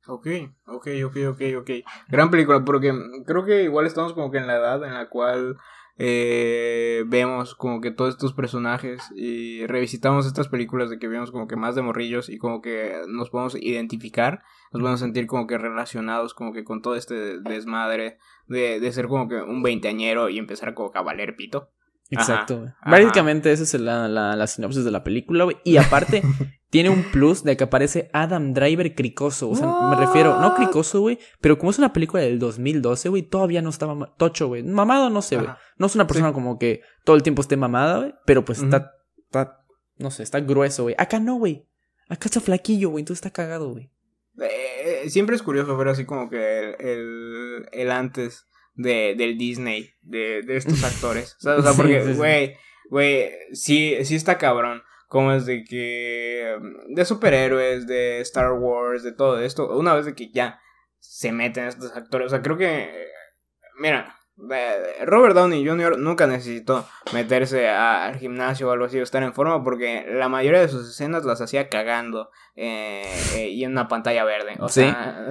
Ok, 0.07 0.27
ok, 0.67 0.89
ok, 1.05 1.17
ok, 1.29 1.43
ok. 1.59 1.71
Gran 2.09 2.31
película, 2.31 2.65
porque 2.65 2.93
creo 3.25 3.45
que 3.45 3.63
igual 3.63 3.87
estamos 3.87 4.15
como 4.15 4.31
que 4.31 4.39
en 4.39 4.47
la 4.47 4.57
edad 4.57 4.83
en 4.85 4.95
la 4.95 5.09
cual 5.09 5.59
eh, 5.97 7.05
vemos 7.07 7.55
como 7.55 7.81
que 7.81 7.93
todos 7.93 8.15
estos 8.15 8.33
personajes 8.33 9.01
y 9.15 9.65
revisitamos 9.67 10.27
estas 10.27 10.49
películas 10.49 10.91
de 10.91 10.99
que 10.99 11.07
vemos 11.07 11.31
como 11.31 11.47
que 11.47 11.55
más 11.55 11.77
de 11.77 11.83
morrillos 11.83 12.31
y 12.31 12.39
como 12.39 12.63
que 12.63 13.03
nos 13.07 13.31
podemos 13.31 13.55
identificar, 13.55 14.43
nos 14.73 14.81
podemos 14.81 15.01
sentir 15.01 15.27
como 15.27 15.47
que 15.47 15.59
relacionados 15.59 16.35
como 16.35 16.53
que 16.53 16.65
con 16.65 16.83
todo 16.83 16.97
este 16.97 17.39
desmadre 17.41 18.19
de, 18.49 18.81
de 18.81 18.93
ser 18.93 19.07
como 19.07 19.29
que 19.29 19.37
un 19.37 19.63
veinteañero 19.63 20.31
y 20.31 20.39
empezar 20.39 20.75
como 20.75 20.91
que 20.91 20.99
a 20.99 21.03
valer 21.03 21.37
pito. 21.37 21.69
Exacto, 22.11 22.67
Básicamente 22.85 23.53
esa 23.53 23.63
es 23.63 23.75
la, 23.75 24.07
la, 24.07 24.37
la 24.37 24.47
sinopsis 24.47 24.85
de 24.85 24.91
la 24.91 25.03
película, 25.03 25.45
güey. 25.45 25.57
Y 25.65 25.79
aparte, 25.79 26.23
tiene 26.73 26.89
un 26.89 27.03
plus 27.05 27.45
de 27.45 27.55
que 27.57 27.65
aparece 27.65 28.09
Adam 28.15 28.55
Driver 28.55 28.95
cricoso. 28.95 29.51
O 29.51 29.55
sea, 29.55 29.67
me 29.91 29.97
refiero, 29.97 30.41
no 30.41 30.55
cricoso, 30.55 31.01
güey, 31.01 31.19
pero 31.43 31.59
como 31.59 31.71
es 31.71 31.79
una 31.79 31.93
película 31.93 32.23
del 32.23 32.39
2012, 32.39 33.11
güey, 33.11 33.23
todavía 33.23 33.61
no 33.61 33.69
estaba 33.69 34.15
tocho, 34.17 34.49
güey. 34.49 34.63
Mamado, 34.63 35.11
no 35.11 35.21
sé, 35.21 35.37
güey. 35.37 35.49
No 35.77 35.87
es 35.87 35.95
una 35.95 36.07
persona 36.07 36.33
como 36.33 36.59
que 36.59 36.81
todo 37.05 37.15
el 37.17 37.23
tiempo 37.23 37.43
esté 37.43 37.59
mamada, 37.59 37.99
güey, 37.99 38.15
pero 38.25 38.43
pues 38.45 38.63
está, 38.63 38.93
está, 39.19 39.65
no 39.99 40.11
sé, 40.11 40.23
está 40.23 40.41
grueso, 40.41 40.85
güey. 40.85 40.95
Acá 40.97 41.21
no, 41.21 41.35
güey. 41.35 41.69
Acá 42.09 42.27
está 42.27 42.41
flaquillo, 42.41 42.89
güey, 42.89 43.03
entonces 43.03 43.25
está 43.25 43.31
cagado, 43.35 43.71
güey. 43.71 43.91
Eh, 44.41 45.11
siempre 45.11 45.37
es 45.37 45.43
curioso 45.43 45.77
ver 45.77 45.89
así 45.89 46.07
como 46.07 46.31
que 46.31 46.75
el, 46.79 47.67
el 47.71 47.91
antes 47.91 48.47
de, 48.75 49.15
del 49.17 49.39
Disney, 49.39 49.95
de, 50.03 50.43
de 50.43 50.57
estos 50.57 50.83
actores. 50.85 51.37
O 51.45 51.63
sea, 51.63 51.73
porque, 51.73 52.15
güey, 52.15 52.57
güey, 52.91 53.31
sí, 53.53 53.97
sí 54.05 54.15
está 54.15 54.39
cabrón. 54.39 54.83
Como 55.09 55.33
es 55.33 55.45
de 55.45 55.65
que. 55.65 56.57
Mm, 56.59 56.95
de 56.95 57.05
superhéroes, 57.05 57.87
de 57.87 58.21
Star 58.21 58.53
Wars, 58.53 59.03
de 59.03 59.13
todo 59.13 59.41
esto. 59.41 59.77
Una 59.79 59.95
vez 59.95 60.07
de 60.07 60.15
que 60.15 60.31
ya 60.31 60.59
se 61.01 61.33
meten 61.33 61.65
estos 61.65 61.95
actores. 61.95 62.29
O 62.29 62.31
sea, 62.31 62.41
creo 62.41 62.57
que. 62.57 63.09
Mira, 63.79 64.17
Robert 65.05 65.35
Downey 65.35 65.67
Jr. 65.67 65.99
nunca 65.99 66.27
necesitó 66.27 66.85
meterse 67.13 67.69
al 67.69 68.17
gimnasio 68.19 68.69
o 68.69 68.73
algo 68.73 68.87
así 68.87 68.99
o 68.99 69.03
estar 69.03 69.23
en 69.23 69.33
forma 69.33 69.63
porque 69.63 70.05
la 70.09 70.29
mayoría 70.29 70.61
de 70.61 70.69
sus 70.69 70.89
escenas 70.91 71.25
las 71.25 71.41
hacía 71.41 71.69
cagando 71.69 72.31
eh, 72.57 73.05
eh, 73.37 73.49
y 73.49 73.63
en 73.65 73.73
una 73.73 73.87
pantalla 73.87 74.25
verde. 74.25 74.57
O 74.59 74.69
sea, 74.69 75.29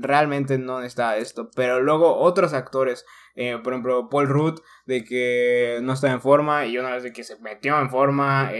realmente 0.00 0.58
no 0.58 0.78
necesitaba 0.78 1.16
esto. 1.16 1.50
Pero 1.56 1.80
luego 1.80 2.18
otros 2.18 2.52
actores, 2.52 3.04
eh, 3.34 3.58
por 3.62 3.72
ejemplo, 3.72 4.08
Paul 4.08 4.28
Rudd, 4.28 4.60
de 4.86 5.04
que 5.04 5.80
no 5.82 5.94
estaba 5.94 6.12
en 6.12 6.20
forma 6.20 6.66
y 6.66 6.78
una 6.78 6.90
vez 6.90 7.02
de 7.02 7.12
que 7.12 7.24
se 7.24 7.40
metió 7.40 7.78
en 7.80 7.90
forma, 7.90 8.50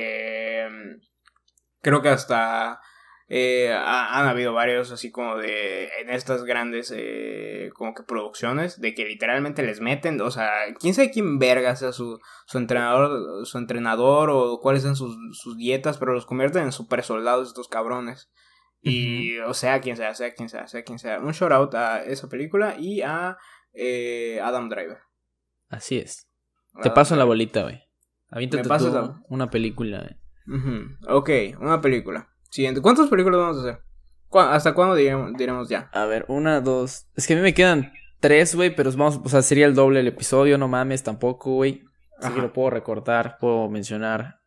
creo 1.80 2.02
que 2.02 2.08
hasta 2.08 2.80
eh, 3.28 3.72
han 3.72 4.26
habido 4.26 4.52
varios 4.52 4.90
así 4.92 5.10
como 5.10 5.36
de 5.36 5.88
en 6.00 6.10
estas 6.10 6.44
grandes 6.44 6.92
eh, 6.94 7.70
como 7.74 7.94
que 7.94 8.02
producciones 8.02 8.80
de 8.80 8.94
que 8.94 9.04
literalmente 9.04 9.62
les 9.62 9.80
meten, 9.80 10.20
o 10.20 10.30
sea, 10.30 10.50
quién 10.78 10.94
sabe 10.94 11.10
quién 11.10 11.38
verga 11.38 11.76
sea 11.76 11.92
su, 11.92 12.20
su 12.46 12.58
entrenador, 12.58 13.46
su 13.46 13.58
entrenador 13.58 14.30
o 14.30 14.60
cuáles 14.60 14.82
son 14.82 14.96
sus, 14.96 15.16
sus 15.32 15.56
dietas, 15.56 15.98
pero 15.98 16.12
los 16.12 16.26
convierten 16.26 16.64
en 16.64 16.72
super 16.72 17.02
soldados 17.02 17.48
estos 17.48 17.68
cabrones. 17.68 18.30
Y, 18.84 19.38
o 19.38 19.54
sea, 19.54 19.80
quien 19.80 19.96
sea, 19.96 20.12
sea 20.14 20.34
quien 20.34 20.48
sea, 20.48 20.66
sea 20.66 20.82
quien 20.82 20.98
sea. 20.98 21.20
Un 21.20 21.32
shout 21.32 21.52
out 21.52 21.74
a 21.74 22.02
esa 22.02 22.28
película 22.28 22.74
y 22.76 23.00
a 23.00 23.38
eh, 23.72 24.40
Adam 24.42 24.68
Driver. 24.68 24.98
Así 25.68 25.98
es. 25.98 26.28
Te 26.82 26.90
paso 26.90 27.14
la 27.14 27.24
bolita, 27.24 27.62
güey. 27.62 27.80
Aviéntate 28.28 28.68
tú 28.68 29.14
una 29.28 29.50
película, 29.50 30.16
Ok, 31.08 31.30
una 31.60 31.80
película. 31.80 32.31
Siguiente. 32.52 32.82
¿Cuántas 32.82 33.08
películas 33.08 33.40
vamos 33.40 33.56
a 33.56 33.60
hacer? 33.60 33.82
¿Hasta 34.30 34.74
cuándo 34.74 34.94
diremos, 34.94 35.70
ya? 35.70 35.88
A 35.90 36.04
ver, 36.04 36.26
una, 36.28 36.60
dos. 36.60 37.06
Es 37.16 37.26
que 37.26 37.32
a 37.32 37.36
mí 37.36 37.42
me 37.42 37.54
quedan 37.54 37.94
tres, 38.20 38.54
güey, 38.54 38.76
pero 38.76 38.92
vamos, 38.92 39.20
o 39.24 39.28
sea, 39.30 39.40
sería 39.40 39.64
el 39.64 39.74
doble 39.74 40.00
el 40.00 40.08
episodio, 40.08 40.58
no 40.58 40.68
mames 40.68 41.02
tampoco, 41.02 41.54
güey. 41.54 41.82
Así 42.18 42.34
que 42.34 42.42
lo 42.42 42.52
puedo 42.52 42.68
recortar, 42.68 43.38
puedo 43.40 43.70
mencionar 43.70 44.42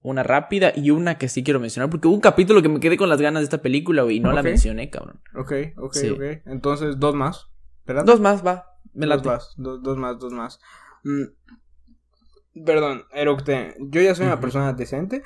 una 0.00 0.22
rápida 0.22 0.72
y 0.74 0.90
una 0.90 1.18
que 1.18 1.28
sí 1.28 1.44
quiero 1.44 1.60
mencionar, 1.60 1.90
porque 1.90 2.08
hubo 2.08 2.14
un 2.14 2.22
capítulo 2.22 2.62
que 2.62 2.70
me 2.70 2.80
quedé 2.80 2.96
con 2.96 3.10
las 3.10 3.20
ganas 3.20 3.42
de 3.42 3.44
esta 3.44 3.60
película, 3.60 4.04
güey, 4.04 4.16
y 4.16 4.20
no 4.20 4.32
la 4.32 4.42
mencioné, 4.42 4.88
cabrón. 4.88 5.20
Ok, 5.36 5.52
ok, 5.76 5.96
ok. 6.14 6.22
Entonces, 6.46 6.98
dos 6.98 7.14
más, 7.14 7.50
¿verdad? 7.84 8.06
Dos 8.06 8.20
más, 8.20 8.44
va. 8.44 8.64
Me 8.94 9.06
dos 9.06 9.22
más, 9.22 9.54
dos, 9.58 9.98
más, 9.98 10.18
dos 10.18 10.32
más. 10.32 10.60
Mm, 11.04 12.64
perdón, 12.64 13.04
Eructe, 13.12 13.74
yo 13.80 14.00
ya 14.00 14.14
soy 14.14 14.24
una 14.24 14.40
persona 14.40 14.72
decente. 14.72 15.22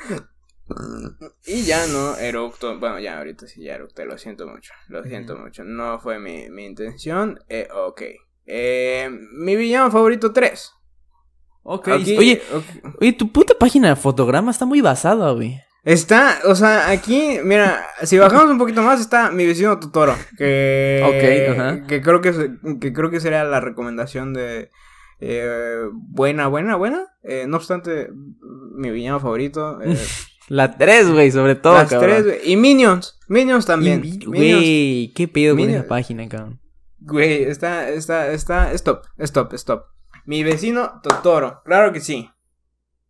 Y 1.46 1.62
ya 1.62 1.86
no 1.86 2.16
eructo. 2.16 2.78
Bueno, 2.78 2.98
ya 2.98 3.18
ahorita 3.18 3.46
sí, 3.46 3.62
ya 3.64 3.74
eructé. 3.74 4.04
Lo 4.04 4.18
siento 4.18 4.46
mucho. 4.46 4.72
Lo 4.88 5.02
siento 5.04 5.36
mucho. 5.36 5.64
No 5.64 5.98
fue 5.98 6.18
mi, 6.18 6.50
mi 6.50 6.64
intención. 6.64 7.40
Eh, 7.48 7.68
ok. 7.74 8.02
Eh, 8.46 9.10
mi 9.36 9.56
villano 9.56 9.90
favorito 9.90 10.32
3. 10.32 10.72
Ok. 11.64 11.88
oye, 11.88 12.42
oye, 13.00 13.12
tu 13.12 13.30
puta 13.30 13.54
página 13.58 13.90
de 13.90 13.96
fotograma 13.96 14.50
está 14.50 14.66
muy 14.66 14.80
basada, 14.80 15.30
güey. 15.32 15.60
Está, 15.84 16.38
o 16.44 16.54
sea, 16.54 16.90
aquí, 16.90 17.38
mira, 17.42 17.84
si 18.02 18.16
bajamos 18.16 18.50
un 18.50 18.58
poquito 18.58 18.82
más 18.82 19.00
está 19.00 19.32
mi 19.32 19.46
vecino 19.46 19.80
Totoro, 19.80 20.14
que, 20.38 21.02
okay, 21.04 21.86
que 21.88 22.00
creo 22.00 22.20
que, 22.20 22.32
que 22.80 22.92
creo 22.92 23.10
que 23.10 23.18
sería 23.18 23.42
la 23.42 23.60
recomendación 23.60 24.32
de 24.32 24.70
eh, 25.18 25.88
buena, 25.92 26.46
buena, 26.48 26.76
buena. 26.76 27.06
Eh, 27.22 27.46
no 27.48 27.56
obstante, 27.56 28.10
mi 28.74 28.90
villano 28.90 29.20
favorito. 29.20 29.78
La 30.48 30.76
3, 30.76 31.10
güey, 31.10 31.30
sobre 31.30 31.54
todo, 31.54 31.74
Las 31.74 31.88
tres, 31.88 32.24
güey. 32.24 32.38
Y 32.44 32.56
Minions. 32.56 33.18
Minions 33.28 33.66
también. 33.66 34.02
Güey, 34.26 35.12
qué 35.14 35.28
pedo 35.28 35.56
con 35.56 35.68
esa 35.68 35.86
página, 35.86 36.28
cabrón. 36.28 36.60
Güey, 37.00 37.44
está, 37.44 37.88
está, 37.88 38.32
está. 38.32 38.72
Stop, 38.72 39.04
stop, 39.18 39.52
stop. 39.54 39.84
Mi 40.24 40.44
vecino 40.44 41.00
Totoro. 41.02 41.62
Claro 41.64 41.92
que 41.92 42.00
sí. 42.00 42.30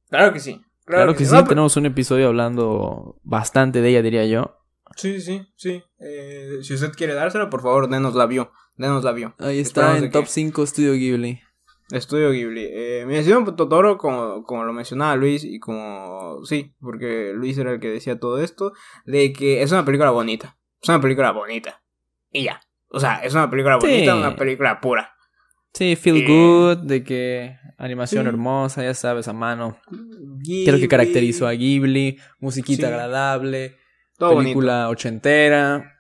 Claro 0.09 0.33
que 0.33 0.41
sí. 0.41 0.61
Claro, 0.85 1.15
que, 1.15 1.25
sí, 1.25 1.35
tenemos 1.49 1.77
un 1.77 1.87
episodio 1.87 2.29
hablando 2.29 3.21
bastante 3.23 3.81
de 3.81 3.91
ella, 3.91 4.03
diría 4.03 4.27
yo. 4.27 4.59
Sí, 4.97 5.21
sí, 5.21 5.47
sí. 5.57 5.83
Eh, 6.01 6.59
si 6.63 6.75
usted 6.75 6.93
quiere 6.93 7.15
dársela, 7.15 7.49
por 7.49 7.63
favor, 7.63 7.89
denos 7.89 8.15
la 8.15 8.27
vio. 8.27 8.53
Denos 8.77 9.05
la 9.05 9.13
vio. 9.13 9.35
Ahí 9.39 9.61
está, 9.61 9.97
en 9.97 10.11
top 10.11 10.27
5 10.27 10.67
Studio 10.67 10.93
Ghibli. 10.95 11.41
Estudio 11.91 12.31
Ghibli. 12.31 12.69
Eh, 12.71 13.05
me 13.07 13.15
decía 13.15 13.37
Totoro, 13.57 13.99
como, 13.99 14.45
como 14.45 14.65
lo 14.65 14.73
mencionaba 14.73 15.17
Luis, 15.17 15.45
y 15.45 15.59
como. 15.59 16.45
Sí, 16.45 16.75
porque 16.81 17.33
Luis 17.35 17.59
era 17.59 17.73
el 17.73 17.81
que 17.81 17.91
decía 17.91 18.19
todo 18.19 18.41
esto, 18.41 18.73
de 19.05 19.33
que 19.33 19.63
es 19.63 19.73
una 19.73 19.85
película 19.85 20.11
bonita. 20.11 20.57
Es 20.81 20.89
una 20.89 21.01
película 21.01 21.33
bonita. 21.33 21.83
Y 22.31 22.45
ya. 22.45 22.61
O 22.89 23.01
sea, 23.01 23.17
es 23.17 23.35
una 23.35 23.51
película 23.51 23.77
bonita, 23.77 24.17
una 24.17 24.37
película 24.37 24.81
pura. 24.81 25.15
Sí, 25.75 25.97
feel 25.97 26.27
good, 26.27 26.79
de 26.79 27.03
que 27.03 27.57
animación 27.79 28.27
hermosa, 28.27 28.83
ya 28.83 28.95
sabes, 28.95 29.29
a 29.29 29.33
mano. 29.33 29.79
Ghibli. 29.91 30.67
Creo 30.67 30.79
que 30.79 30.89
caracterizó 30.89 31.47
a 31.47 31.53
Ghibli, 31.53 32.19
musiquita 32.41 32.89
agradable, 32.89 33.77
película 34.19 34.89
ochentera. 34.89 35.99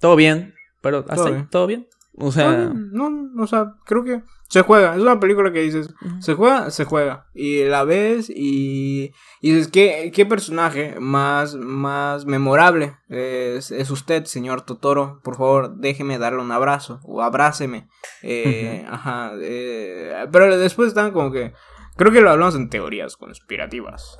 Todo 0.00 0.16
bien, 0.16 0.54
pero 0.80 1.04
hasta 1.08 1.48
todo 1.48 1.66
bien. 1.66 1.88
O 2.14 2.32
sea. 2.32 2.72
No, 2.74 3.10
no, 3.10 3.42
o 3.42 3.46
sea, 3.46 3.74
creo 3.84 4.04
que 4.04 4.22
se 4.48 4.62
juega. 4.62 4.94
Es 4.94 5.02
una 5.02 5.20
película 5.20 5.52
que 5.52 5.60
dices, 5.60 5.94
se 6.20 6.34
juega, 6.34 6.70
se 6.70 6.84
juega. 6.84 7.26
Y 7.34 7.64
la 7.64 7.84
ves 7.84 8.30
y, 8.30 9.12
y 9.40 9.52
dices, 9.52 9.68
¿qué, 9.68 10.10
qué 10.14 10.24
personaje 10.24 10.96
más, 10.98 11.54
más 11.54 12.24
memorable 12.24 12.96
es, 13.08 13.70
es 13.70 13.90
usted, 13.90 14.24
señor 14.24 14.62
Totoro? 14.62 15.20
Por 15.22 15.36
favor, 15.36 15.76
déjeme 15.76 16.18
darle 16.18 16.40
un 16.40 16.50
abrazo 16.50 17.00
o 17.04 17.22
abráceme. 17.22 17.88
Eh, 18.22 18.86
ajá. 18.88 19.32
Eh, 19.40 20.26
pero 20.32 20.56
después 20.56 20.88
están 20.88 21.12
como 21.12 21.30
que. 21.30 21.52
Creo 21.96 22.12
que 22.12 22.20
lo 22.20 22.30
hablamos 22.30 22.54
en 22.54 22.70
teorías 22.70 23.16
conspirativas. 23.16 24.18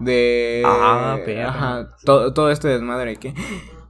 De. 0.00 0.62
Ah, 0.66 1.18
pero. 1.24 1.48
Ajá. 1.48 1.88
Todo, 2.04 2.34
todo 2.34 2.50
este 2.50 2.68
desmadre 2.68 3.16
que. 3.16 3.32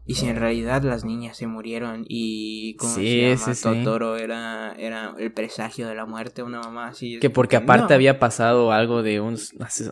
Y 0.04 0.14
si 0.16 0.26
en 0.28 0.34
realidad 0.36 0.82
las 0.82 1.04
niñas 1.04 1.36
se 1.36 1.46
murieron 1.46 2.04
y 2.08 2.74
como 2.74 2.92
Sí, 2.96 3.20
se 3.20 3.20
llama 3.36 3.36
sí, 3.36 3.54
sí. 3.54 3.62
Totoro 3.62 4.16
era, 4.16 4.74
era 4.76 5.14
el 5.16 5.32
presagio 5.32 5.86
de 5.86 5.94
la 5.94 6.06
muerte, 6.06 6.42
una 6.42 6.58
mamá 6.58 6.88
así. 6.88 7.20
Que 7.20 7.30
porque 7.30 7.54
aparte 7.56 7.86
No. 7.90 7.94
había 7.94 8.18
pasado 8.18 8.72
algo 8.72 9.04
de 9.04 9.20
un, 9.20 9.38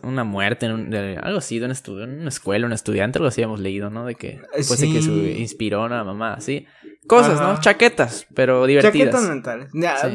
una 0.03 0.25
muerte, 0.25 0.65
en 0.65 0.71
un- 0.73 0.89
de 0.89 1.17
algo 1.17 1.37
así, 1.37 1.59
de 1.59 1.65
un 1.65 1.71
estudio, 1.71 2.03
en 2.03 2.19
una 2.19 2.27
escuela, 2.29 2.65
un 2.65 2.73
estudiante, 2.73 3.19
algo 3.19 3.29
así 3.29 3.41
habíamos 3.41 3.61
leído, 3.61 3.89
¿no? 3.89 4.05
De 4.05 4.15
que 4.15 4.41
fuese 4.63 4.91
que 4.91 5.01
se 5.01 5.11
inspiró 5.39 5.83
a 5.83 5.85
una 5.85 6.03
mamá, 6.03 6.33
así. 6.33 6.65
Cosas, 7.07 7.39
Ajá. 7.39 7.53
¿no? 7.53 7.59
Chaquetas, 7.61 8.27
pero 8.35 8.65
divertidas. 8.65 8.93
Chaquetas 9.15 9.29
mentales. 9.29 9.69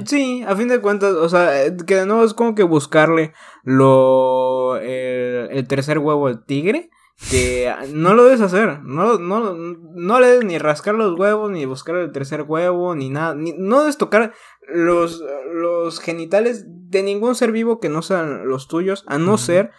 Sí. 0.04 0.44
a 0.46 0.54
fin 0.56 0.68
de 0.68 0.80
cuentas, 0.80 1.14
o 1.14 1.28
sea, 1.30 1.64
eh, 1.64 1.74
que 1.86 1.94
de 1.96 2.06
nuevo 2.06 2.22
es 2.24 2.34
como 2.34 2.54
que 2.54 2.62
buscarle 2.64 3.32
lo 3.64 4.76
el, 4.76 5.48
el 5.50 5.66
tercer 5.66 5.98
huevo 5.98 6.26
al 6.26 6.44
tigre. 6.44 6.90
Que 7.30 7.72
no 7.92 8.14
lo 8.14 8.24
debes 8.24 8.42
hacer. 8.42 8.82
No, 8.82 9.18
no, 9.18 9.54
no 9.54 10.20
le 10.20 10.26
debes 10.26 10.44
ni 10.44 10.58
rascar 10.58 10.94
los 10.94 11.18
huevos, 11.18 11.50
ni 11.50 11.64
buscar 11.64 11.96
el 11.96 12.12
tercer 12.12 12.42
huevo, 12.42 12.94
ni 12.94 13.08
nada. 13.08 13.34
Ni, 13.34 13.52
no 13.52 13.80
debes 13.80 13.96
tocar 13.96 14.34
los, 14.68 15.22
los 15.52 15.98
genitales 16.00 16.64
de 16.66 17.02
ningún 17.02 17.34
ser 17.34 17.52
vivo 17.52 17.80
que 17.80 17.88
no 17.88 18.02
sean 18.02 18.46
los 18.46 18.68
tuyos, 18.68 19.04
a 19.08 19.18
no 19.18 19.38
ser 19.38 19.72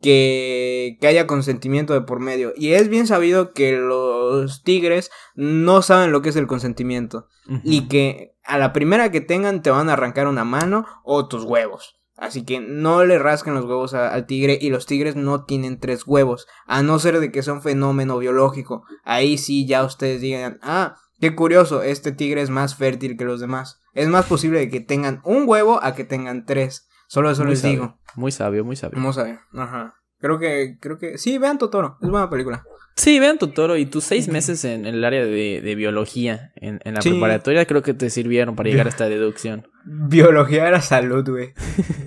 que, 0.00 0.96
que 1.00 1.06
haya 1.06 1.26
consentimiento 1.26 1.92
de 1.92 2.02
por 2.02 2.20
medio. 2.20 2.52
Y 2.56 2.72
es 2.72 2.88
bien 2.88 3.06
sabido 3.06 3.52
que 3.52 3.72
los 3.72 4.62
tigres 4.62 5.10
no 5.34 5.82
saben 5.82 6.12
lo 6.12 6.22
que 6.22 6.28
es 6.28 6.36
el 6.36 6.46
consentimiento. 6.46 7.28
Y 7.62 7.88
que 7.88 8.36
a 8.44 8.58
la 8.58 8.72
primera 8.72 9.10
que 9.10 9.20
tengan 9.20 9.62
te 9.62 9.70
van 9.70 9.88
a 9.88 9.94
arrancar 9.94 10.28
una 10.28 10.44
mano 10.44 10.86
o 11.04 11.28
tus 11.28 11.44
huevos. 11.44 12.00
Así 12.16 12.44
que 12.44 12.60
no 12.60 13.04
le 13.04 13.18
rasquen 13.18 13.54
los 13.54 13.64
huevos 13.66 13.92
a- 13.94 14.08
al 14.12 14.26
tigre 14.26 14.58
y 14.60 14.70
los 14.70 14.86
tigres 14.86 15.16
no 15.16 15.44
tienen 15.44 15.78
tres 15.78 16.06
huevos. 16.06 16.46
A 16.66 16.82
no 16.82 16.98
ser 16.98 17.20
de 17.20 17.30
que 17.30 17.42
sea 17.42 17.52
un 17.52 17.62
fenómeno 17.62 18.18
biológico. 18.18 18.84
Ahí 19.04 19.36
sí 19.38 19.66
ya 19.66 19.84
ustedes 19.84 20.20
digan, 20.22 20.58
ah, 20.62 20.96
qué 21.20 21.34
curioso, 21.34 21.82
este 21.82 22.12
tigre 22.12 22.40
es 22.40 22.50
más 22.50 22.74
fértil 22.74 23.16
que 23.18 23.24
los 23.24 23.40
demás. 23.40 23.80
Es 23.92 24.08
más 24.08 24.26
posible 24.26 24.58
de 24.60 24.70
que 24.70 24.80
tengan 24.80 25.20
un 25.24 25.44
huevo 25.46 25.78
a 25.82 25.94
que 25.94 26.04
tengan 26.04 26.46
tres. 26.46 26.88
Solo 27.06 27.30
eso 27.30 27.42
Muy 27.44 27.50
les 27.52 27.60
sabio, 27.60 27.74
digo. 27.74 27.98
Muy 28.14 28.32
sabio, 28.32 28.64
muy 28.64 28.76
sabio. 28.76 28.98
A 28.98 29.22
ver. 29.22 29.38
Ajá. 29.54 29.94
Creo 30.18 30.38
que, 30.38 30.78
creo 30.80 30.98
que, 30.98 31.18
sí, 31.18 31.36
vean 31.38 31.58
Totoro. 31.58 31.98
Es 32.00 32.08
buena 32.08 32.30
película. 32.30 32.64
Sí, 32.96 33.18
vean 33.20 33.38
Totoro 33.38 33.76
y 33.76 33.86
tus 33.86 34.04
seis 34.04 34.28
meses 34.28 34.64
en, 34.64 34.86
el 34.86 35.04
área 35.04 35.24
de, 35.24 35.60
de 35.60 35.74
biología 35.74 36.52
en, 36.56 36.80
en 36.84 36.94
la 36.94 37.02
Sí. 37.02 37.10
preparatoria 37.10 37.66
creo 37.66 37.82
que 37.82 37.92
te 37.92 38.08
sirvieron 38.08 38.56
para 38.56 38.70
llegar 38.70 38.86
a 38.86 38.90
esta 38.90 39.08
deducción. 39.08 39.68
Biología 39.84 40.66
era 40.66 40.80
salud, 40.80 41.28
güey. 41.28 41.52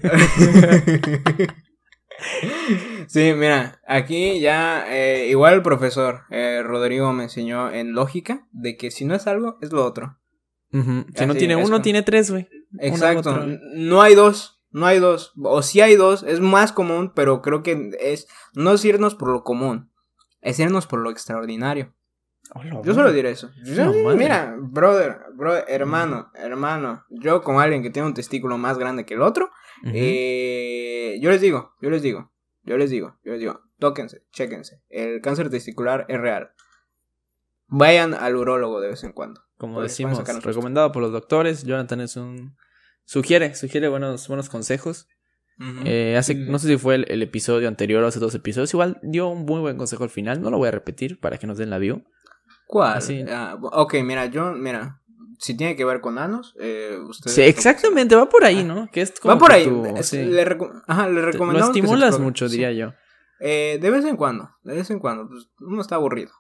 sí, 3.08 3.34
mira, 3.36 3.80
aquí 3.88 4.40
ya 4.40 4.86
eh, 4.90 5.28
igual 5.30 5.56
el 5.56 5.62
profesor 5.62 6.22
eh, 6.30 6.62
Rodrigo 6.64 7.12
me 7.14 7.24
enseñó 7.24 7.72
en 7.72 7.94
lógica 7.94 8.48
de 8.52 8.76
que 8.76 8.92
si 8.92 9.06
no 9.06 9.16
es 9.16 9.28
algo, 9.28 9.58
es 9.62 9.72
lo 9.72 9.86
otro. 9.86 10.18
Si 10.72 11.26
no 11.26 11.34
tiene 11.36 11.56
uno, 11.56 11.82
tiene 11.82 12.04
tres, 12.04 12.30
güey. 12.30 12.48
Exacto. 12.80 13.32
otro. 13.32 13.48
No 13.76 14.02
hay 14.04 14.14
dos, 14.14 14.62
no 14.72 14.86
hay 14.86 15.00
dos. 15.00 15.34
O 15.42 15.64
si 15.64 15.82
hay 15.82 15.96
dos, 15.96 16.22
es 16.24 16.40
más 16.42 16.72
común, 16.72 17.12
pero 17.16 17.42
creo 17.42 17.64
que 17.64 17.90
es 18.00 18.28
no 18.54 18.74
es 18.74 18.86
irnos 18.86 19.16
por 19.16 19.30
lo 19.32 19.44
común, 19.44 19.89
es 20.42 20.60
irnos 20.60 20.88
por 20.88 21.00
lo 21.00 21.10
extraordinario. 21.12 21.94
Yo 22.84 22.94
solo 22.94 23.12
diré 23.12 23.32
eso. 23.32 23.52
Yo- 23.64 23.92
mira, 24.16 24.56
brother, 24.60 25.20
brother, 25.36 25.66
hermano, 25.68 26.32
hermano, 26.34 27.06
yo 27.10 27.42
con 27.44 27.58
alguien 27.60 27.84
que 27.84 27.90
tiene 27.90 28.08
un 28.08 28.14
testículo 28.14 28.58
más 28.58 28.78
grande 28.80 29.06
que 29.06 29.14
el 29.14 29.22
otro, 29.22 29.52
eh, 29.94 31.20
yo 31.22 31.30
les 31.30 31.42
digo, 31.42 31.74
yo 31.82 31.90
les 31.90 32.02
digo, 32.02 32.32
yo 32.64 32.78
les 32.78 32.90
digo, 32.90 33.18
yo 33.24 33.32
les 33.34 33.40
digo, 33.42 33.62
tóquense, 33.78 34.24
chéquense. 34.32 34.82
El 34.90 35.22
cáncer 35.22 35.50
testicular 35.50 36.06
es 36.10 36.20
real. 36.20 36.52
Vayan 37.68 38.14
al 38.16 38.36
urólogo 38.36 38.82
de 38.82 38.90
vez 38.90 39.04
en 39.04 39.12
cuando. 39.14 39.42
Como 39.58 39.76
Pues, 39.76 39.92
decimos, 39.92 40.24
recomendado 40.44 40.92
por 40.92 41.04
los 41.04 41.12
doctores. 41.12 41.64
Jonathan 41.64 42.02
es 42.02 42.16
un. 42.16 42.56
Sugiere, 43.06 43.54
sugiere 43.56 43.90
buenos, 43.90 44.28
buenos 44.28 44.50
consejos. 44.50 45.08
Eh, 45.86 46.16
hace, 46.18 46.34
sí. 46.34 46.46
no 46.48 46.58
sé 46.60 46.68
si 46.68 46.78
fue 46.78 46.96
el, 46.96 47.06
el 47.10 47.22
episodio 47.22 47.68
anterior 47.68 48.02
o 48.04 48.08
hace 48.08 48.20
dos 48.20 48.34
episodios. 48.36 48.74
Igual 48.74 48.98
dio 49.04 49.28
un 49.28 49.46
muy 49.46 49.60
buen 49.60 49.78
consejo 49.78 50.04
al 50.06 50.10
final. 50.10 50.42
No 50.42 50.50
lo 50.52 50.58
voy 50.58 50.70
a 50.70 50.72
repetir 50.72 51.20
para 51.20 51.38
que 51.38 51.48
nos 51.48 51.58
den 51.58 51.70
la 51.70 51.78
view. 51.80 52.04
¿Cuál? 52.68 52.98
así. 52.98 53.24
Ah, 53.28 53.58
ok, 53.62 53.96
mira, 54.04 54.28
yo, 54.28 54.54
mira, 54.54 55.02
si 55.40 55.58
tiene 55.58 55.76
que 55.76 55.84
ver 55.86 56.02
con 56.02 56.18
anos, 56.20 56.56
eh, 56.60 56.98
ustedes... 57.08 57.34
Sí, 57.36 57.42
exactamente, 57.42 58.16
va 58.16 58.30
por 58.30 58.44
ahí, 58.46 58.64
¿no? 58.64 58.90
Que 58.92 59.02
es 59.02 59.20
como 59.20 59.34
Va 59.34 59.40
por 59.40 59.50
que 59.50 59.56
ahí. 59.56 59.84
es- 59.98 60.06
sí. 60.08 60.24
le, 60.24 60.42
Ajá, 60.88 61.08
le 61.10 61.22
Lo 61.22 61.32
que 61.32 61.58
estimulas 61.60 62.20
mucho, 62.20 62.48
Sí. 62.48 62.54
diría 62.58 62.72
yo. 62.72 62.94
Eh, 63.42 63.80
de 63.82 63.90
vez 63.90 64.06
en 64.06 64.18
cuando, 64.18 64.50
de 64.64 64.76
vez 64.76 64.90
en 64.92 65.00
cuando, 65.00 65.28
pues 65.28 65.50
uno 65.60 65.82
está 65.82 65.96
aburrido. 65.96 66.32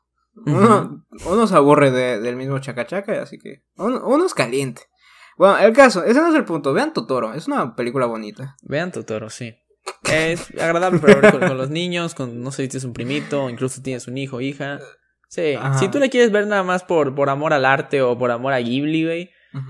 Uno, 0.45 1.05
uno 1.25 1.47
se 1.47 1.55
aburre 1.55 1.91
de- 1.91 2.19
del 2.19 2.35
mismo 2.35 2.59
chacachaca, 2.59 3.21
así 3.21 3.37
que 3.39 3.63
uno, 3.77 4.05
uno 4.05 4.25
es 4.25 4.33
caliente. 4.33 4.83
Bueno, 5.39 5.57
el 5.57 5.71
caso, 5.73 6.03
ese 6.03 6.19
no 6.19 6.27
es 6.27 6.35
el 6.35 6.43
punto. 6.43 6.73
Vean 6.73 6.91
Totoro, 6.93 7.33
es 7.33 7.47
una 7.47 7.73
película 7.75 8.05
bonita. 8.05 8.57
Vean 8.61 8.91
Totoro, 8.91 9.29
sí. 9.29 9.55
Es 10.11 10.51
agradable 10.59 10.99
para 10.99 11.15
ver 11.21 11.31
con, 11.31 11.39
con 11.47 11.57
los 11.57 11.69
niños, 11.69 12.13
con, 12.13 12.41
no 12.43 12.51
sé 12.51 12.63
si 12.63 12.67
tienes 12.69 12.83
un 12.83 12.91
primito, 12.93 13.49
incluso 13.49 13.81
tienes 13.81 14.07
un 14.09 14.17
hijo, 14.17 14.41
hija. 14.41 14.79
Sí, 15.29 15.53
Ajá. 15.57 15.77
si 15.79 15.87
tú 15.89 15.97
le 15.99 16.09
quieres 16.09 16.31
ver 16.31 16.45
nada 16.45 16.63
más 16.63 16.83
por, 16.83 17.15
por 17.15 17.29
amor 17.29 17.53
al 17.53 17.63
arte 17.63 18.01
o 18.01 18.17
por 18.17 18.31
amor 18.31 18.51
a 18.51 18.59
Ghibli, 18.59 19.05
güey, 19.05 19.29
pues 19.53 19.65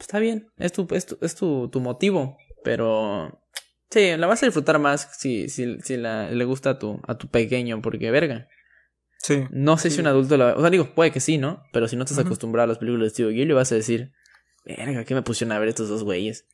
está 0.00 0.18
bien, 0.18 0.48
es 0.58 0.72
tu, 0.72 0.86
es 0.90 1.06
tu, 1.06 1.16
es 1.22 1.34
tu, 1.34 1.68
tu 1.70 1.80
motivo, 1.80 2.36
pero 2.62 3.40
sí, 3.90 4.14
la 4.18 4.26
vas 4.26 4.42
a 4.42 4.46
disfrutar 4.46 4.78
más 4.78 5.08
si, 5.18 5.48
si, 5.48 5.80
si 5.80 5.96
la, 5.96 6.30
le 6.30 6.44
gusta 6.44 6.70
a 6.70 6.78
tu, 6.78 7.00
a 7.06 7.16
tu 7.16 7.28
pequeño, 7.28 7.80
porque 7.80 8.10
verga, 8.10 8.46
Sí. 9.18 9.44
no 9.50 9.78
sé 9.78 9.88
si 9.88 10.00
un 10.02 10.06
adulto 10.06 10.36
la... 10.36 10.54
O 10.54 10.60
sea, 10.60 10.68
digo, 10.68 10.94
puede 10.94 11.10
que 11.10 11.20
sí, 11.20 11.38
¿no? 11.38 11.62
Pero 11.72 11.88
si 11.88 11.96
no 11.96 12.02
estás 12.04 12.18
Ujú. 12.18 12.26
acostumbrado 12.26 12.64
a 12.64 12.66
las 12.66 12.78
películas 12.78 13.04
de 13.06 13.10
Studio 13.10 13.30
Ghibli, 13.30 13.54
vas 13.54 13.72
a 13.72 13.76
decir, 13.76 14.12
verga, 14.64 15.04
¿qué 15.04 15.14
me 15.14 15.22
pusieron 15.22 15.52
a 15.52 15.58
ver 15.58 15.68
estos 15.68 15.88
dos 15.88 16.02
güeyes? 16.04 16.46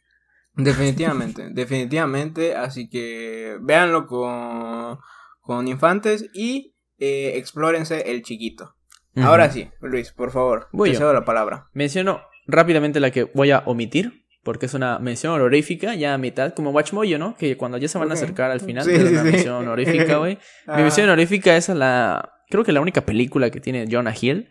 Definitivamente, 0.55 1.49
definitivamente. 1.53 2.55
Así 2.55 2.89
que 2.89 3.57
véanlo 3.61 4.07
con, 4.07 4.99
con 5.41 5.69
infantes 5.69 6.29
y 6.35 6.75
eh, 6.99 7.33
explórense 7.37 8.11
el 8.11 8.23
chiquito. 8.23 8.77
Ahora 9.17 9.51
sí, 9.51 9.69
Luis, 9.81 10.13
por 10.13 10.31
favor, 10.31 10.69
Voy 10.73 10.93
te 10.93 10.97
cedo 10.97 11.13
la 11.13 11.25
palabra. 11.25 11.69
Menciono 11.73 12.21
rápidamente 12.47 13.01
la 13.01 13.11
que 13.11 13.25
voy 13.25 13.51
a 13.51 13.59
omitir, 13.67 14.25
porque 14.45 14.67
es 14.67 14.75
una 14.75 14.99
mención 15.01 15.33
honorífica 15.35 15.95
ya 15.97 16.15
a 16.15 16.19
mitad, 16.19 16.55
como 16.55 16.71
Watchmoyo, 16.71 17.19
¿no? 17.19 17.35
Que 17.37 17.57
cuando 17.57 17.77
ya 17.77 17.89
se 17.89 17.99
van 17.99 18.11
a 18.11 18.15
acercar 18.15 18.53
al 18.53 18.61
final, 18.61 18.85
Sí, 18.85 18.95
sí, 18.95 19.01
una 19.03 19.23
sí. 19.23 19.31
mención 19.31 19.55
honorífica, 19.57 20.17
güey. 20.19 20.37
Mi 20.67 20.75
Ah, 20.75 20.77
mención 20.79 21.07
honorífica 21.09 21.57
es 21.57 21.69
la. 21.71 22.33
Creo 22.49 22.63
que 22.65 22.73
la 22.73 22.81
única 22.81 23.01
película 23.05 23.51
que 23.51 23.61
tiene 23.61 23.87
Jonah 23.91 24.15
Hill, 24.19 24.49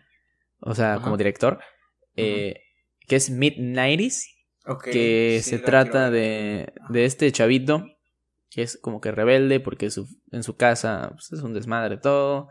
o 0.60 0.74
sea, 0.74 0.94
Ajá. 0.94 1.02
como 1.04 1.16
director, 1.16 1.58
eh, 2.16 2.54
que 3.10 3.16
es 3.16 3.28
Mid-90s, 3.28 4.22
ok, 4.66 4.84
que 4.84 5.40
sí, 5.42 5.50
se 5.50 5.58
trata 5.58 6.12
de, 6.12 6.72
de 6.90 7.04
este 7.04 7.32
chavito 7.32 7.84
que 8.50 8.62
es 8.62 8.78
como 8.80 9.00
que 9.00 9.10
rebelde 9.10 9.58
porque 9.58 9.90
su, 9.90 10.06
en 10.30 10.44
su 10.44 10.54
casa 10.56 11.10
pues, 11.14 11.32
es 11.32 11.42
un 11.42 11.52
desmadre 11.52 11.96
todo. 11.96 12.48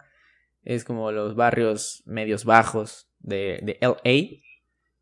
Es 0.63 0.83
como 0.83 1.13
los 1.13 1.35
barrios 1.35 2.03
medios 2.05 2.43
bajos 2.43 3.09
de, 3.19 3.61
de 3.63 3.77
LA. 3.79 4.41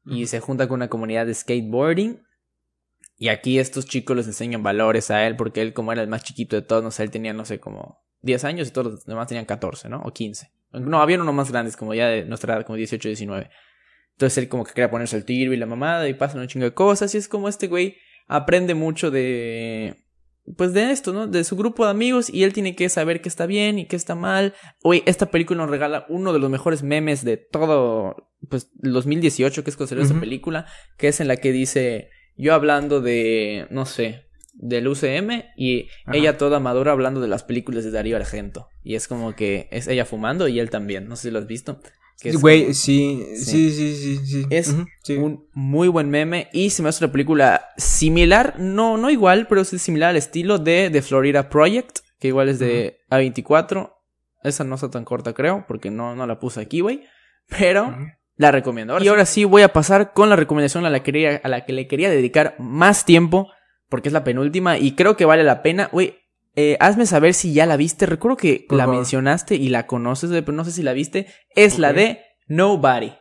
Y 0.06 0.22
Ujú. 0.22 0.28
se 0.28 0.40
junta 0.40 0.68
con 0.68 0.76
una 0.76 0.90
comunidad 0.90 1.26
de 1.26 1.34
skateboarding. 1.34 2.24
Y 3.18 3.30
aquí 3.30 3.58
estos 3.58 3.88
chicos 3.88 4.16
les 4.16 4.28
enseñan 4.28 4.62
valores 4.62 5.10
a 5.10 5.26
él 5.26 5.36
porque 5.36 5.64
él 5.64 5.74
como 5.74 5.92
era 5.92 6.04
el 6.04 6.08
más 6.08 6.24
chiquito 6.24 6.56
de 6.56 6.62
todos, 6.62 6.84
no 6.84 6.92
sé, 6.92 7.02
él 7.02 7.10
tenía, 7.10 7.34
no 7.34 7.46
sé, 7.46 7.60
como 7.60 8.04
10 8.22 8.44
años 8.44 8.68
y 8.68 8.72
todos 8.72 8.94
los 8.94 9.06
demás 9.06 9.28
tenían 9.28 9.46
14, 9.46 9.90
¿no? 9.90 10.02
O 10.04 10.14
15. 10.14 10.52
No, 10.74 11.02
había 11.02 11.20
unos 11.20 11.34
más 11.34 11.52
grandes, 11.52 11.76
como 11.76 11.96
ya 11.96 12.08
de 12.10 12.26
nuestra 12.26 12.54
edad, 12.54 12.66
como 12.66 12.78
18, 12.78 13.10
19. 13.10 13.50
Entonces 14.18 14.40
él 14.40 14.50
como 14.50 14.64
que 14.64 14.74
quería 14.74 14.90
ponerse 14.90 15.16
el 15.16 15.26
tiro 15.26 15.54
y 15.54 15.58
la 15.58 15.68
mamada 15.68 16.10
y 16.10 16.16
pasan 16.16 16.42
un 16.42 16.48
chingo 16.48 16.66
de 16.66 16.74
cosas 16.74 17.14
y 17.14 17.20
es 17.20 17.28
como 17.28 17.48
este 17.48 17.68
güey 17.68 17.98
aprende 18.28 18.74
mucho 18.74 19.12
de... 19.12 19.96
Pues 20.56 20.74
de 20.74 20.92
esto, 20.92 21.14
¿no? 21.14 21.28
De 21.28 21.44
su 21.44 21.56
grupo 21.56 21.84
de 21.86 21.92
amigos 21.92 22.30
y 22.30 22.44
él 22.44 22.54
tiene 22.54 22.74
que 22.76 22.90
saber 22.90 23.22
qué 23.22 23.30
está 23.30 23.46
bien 23.46 23.78
y 23.78 23.86
qué 23.86 23.96
está 23.96 24.16
mal. 24.16 24.56
Oye, 24.82 25.04
esta 25.06 25.30
película 25.30 25.58
nos 25.62 25.70
regala 25.70 26.06
uno 26.10 26.34
de 26.34 26.40
los 26.40 26.50
mejores 26.50 26.82
memes 26.84 27.24
de 27.24 27.38
todo, 27.38 28.32
pues, 28.50 28.72
el 28.82 28.94
2018, 28.94 29.64
que 29.64 29.70
es 29.70 29.76
considerado 29.76 30.06
esta 30.06 30.16
Ujú. 30.16 30.22
película, 30.22 30.66
que 30.98 31.10
es 31.10 31.20
en 31.20 31.28
la 31.28 31.36
que 31.36 31.52
dice, 31.52 32.10
yo 32.38 32.54
hablando 32.54 33.02
de, 33.02 33.68
no 33.72 33.86
sé, 33.86 34.24
del 34.54 34.88
UCM 34.88 35.44
y 35.58 35.90
Ajá. 36.06 36.18
ella 36.18 36.38
toda 36.38 36.60
madura 36.62 36.94
hablando 36.94 37.20
de 37.22 37.28
las 37.28 37.44
películas 37.44 37.84
de 37.84 37.92
Darío 37.92 38.16
Argento. 38.16 38.70
Y 38.84 38.96
es 38.96 39.08
como 39.10 39.36
que 39.36 39.68
es 39.72 39.88
ella 39.88 40.06
fumando 40.06 40.48
y 40.48 40.60
él 40.60 40.70
también, 40.70 41.08
no 41.10 41.18
sé 41.18 41.24
si 41.24 41.32
lo 41.32 41.40
has 41.40 41.48
visto. 41.48 41.82
Que 42.20 42.30
es 42.30 42.42
Güey, 42.42 42.74
sí, 42.74 43.26
Sí. 43.36 43.72
sí, 43.72 44.18
sí. 44.26 44.46
Es 44.50 44.74
un 45.10 45.48
muy 45.54 45.88
buen 45.88 46.10
meme 46.10 46.50
y 46.52 46.72
se 46.72 46.82
me 46.82 46.90
hace 46.90 47.04
una 47.04 47.12
película 47.12 47.66
similar, 47.78 48.56
no, 48.60 48.98
no 48.98 49.10
igual, 49.10 49.48
pero 49.48 49.64
sí 49.64 49.78
similar 49.80 50.10
al 50.10 50.18
estilo 50.18 50.58
de 50.58 50.90
The 50.92 51.02
Florida 51.02 51.50
Project, 51.50 52.00
que 52.20 52.30
igual 52.30 52.50
es 52.50 52.60
de 52.60 53.00
A24. 53.10 53.94
Esa 54.44 54.64
no 54.64 54.76
está 54.76 54.90
tan 54.90 55.06
corta, 55.06 55.34
creo, 55.34 55.66
porque 55.68 55.92
no, 55.92 56.16
no 56.16 56.26
la 56.26 56.40
puse 56.40 56.62
aquí, 56.62 56.80
güey. 56.80 57.04
Pero 57.50 57.96
la 58.36 58.52
recomiendo. 58.52 58.94
Ahora 58.94 59.06
y 59.06 59.08
ahora 59.08 59.26
sí 59.26 59.46
voy 59.46 59.62
a 59.62 59.74
pasar 59.74 60.14
con 60.14 60.30
la 60.30 60.36
recomendación 60.36 60.86
a 60.86 60.90
la, 60.90 61.00
que 61.00 61.06
quería, 61.12 61.42
a 61.44 61.48
la 61.48 61.66
que 61.66 61.74
le 61.74 61.88
quería 61.88 62.10
dedicar 62.10 62.56
más 62.60 63.06
tiempo, 63.06 63.50
porque 63.90 64.10
es 64.10 64.14
la 64.14 64.24
penúltima 64.24 64.78
y 64.78 64.94
creo 64.94 65.18
que 65.18 65.26
vale 65.26 65.44
la 65.44 65.62
pena. 65.64 65.90
Güey, 65.92 66.18
eh, 66.58 66.76
hazme 66.82 67.06
saber 67.06 67.34
si 67.34 67.54
ya 67.54 67.66
la 67.66 67.78
viste. 67.78 68.06
Recuerdo 68.06 68.36
que 68.36 68.66
Por 68.68 68.78
la 68.78 68.84
favor. 68.86 68.98
mencionaste 68.98 69.56
y 69.56 69.70
la 69.70 69.88
conoces, 69.88 70.30
pero 70.32 70.52
no 70.52 70.66
sé 70.66 70.72
si 70.72 70.84
la 70.84 70.92
viste. 70.94 71.28
Es 71.56 71.80
la 71.80 71.94
de 71.94 72.20
Nobody. 72.48 73.14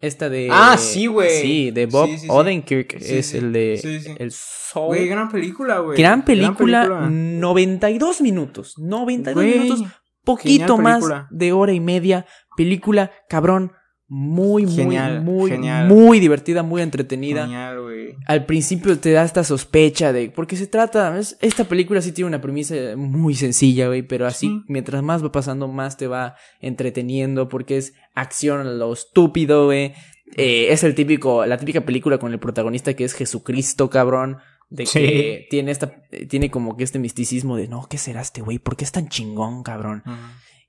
Esta 0.00 0.28
de. 0.28 0.48
Ah, 0.50 0.76
sí, 0.78 1.06
güey. 1.06 1.30
Sí, 1.42 1.70
de 1.70 1.86
Bob 1.86 2.06
Sí, 2.06 2.12
sí, 2.14 2.18
sí. 2.20 2.26
Odenkirk. 2.30 2.94
Es 2.94 3.34
el 3.34 3.52
de. 3.52 3.78
Sí, 3.80 4.00
sí. 4.00 4.14
El 4.18 4.32
Soul. 4.32 4.88
Güey, 4.96 5.06
gran 5.08 5.28
película, 5.30 5.78
güey. 5.78 5.96
Gran 5.98 6.24
película, 6.24 6.86
92 7.10 8.20
minutos. 8.22 8.74
92 8.78 9.34
Güey, 9.34 9.58
minutos. 9.58 9.86
Poquito 10.24 10.76
más 10.78 10.96
película. 10.96 11.28
de 11.30 11.52
hora 11.52 11.72
y 11.72 11.80
media. 11.80 12.26
Película, 12.56 13.10
cabrón. 13.28 13.72
Muy, 14.12 14.66
muy, 14.66 14.74
Genial, 14.74 15.22
muy, 15.22 15.50
genial. 15.52 15.86
muy 15.86 16.18
divertida, 16.18 16.64
muy 16.64 16.82
entretenida. 16.82 17.42
Genial, 17.44 17.80
güey. 17.80 18.16
Al 18.26 18.44
principio 18.44 18.98
te 18.98 19.12
da 19.12 19.22
esta 19.22 19.44
sospecha 19.44 20.12
de. 20.12 20.30
Porque 20.30 20.56
se 20.56 20.66
trata. 20.66 21.16
es- 21.16 21.38
esta 21.40 21.62
película 21.62 22.02
sí 22.02 22.10
tiene 22.10 22.26
una 22.26 22.40
premisa 22.40 22.74
muy 22.96 23.36
sencilla, 23.36 23.86
güey. 23.86 24.02
Pero 24.02 24.26
así, 24.26 24.48
Sí. 24.48 24.62
mientras 24.66 25.00
más 25.04 25.22
va 25.24 25.30
pasando, 25.30 25.68
más 25.68 25.96
te 25.96 26.08
va 26.08 26.34
entreteniendo. 26.60 27.48
Porque 27.48 27.76
es 27.76 27.94
acción 28.16 28.60
a 28.60 28.64
lo 28.64 28.92
estúpido, 28.92 29.66
güey. 29.66 29.92
Eh, 30.36 30.66
es 30.72 30.82
el 30.82 30.96
típico. 30.96 31.46
La 31.46 31.56
típica 31.56 31.82
película 31.82 32.18
con 32.18 32.32
el 32.32 32.40
protagonista 32.40 32.94
que 32.94 33.04
es 33.04 33.14
Jesucristo, 33.14 33.90
cabrón. 33.90 34.38
De 34.70 34.86
Sí. 34.86 34.98
que 34.98 35.46
tiene 35.50 35.70
esta. 35.70 35.92
Tiene 36.28 36.50
como 36.50 36.76
que 36.76 36.82
este 36.82 36.98
misticismo 36.98 37.56
de 37.56 37.68
no, 37.68 37.86
¿qué 37.88 37.96
será 37.96 38.20
este 38.22 38.40
güey? 38.40 38.58
¿Por 38.58 38.76
qué 38.76 38.82
es 38.84 38.90
tan 38.92 39.08
chingón, 39.08 39.62
cabrón? 39.62 40.02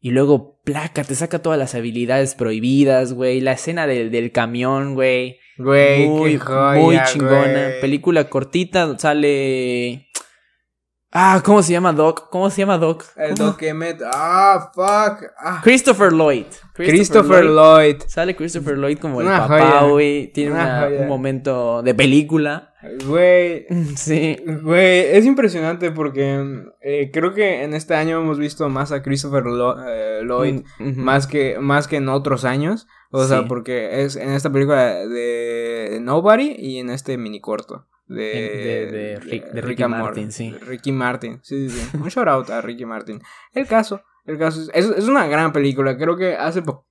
Y 0.02 0.12
luego, 0.12 0.60
placa, 0.64 1.04
te 1.04 1.14
saca 1.16 1.40
todas 1.40 1.60
las 1.60 1.76
habilidades 1.76 2.34
prohibidas, 2.36 3.14
güey. 3.14 3.40
La 3.40 3.52
escena 3.54 3.86
del, 3.88 4.10
del 4.12 4.32
camión, 4.32 4.96
güey. 4.96 5.38
Güey, 5.58 6.08
Muy, 6.08 6.32
qué 6.32 6.38
joya, 6.40 6.80
muy 6.82 6.98
chingona. 7.06 7.42
güey. 7.68 7.82
Película 7.82 8.28
cortita, 8.30 8.98
sale. 8.98 10.08
Ah, 11.14 11.42
¿cómo 11.44 11.62
se 11.62 11.74
llama 11.74 11.92
Doc? 11.92 12.30
¿Cómo 12.30 12.50
se 12.50 12.62
llama 12.62 12.78
Doc? 12.78 13.04
El 13.18 13.36
¿Cómo? 13.38 13.50
Doc 13.52 13.62
Emmett. 13.64 14.02
Ah, 14.14 14.72
fuck. 14.74 15.30
Ah. 15.38 15.60
Christopher 15.62 16.14
Lloyd. 16.14 16.46
Christopher 16.74 17.44
Lloyd. 17.44 17.98
Sale 18.08 18.34
Christopher 18.36 18.78
Lloyd 18.78 18.98
como 18.98 19.20
el 19.22 19.28
papá, 19.28 19.84
güey. 19.90 20.32
Tiene 20.32 20.52
Una 20.54 20.64
una- 20.64 20.82
joya. 20.88 21.02
un 21.02 21.08
momento 21.10 21.82
de 21.84 21.94
película. 21.96 22.74
Güey. 23.06 23.66
Sí. 23.98 24.38
Güey, 24.64 25.16
es 25.18 25.26
impresionante 25.26 25.92
porque 25.92 26.64
eh, 26.82 27.12
creo 27.12 27.34
que 27.34 27.64
en 27.64 27.74
este 27.74 27.94
año 27.94 28.20
hemos 28.22 28.40
visto 28.40 28.70
más 28.70 28.92
a 28.94 29.04
Christopher 29.04 29.44
Lo- 29.44 29.86
eh, 29.86 30.22
Lloyd 30.24 30.62
Ujú. 30.80 30.92
más 31.00 31.28
que 31.28 31.60
más 31.60 31.88
que 31.90 31.98
en 31.98 32.08
otros 32.10 32.46
años, 32.46 32.88
o 33.12 33.24
sea, 33.26 33.46
porque 33.48 34.04
es 34.04 34.16
en 34.16 34.30
esta 34.32 34.50
película 34.50 34.94
de 35.06 36.00
Nobody 36.02 36.56
y 36.58 36.80
en 36.80 36.90
este 36.90 37.18
mini 37.18 37.42
corto 37.42 37.86
de, 38.16 38.84
En- 38.84 38.92
de- 38.92 38.98
de 38.98 39.20
Rick- 39.20 39.52
de 39.52 39.62
Ricky 39.62 39.86
Martin, 39.86 40.32
sí. 40.32 40.52
Ricky 40.52 40.92
Martin, 40.92 41.40
sí, 41.44 41.70
sí, 41.70 41.80
sí. 41.80 41.98
Un 41.98 42.10
shout 42.10 42.28
out 42.28 42.50
a 42.50 42.62
Ricky 42.62 42.86
Martin. 42.86 43.22
El 43.54 43.68
caso, 43.68 44.02
el 44.26 44.38
caso 44.38 44.62
es, 44.74 44.86
es, 44.86 45.08
una 45.08 45.28
gran 45.28 45.52
película, 45.54 45.98
creo 45.98 46.18
que 46.18 46.36
hace 46.36 46.62
poco 46.62 46.88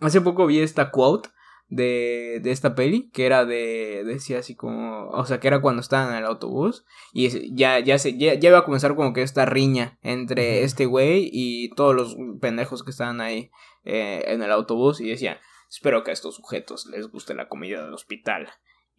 hace 0.00 0.20
poco 0.20 0.46
vi 0.46 0.60
esta 0.60 0.90
quote 0.90 1.28
de, 1.68 2.40
de 2.42 2.50
esta 2.50 2.74
peli, 2.74 3.10
que 3.10 3.26
era 3.26 3.44
de, 3.44 4.02
decía 4.04 4.38
así 4.38 4.54
como, 4.56 5.08
o 5.10 5.24
sea, 5.26 5.38
que 5.38 5.48
era 5.48 5.60
cuando 5.60 5.80
estaban 5.80 6.10
en 6.12 6.18
el 6.18 6.24
autobús, 6.24 6.84
y 7.12 7.54
ya, 7.54 7.78
ya, 7.78 7.98
se, 7.98 8.16
ya, 8.16 8.34
ya 8.34 8.48
iba 8.48 8.58
a 8.58 8.64
comenzar 8.64 8.94
como 8.96 9.12
que 9.12 9.22
esta 9.22 9.44
riña 9.44 9.98
entre 10.02 10.62
este 10.62 10.86
güey 10.86 11.28
y 11.32 11.70
todos 11.74 11.94
los 11.94 12.16
pendejos 12.40 12.82
que 12.84 12.90
estaban 12.90 13.20
ahí 13.20 13.50
eh, 13.84 14.24
en 14.28 14.42
el 14.42 14.50
autobús, 14.50 15.00
y 15.00 15.08
decía, 15.10 15.40
espero 15.70 16.04
que 16.04 16.10
a 16.10 16.14
estos 16.14 16.36
sujetos 16.36 16.86
les 16.86 17.06
guste 17.08 17.34
la 17.34 17.48
comida 17.48 17.84
del 17.84 17.92
hospital. 17.92 18.48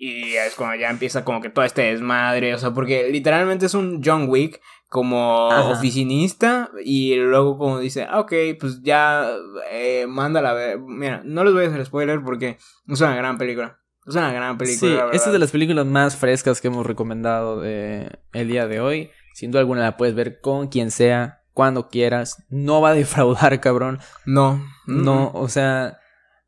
Y 0.02 0.36
es 0.36 0.56
cuando 0.56 0.78
ya 0.78 0.89
empieza 0.89 1.26
como 1.26 1.41
que 1.41 1.50
todo 1.50 1.66
este 1.66 1.82
desmadre, 1.82 2.54
o 2.54 2.58
sea, 2.58 2.72
porque 2.72 3.10
literalmente 3.12 3.66
es 3.66 3.74
un 3.74 4.02
John 4.04 4.30
Wick 4.30 4.62
como 4.88 5.52
Ajá. 5.52 5.72
oficinista 5.72 6.72
y 6.86 7.16
luego 7.18 7.58
como 7.58 7.80
dice, 7.80 8.08
ah, 8.10 8.22
ok, 8.22 8.34
pues 8.58 8.82
ya 8.82 9.30
eh, 9.70 10.06
mándala 10.08 10.52
a 10.52 10.54
ver. 10.54 10.80
Mira, 10.80 11.22
no 11.26 11.43
les 11.43 11.54
voy 11.54 11.66
a 11.66 11.68
hacer 11.68 11.86
spoiler 11.86 12.22
porque 12.24 12.58
es 12.88 13.02
una 13.02 13.14
gran 13.16 13.38
película. 13.38 13.78
Es 14.08 14.16
una 14.16 14.32
gran 14.32 14.58
película. 14.58 14.89
Sí, 14.89 14.95
la 14.95 15.10
esta 15.12 15.28
es 15.30 15.34
de 15.34 15.39
las 15.39 15.52
películas 15.52 15.86
más 15.86 16.16
frescas 16.16 16.62
que 16.62 16.70
hemos 16.70 16.86
recomendado 16.86 17.60
de 17.60 18.20
el 18.32 18.47
día 18.47 18.68
de 18.68 18.80
hoy. 18.80 19.12
Sin 19.34 19.52
duda 19.52 19.60
alguna 19.60 19.82
la 19.82 19.97
puedes 19.97 20.16
ver 20.16 20.39
con 20.39 20.70
quien 20.70 20.91
sea, 20.91 21.41
cuando 21.54 21.89
quieras. 21.89 22.45
No 22.50 22.80
va 22.80 22.91
a 22.91 22.93
defraudar, 22.93 23.60
cabrón. 23.60 24.00
No, 24.26 24.66
No, 24.88 25.32
o 25.34 25.50
sea, 25.50 26.00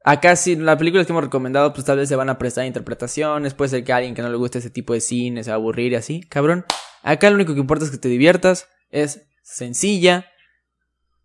acá 0.04 0.36
sí, 0.36 0.56
las 0.56 0.78
películas 0.78 1.06
que 1.06 1.14
hemos 1.14 1.24
recomendado, 1.24 1.74
pues 1.74 1.86
tal 1.86 1.98
vez 1.98 2.10
se 2.10 2.16
van 2.16 2.30
a 2.30 2.38
prestar 2.38 2.66
interpretaciones. 2.66 3.54
Puede 3.54 3.70
ser 3.70 3.84
que 3.84 3.94
a 3.94 3.98
alguien 3.98 4.16
que 4.16 4.22
no 4.22 4.30
le 4.30 4.38
guste 4.38 4.60
ese 4.60 4.70
tipo 4.70 4.94
de 4.94 5.02
cine 5.02 5.44
se 5.44 5.52
va 5.52 5.56
a 5.56 5.58
aburrir 5.60 5.92
y 5.92 5.96
así. 5.96 6.22
Cabrón, 6.22 6.66
acá 7.04 7.30
lo 7.30 7.36
único 7.36 7.54
que 7.54 7.60
importa 7.60 7.86
es 7.86 7.92
que 7.92 7.98
te 7.98 8.10
diviertas. 8.10 8.68
Es 8.90 9.28
sencilla. 9.44 10.26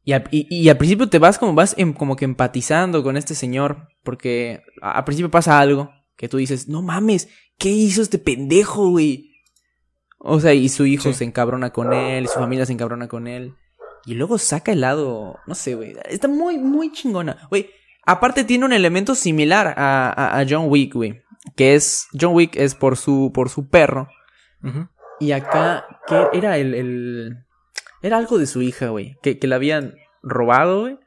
Y 0.05 0.13
al, 0.13 0.25
y- 0.31 0.47
y 0.49 0.69
al 0.69 0.77
principio 0.77 1.09
te 1.09 1.19
vas 1.19 1.39
como 1.39 1.55
vas 1.55 1.75
em- 1.79 1.93
como 1.93 2.15
que 2.17 2.25
empatizando 2.25 3.03
con 3.03 3.17
este 3.17 3.35
señor. 3.35 3.89
Porque 4.05 4.63
a- 4.81 4.93
al 4.99 5.05
principio 5.05 5.31
pasa 5.31 5.59
algo 5.59 5.91
que 6.17 6.29
tú 6.29 6.37
dices, 6.37 6.69
no 6.69 6.81
mames, 6.83 7.29
¿qué 7.59 7.69
hizo 7.71 8.03
este 8.03 8.19
pendejo, 8.19 8.91
güey? 8.91 9.33
O 10.19 10.41
sea, 10.41 10.55
y 10.55 10.69
su 10.69 10.87
hijo 10.87 11.05
Sí. 11.11 11.15
se 11.15 11.25
encabrona 11.25 11.71
con 11.73 11.93
él, 11.93 12.25
y 12.25 12.29
su 12.29 12.35
familia 12.35 12.65
se 12.67 12.73
encabrona 12.73 13.07
con 13.09 13.27
él. 13.27 13.55
Y 14.07 14.15
luego 14.15 14.39
saca 14.39 14.73
el 14.73 14.81
lado, 14.81 15.39
no 15.47 15.55
sé, 15.55 15.75
güey. 15.75 15.97
Está 16.09 16.29
muy, 16.29 16.57
muy 16.59 16.93
chingona. 16.93 17.47
Güey, 17.51 17.69
aparte 18.07 18.45
tiene 18.45 18.65
un 18.65 18.73
elemento 18.73 19.15
similar 19.15 19.75
a, 19.77 20.09
a- 20.11 20.39
a 20.41 20.47
John 20.49 20.67
Wick, 20.69 20.95
güey. 20.95 21.23
Que 21.55 21.75
es, 21.75 22.09
John 22.19 22.35
Wick 22.35 22.57
es 22.57 22.75
por 22.75 22.97
su, 22.97 23.31
por 23.35 23.49
su 23.51 23.69
perro. 23.69 24.09
Y 25.21 25.33
acá, 25.33 25.87
¿qué 26.09 26.27
era 26.33 26.57
el, 26.59 26.75
el... 26.75 27.37
Era 28.03 28.17
algo 28.19 28.39
de 28.39 28.47
su 28.47 28.63
hija, 28.63 28.89
güey. 28.89 29.17
Que, 29.23 29.39
que 29.39 29.47
la 29.47 29.57
habían 29.57 29.95
robado, 30.23 30.81
güey. 30.81 30.99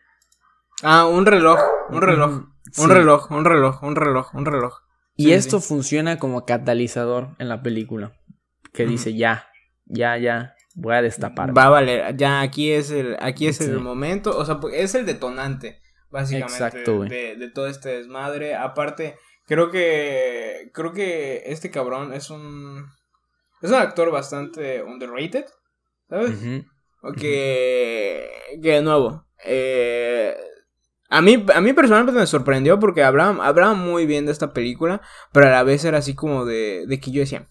Ah, 0.82 1.06
un 1.08 1.26
reloj, 1.26 1.60
un 1.90 2.02
reloj, 2.02 2.32
un 2.38 2.48
sí. 2.72 2.86
reloj, 2.88 3.32
un 3.32 3.44
reloj, 3.46 3.84
un 3.84 3.96
reloj, 3.98 4.34
un 4.34 4.46
reloj. 4.46 4.74
Y 5.16 5.26
Sí, 5.26 5.34
esto 5.34 5.60
sí. 5.60 5.68
funciona 5.68 6.18
como 6.20 6.46
catalizador 6.46 7.36
en 7.38 7.50
la 7.50 7.62
película. 7.62 8.14
Que 8.72 8.86
dice, 8.86 9.14
ya, 9.16 9.48
ya, 9.86 10.18
ya, 10.18 10.54
voy 10.76 10.96
a 10.96 11.02
destapar. 11.02 11.56
Va 11.58 11.66
a 11.66 11.70
valer, 11.70 12.16
ya 12.16 12.40
aquí 12.40 12.72
es 12.72 12.92
el, 12.92 13.18
aquí 13.20 13.48
es 13.48 13.60
el 13.60 13.80
momento, 13.82 14.38
o 14.38 14.46
sea, 14.46 14.60
pues, 14.62 14.76
es 14.76 14.96
el 14.96 15.06
detonante, 15.06 15.82
básicamente, 16.10 16.54
Exacto, 16.54 17.00
de, 17.04 17.36
de 17.36 17.52
todo 17.52 17.68
este 17.68 17.90
desmadre. 17.98 18.56
Aparte, 18.56 19.18
creo 19.46 19.72
que, 19.72 20.70
creo 20.74 20.94
que 20.94 21.44
este 21.46 21.72
cabrón 21.72 22.14
es 22.14 22.30
un, 22.30 22.86
es 23.62 23.70
un 23.70 23.76
actor 23.76 24.12
bastante 24.12 24.84
underrated, 24.84 25.46
¿sabes? 26.10 26.38
Que, 27.18 28.30
que 28.62 28.72
de 28.72 28.82
nuevo, 28.82 29.26
eh, 29.46 30.36
a 31.10 31.22
mí, 31.22 31.46
a 31.54 31.62
mí 31.62 31.74
personalmente 31.74 32.20
me 32.20 32.28
sorprendió 32.28 32.80
porque 32.80 33.04
hablaba, 33.04 33.46
hablaba 33.46 33.74
muy 33.74 34.06
bien 34.06 34.26
de 34.26 34.32
esta 34.32 34.54
película, 34.54 35.02
pero 35.32 35.48
a 35.48 35.52
la 35.52 35.64
vez 35.64 35.84
era 35.84 35.98
así 35.98 36.14
como 36.14 36.46
de, 36.46 36.86
de 36.88 37.00
que 37.00 37.12
yo 37.12 37.22
decía, 37.22 37.48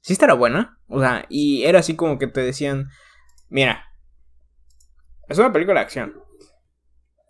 sí 0.00 0.12
estará 0.12 0.34
buena, 0.34 0.78
o 0.86 1.00
sea, 1.00 1.26
y 1.28 1.64
era 1.64 1.80
así 1.80 1.96
como 1.96 2.18
que 2.18 2.28
te 2.28 2.42
decían, 2.42 2.88
mira, 3.48 3.84
es 5.28 5.38
una 5.38 5.52
película 5.52 5.80
de 5.80 5.86
acción, 5.86 6.22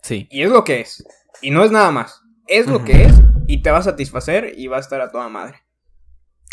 Sí. 0.05 0.29
y 0.31 0.43
es 0.43 0.51
lo 0.51 0.65
que 0.65 0.83
es, 0.83 1.03
y 1.41 1.51
no 1.51 1.65
es 1.65 1.71
nada 1.71 1.91
más, 1.91 2.21
es 2.47 2.67
lo 2.67 2.85
que 2.85 3.05
es, 3.05 3.15
y 3.47 3.63
te 3.63 3.71
va 3.71 3.79
a 3.79 3.83
satisfacer 3.83 4.53
y 4.55 4.67
va 4.67 4.77
a 4.77 4.81
estar 4.81 5.01
a 5.01 5.11
toda 5.11 5.31
madre. 5.31 5.63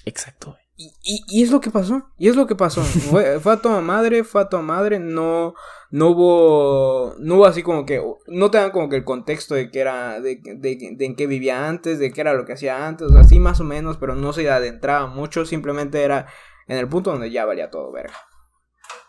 Exacto. 0.06 0.58
Y, 0.78 0.94
y, 1.04 1.24
y 1.28 1.44
es 1.44 1.52
lo 1.52 1.60
que 1.60 1.70
pasó, 1.70 2.10
y 2.18 2.30
es 2.30 2.38
lo 2.38 2.48
que 2.48 2.56
pasó. 2.56 2.82
Fue, 3.12 3.42
fue 3.42 3.52
a 3.52 3.58
toda 3.58 3.82
madre, 3.82 4.24
fue 4.24 4.42
a 4.42 4.46
toda 4.46 4.64
madre, 4.64 5.00
no, 5.00 5.54
no 5.90 6.08
hubo, 6.08 7.14
no 7.20 7.36
hubo 7.36 7.46
así 7.46 7.62
como 7.62 7.86
que, 7.86 8.02
no 8.28 8.52
te 8.52 8.58
dan 8.58 8.72
como 8.72 8.88
que 8.88 8.96
el 8.96 9.04
contexto 9.04 9.54
de 9.54 9.70
que 9.70 9.82
era, 9.82 10.22
de, 10.22 10.40
de, 10.42 10.96
de 10.96 11.06
en 11.06 11.18
qué 11.18 11.28
vivía 11.28 11.68
antes, 11.68 12.00
de 12.00 12.14
qué 12.14 12.22
era 12.22 12.34
lo 12.34 12.46
que 12.46 12.54
hacía 12.54 12.88
antes, 12.88 13.08
o 13.08 13.12
sea, 13.12 13.20
así 13.20 13.38
más 13.38 13.60
o 13.60 13.66
menos, 13.66 13.98
pero 13.98 14.16
no 14.16 14.32
se 14.32 14.50
adentraba 14.50 15.08
mucho, 15.08 15.46
simplemente 15.46 16.02
era 16.02 16.28
en 16.68 16.78
el 16.78 16.88
punto 16.88 17.12
donde 17.12 17.30
ya 17.30 17.44
valía 17.44 17.70
todo 17.70 17.92
verga. 17.92 18.16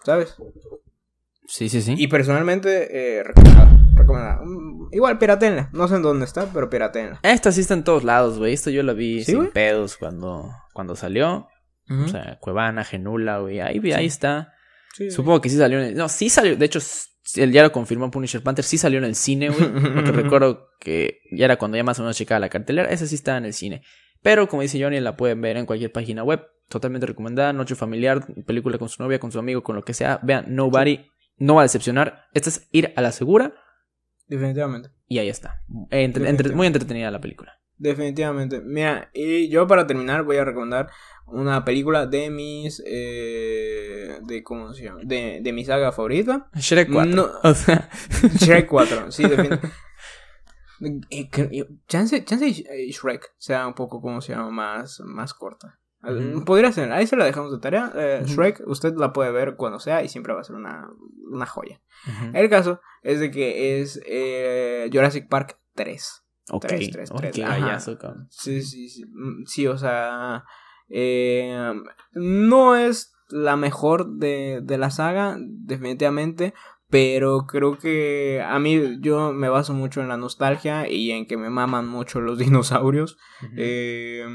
¿Sabes? 0.05 0.35
Sí, 1.47 1.69
sí, 1.69 1.81
sí. 1.81 1.95
Y 1.97 2.09
personalmente, 2.09 3.21
eh, 3.21 3.25
recomendada. 3.97 4.41
Mm, 4.45 4.89
Igual, 4.93 5.19
piratenla, 5.19 5.71
no 5.73 5.89
sé 5.89 5.97
en 5.97 6.03
dónde 6.03 6.25
está, 6.27 6.47
pero 6.53 6.69
piratenla. 6.69 7.21
Esta 7.23 7.51
sí 7.53 7.61
está 7.63 7.75
en 7.75 7.85
todos 7.85 8.05
lados, 8.05 8.39
güey. 8.39 8.53
Esto 8.53 8.71
yo 8.71 8.83
la 8.83 8.93
vi 8.93 9.25
¿Sí, 9.25 9.33
sin 9.33 9.47
pedos 9.49 9.97
cuando, 9.97 10.51
cuando 10.75 10.97
salió. 10.97 11.49
O 11.91 12.09
sea, 12.09 12.39
Cuevana, 12.41 12.85
Genula, 12.85 13.39
güey. 13.41 13.61
Ahí, 13.61 13.79
ahí 13.93 14.07
está. 14.07 14.55
Sí, 14.95 15.05
sí. 15.05 15.11
Supongo 15.11 15.41
que 15.43 15.51
sí 15.51 15.59
salió. 15.59 15.79
en- 15.83 15.95
No, 15.95 16.09
sí 16.09 16.31
salió. 16.31 16.57
De 16.57 16.65
hecho, 16.65 16.79
él 17.37 17.53
ya 17.53 17.63
lo 17.63 17.71
confirmó 17.73 18.11
Punisher 18.11 18.43
Panther, 18.43 18.65
sí 18.65 18.79
salió 18.79 18.99
en 18.99 19.05
el 19.05 19.15
cine, 19.15 19.51
güey. 19.51 19.61
Porque 19.95 20.13
recuerdo 20.13 20.69
que 20.81 21.19
ya 21.31 21.45
era 21.47 21.57
cuando 21.59 21.77
ya 21.77 21.85
más 21.85 21.99
o 21.99 22.03
menos 22.03 22.17
checaba 22.17 22.39
la 22.39 22.49
cartelera. 22.49 22.89
Esa 22.91 23.07
sí 23.07 23.15
estaba 23.15 23.37
en 23.39 23.45
el 23.47 23.53
cine. 23.53 23.83
Pero 24.23 24.49
como 24.49 24.63
dice 24.63 24.83
Johnny, 24.83 25.01
la 25.01 25.17
pueden 25.17 25.41
ver 25.43 25.57
en 25.59 25.67
cualquier 25.67 25.93
página 25.93 26.23
web. 26.25 26.47
Totalmente 26.69 27.07
recomendada. 27.07 27.53
Noche 27.53 27.75
familiar, 27.75 28.25
película 28.47 28.79
con 28.79 28.89
su 28.89 29.03
novia, 29.03 29.19
con 29.19 29.31
su 29.33 29.39
amigo, 29.39 29.63
con 29.63 29.77
lo 29.77 29.83
que 29.85 29.93
sea. 29.93 30.19
Vean, 30.23 30.47
Nobody 30.49 31.05
no 31.37 31.57
va 31.57 31.63
a 31.63 31.65
decepcionar. 31.65 32.25
Esta 32.33 32.49
es 32.49 32.69
ir 32.73 32.93
a 32.97 33.03
la 33.03 33.13
segura. 33.13 33.53
Definitivamente. 34.33 34.91
Y 35.09 35.19
ahí 35.19 35.29
está. 35.29 35.63
Entre- 35.91 36.29
entre- 36.29 36.55
muy 36.55 36.67
entretenida 36.67 37.11
la 37.11 37.21
película. 37.21 37.59
Definitivamente. 37.77 38.61
Mira, 38.61 39.11
y 39.13 39.49
yo 39.49 39.67
para 39.67 39.87
terminar 39.87 40.23
voy 40.23 40.37
a 40.37 40.45
recomendar 40.45 40.89
una 41.27 41.65
película 41.65 42.07
de 42.07 42.31
mis. 42.31 42.83
Eh, 42.87 44.19
de 44.23 44.43
¿Cómo 44.43 44.73
se 44.73 44.85
llama? 44.85 45.01
De, 45.05 45.41
de 45.43 45.53
mi 45.53 45.65
saga 45.65 45.93
favorita. 45.93 46.49
Shrek 46.55 46.91
4. 46.91 47.11
No. 47.15 47.29
O 47.43 47.55
sea, 47.55 47.89
Shrek 48.39 48.69
4, 48.69 49.11
sí, 49.13 49.23
definitivamente. 49.29 49.69
Eh, 51.11 51.67
Chance, 51.89 52.25
chance 52.25 52.51
Shrek 52.91 53.35
sea 53.39 53.67
un 53.67 53.75
poco, 53.75 54.01
como 54.01 54.21
se 54.21 54.33
llama? 54.33 54.51
Más, 54.51 55.01
más 55.05 55.35
corta. 55.35 55.79
Podría 56.45 56.73
ser, 56.73 56.91
ahí 56.93 57.07
se 57.07 57.17
la 57.17 57.25
dejamos 57.25 57.53
de 57.53 57.59
tarea. 57.59 57.93
Eh. 57.95 58.23
Shrek, 58.27 58.63
usted 58.67 58.95
la 58.97 59.13
puede 59.13 59.31
ver 59.31 59.55
cuando 59.57 59.79
sea 59.79 60.03
y 60.03 60.09
siempre 60.09 60.33
va 60.35 60.41
a 60.41 60.45
ser 60.45 60.57
una, 60.57 60.89
una 61.31 61.47
joya. 61.47 61.81
El 62.33 62.49
caso 62.51 62.81
es 63.03 63.21
de 63.21 63.31
que 63.31 63.81
es 63.81 64.01
eh, 64.07 64.91
Jurassic 64.93 65.29
Park 65.29 65.59
3. 65.75 66.25
Ok, 66.51 66.67
tres, 66.67 66.91
tres, 66.91 67.11
ok, 67.13 67.19
tres, 67.21 67.33
qué 67.37 67.45
ajá. 67.45 67.59
gallazo, 67.59 67.97
cabrón. 67.99 68.27
Sí, 68.31 68.63
sí, 68.63 68.89
sí. 68.89 69.05
Mm, 69.07 69.45
Sí, 69.47 69.67
o 69.69 69.79
sea. 69.79 70.45
eh, 70.89 71.73
no 72.13 72.75
es 72.77 73.15
la 73.29 73.57
mejor 73.57 74.17
de, 74.17 74.61
de 74.63 74.79
la 74.79 74.91
saga, 74.91 75.37
definitivamente. 75.39 76.53
Pero 76.91 77.47
creo 77.47 77.79
que 77.79 78.43
a 78.47 78.59
mí 78.59 78.99
yo 79.01 79.33
me 79.33 79.49
baso 79.49 79.73
mucho 79.73 80.03
en 80.03 80.09
la 80.09 80.19
nostalgia 80.19 80.91
y 80.91 81.11
en 81.13 81.27
que 81.27 81.39
me 81.39 81.49
maman 81.49 81.89
mucho 81.89 82.21
los 82.21 82.39
dinosaurios. 82.39 83.17
Eh, 83.57 84.27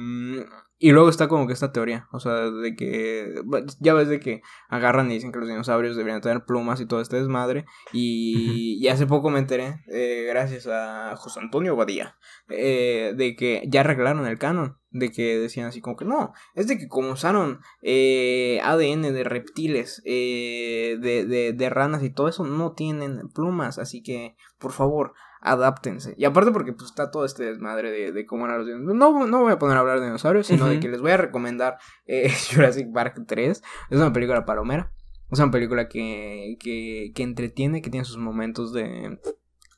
y 0.80 0.92
luego 0.92 1.10
está 1.10 1.28
como 1.28 1.48
que 1.48 1.54
esta 1.54 1.72
teoría, 1.72 2.08
o 2.12 2.20
sea, 2.20 2.52
de 2.52 2.76
que 2.76 3.42
ya 3.80 3.96
ves 3.96 4.10
de 4.10 4.20
que 4.20 4.42
agarran 4.70 5.10
y 5.10 5.16
dicen 5.16 5.32
que 5.32 5.40
los 5.40 5.48
dinosaurios 5.48 5.96
deberían 5.96 6.22
tener 6.22 6.46
plumas 6.46 6.80
y 6.80 6.86
todo 6.86 7.02
este 7.02 7.18
desmadre. 7.18 7.66
Y, 7.94 8.78
y 8.80 8.88
hace 8.88 9.08
poco 9.08 9.32
me 9.32 9.40
enteré, 9.40 9.82
eh, 9.92 10.26
gracias 10.30 10.68
a 10.68 11.16
José 11.18 11.40
Antonio 11.40 11.76
Badía, 11.76 12.16
eh, 12.50 13.14
de 13.18 13.36
que 13.36 13.64
ya 13.68 13.82
arreglaron 13.82 14.28
el 14.28 14.38
canon. 14.38 14.78
De 14.90 15.12
que 15.12 15.38
decían 15.38 15.68
así 15.68 15.82
como 15.82 15.98
que 15.98 16.06
no, 16.06 16.34
es 16.56 16.68
de 16.68 16.78
que 16.78 16.88
como 16.88 17.12
usaron 17.12 17.60
eh, 17.82 18.60
ADN 18.64 19.02
de 19.14 19.24
reptiles, 19.26 20.02
eh, 20.06 20.98
de, 21.02 21.26
de, 21.26 21.54
de 21.54 21.70
ranas 21.70 22.04
y 22.04 22.10
todo 22.10 22.30
eso, 22.30 22.46
no 22.46 22.72
tienen 22.72 23.28
plumas. 23.30 23.80
Así 23.80 24.02
que, 24.02 24.38
por 24.58 24.72
favor, 24.72 25.14
adáptense. 25.42 26.14
Y 26.18 26.26
aparte 26.26 26.52
porque 26.52 26.74
pues 26.74 26.90
está 26.90 27.12
todo 27.12 27.26
este 27.26 27.44
desmadre 27.46 27.92
de, 27.92 28.12
de 28.12 28.26
cómo 28.26 28.46
eran 28.46 28.60
los 28.60 28.68
dinosaurios. 28.68 28.98
No, 28.98 29.28
no 29.28 29.42
voy 29.44 29.54
a 29.54 29.60
poner 29.60 29.78
a 29.78 29.80
hablar 29.82 30.00
de 30.00 30.06
dinosaurios, 30.06 30.48
sino 30.48 30.68
de 30.68 30.80
que 30.80 30.88
les 30.90 31.02
voy 31.02 31.12
a 31.12 31.18
recomendar 31.18 31.78
eh, 32.06 32.32
Jurassic 32.54 32.92
Park 32.94 33.22
3. 33.28 33.62
Es 33.90 33.98
una 33.98 34.14
película 34.14 34.46
palomera. 34.46 34.92
Es 35.32 35.40
una 35.40 35.52
película 35.52 35.88
que, 35.90 36.58
que, 36.60 37.12
que 37.14 37.24
entretiene, 37.24 37.82
que 37.82 37.90
tiene 37.90 38.06
sus 38.06 38.18
momentos 38.18 38.72
de, 38.72 39.20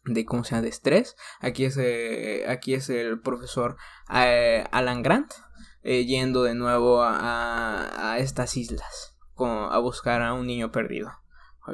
de 0.05 0.26
¿cómo 0.26 0.43
se 0.43 0.51
llama? 0.51 0.62
de 0.64 0.70
estrés. 0.70 1.16
Aquí 1.41 1.66
es, 1.66 1.76
eh, 1.78 2.45
aquí 2.47 2.74
es 2.76 2.89
el 2.89 3.20
profesor 3.20 3.76
eh, 4.14 4.64
Alan 4.72 5.01
Grant 5.01 5.32
eh, 5.82 6.05
yendo 6.05 6.43
de 6.43 6.53
nuevo 6.55 7.01
a, 7.01 7.16
a- 7.18 8.12
a 8.14 8.18
estas 8.20 8.57
islas 8.57 9.18
con- 9.34 9.72
a 9.72 9.78
buscar 9.80 10.22
a 10.22 10.34
un 10.34 10.45
niño 10.45 10.72
perdido. 10.72 11.10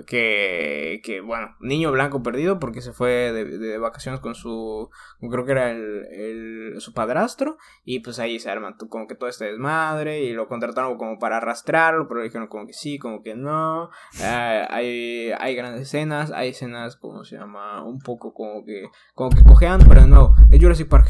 Que, 0.06 1.02
que, 1.04 1.22
bueno, 1.22 1.56
niño 1.60 1.92
blanco 1.92 2.24
perdido 2.24 2.60
porque 2.60 2.82
se 2.82 2.92
fue 2.94 3.32
de, 3.32 3.46
de 3.58 3.78
vacaciones 3.78 4.20
con 4.20 4.36
su, 4.36 4.90
creo 5.32 5.46
que 5.46 5.52
era 5.52 5.72
el, 5.72 6.76
su 6.80 6.94
padrastro, 6.94 7.58
y 7.84 8.00
pues 8.00 8.20
ahí 8.20 8.40
se 8.40 8.50
arma 8.50 8.76
to- 8.78 8.88
como 8.90 9.08
que 9.08 9.16
todo 9.16 9.30
este 9.30 9.46
desmadre, 9.46 10.24
y 10.24 10.34
lo 10.34 10.48
contrataron 10.48 10.98
como 10.98 11.20
para 11.20 11.38
arrastrarlo, 11.38 12.08
pero 12.08 12.24
dijeron 12.24 12.48
como 12.48 12.66
que 12.68 12.74
sí, 12.74 12.98
como 12.98 13.22
que 13.22 13.36
no, 13.36 13.90
Eh, 14.22 14.66
hay, 14.70 15.32
hay 15.38 15.56
grandes 15.56 15.84
escenas, 15.84 16.32
hay 16.32 16.50
escenas, 16.50 16.96
como 16.96 17.24
se 17.24 17.38
llama, 17.38 17.84
un 17.84 18.00
poco 18.00 18.34
como 18.34 18.66
que, 18.66 18.86
como 19.14 19.30
que 19.30 19.44
cojean, 19.44 19.82
pero 19.88 20.06
nuevo, 20.08 20.36
es 20.52 20.60
Jurassic 20.62 20.88
Park. 20.90 21.08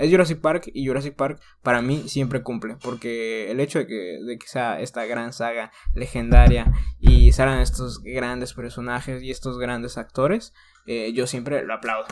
Es 0.00 0.10
Jurassic 0.10 0.40
Park 0.40 0.70
y 0.72 0.86
Jurassic 0.86 1.14
Park 1.14 1.40
para 1.62 1.82
mí 1.82 2.08
siempre 2.08 2.42
cumple. 2.42 2.76
Porque 2.82 3.50
el 3.50 3.60
hecho 3.60 3.78
de 3.80 3.86
que, 3.86 4.18
de 4.26 4.38
que 4.38 4.46
sea 4.46 4.80
esta 4.80 5.04
gran 5.04 5.32
saga 5.32 5.70
legendaria 5.94 6.72
y 6.98 7.32
salgan 7.32 7.60
estos 7.60 8.02
grandes 8.02 8.54
personajes 8.54 9.22
y 9.22 9.30
estos 9.30 9.58
grandes 9.58 9.98
actores, 9.98 10.52
eh, 10.86 11.12
yo 11.12 11.26
siempre 11.26 11.64
lo 11.64 11.74
aplaudo. 11.74 12.06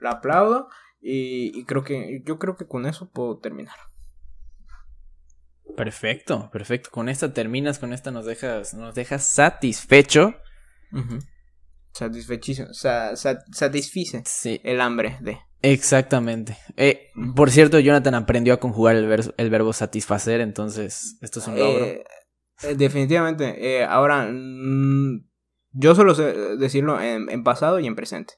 Lo 0.00 0.10
aplaudo 0.10 0.68
y, 1.00 1.58
y 1.58 1.64
creo 1.64 1.84
que 1.84 2.22
yo 2.24 2.38
creo 2.38 2.56
que 2.56 2.66
con 2.66 2.86
eso 2.86 3.08
puedo 3.10 3.38
terminar. 3.38 3.76
Perfecto, 5.76 6.50
perfecto. 6.52 6.90
Con 6.90 7.08
esta 7.08 7.32
terminas, 7.34 7.78
con 7.78 7.92
esta 7.92 8.10
nos 8.10 8.24
dejas, 8.24 8.74
nos 8.74 8.94
dejas 8.94 9.28
satisfecho. 9.28 10.34
Satisfechísimo. 11.92 12.72
Sa- 12.72 13.16
sa- 13.16 13.44
satisfice 13.52 14.22
Sí, 14.26 14.60
el 14.64 14.80
hambre 14.80 15.18
de. 15.20 15.38
Exactamente. 15.72 16.56
Eh, 16.76 17.10
por 17.34 17.50
cierto, 17.50 17.78
Jonathan 17.78 18.14
aprendió 18.14 18.54
a 18.54 18.60
conjugar 18.60 18.96
el, 18.96 19.06
verso- 19.06 19.34
el 19.36 19.50
verbo 19.50 19.72
satisfacer, 19.72 20.40
entonces 20.40 21.18
esto 21.22 21.40
es 21.40 21.48
un 21.48 21.58
logro. 21.58 21.84
Eh, 21.84 22.04
eh, 22.62 22.74
definitivamente. 22.76 23.78
eh, 23.78 23.84
ahora, 23.84 24.28
mm, 24.30 25.26
yo 25.72 25.94
solo 25.94 26.14
sé 26.14 26.32
decirlo 26.56 27.00
en, 27.00 27.28
en 27.30 27.44
pasado 27.44 27.78
y 27.80 27.86
en 27.86 27.96
presente. 27.96 28.34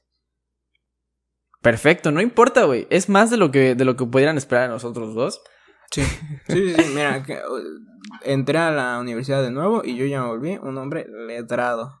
Perfecto, 1.61 2.11
no 2.11 2.21
importa, 2.21 2.63
güey. 2.63 2.87
Es 2.89 3.09
más 3.09 3.29
de 3.29 3.37
lo 3.37 3.51
que 3.51 3.75
de 3.75 3.85
lo 3.85 3.95
que 3.97 4.05
pudieran 4.05 4.37
esperar 4.37 4.63
de 4.63 4.69
nosotros 4.69 5.13
dos. 5.13 5.41
Sí, 5.91 6.03
sí, 6.03 6.15
sí. 6.47 6.73
sí, 6.75 6.83
Mira, 6.95 7.23
que, 7.23 7.33
uh, 7.33 7.61
entré 8.23 8.57
a 8.59 8.71
la 8.71 8.99
universidad 8.99 9.41
de 9.43 9.51
nuevo 9.51 9.81
y 9.83 9.97
yo 9.97 10.05
ya 10.05 10.21
me 10.21 10.27
volví 10.27 10.57
un 10.61 10.77
hombre 10.77 11.05
letrado. 11.27 11.98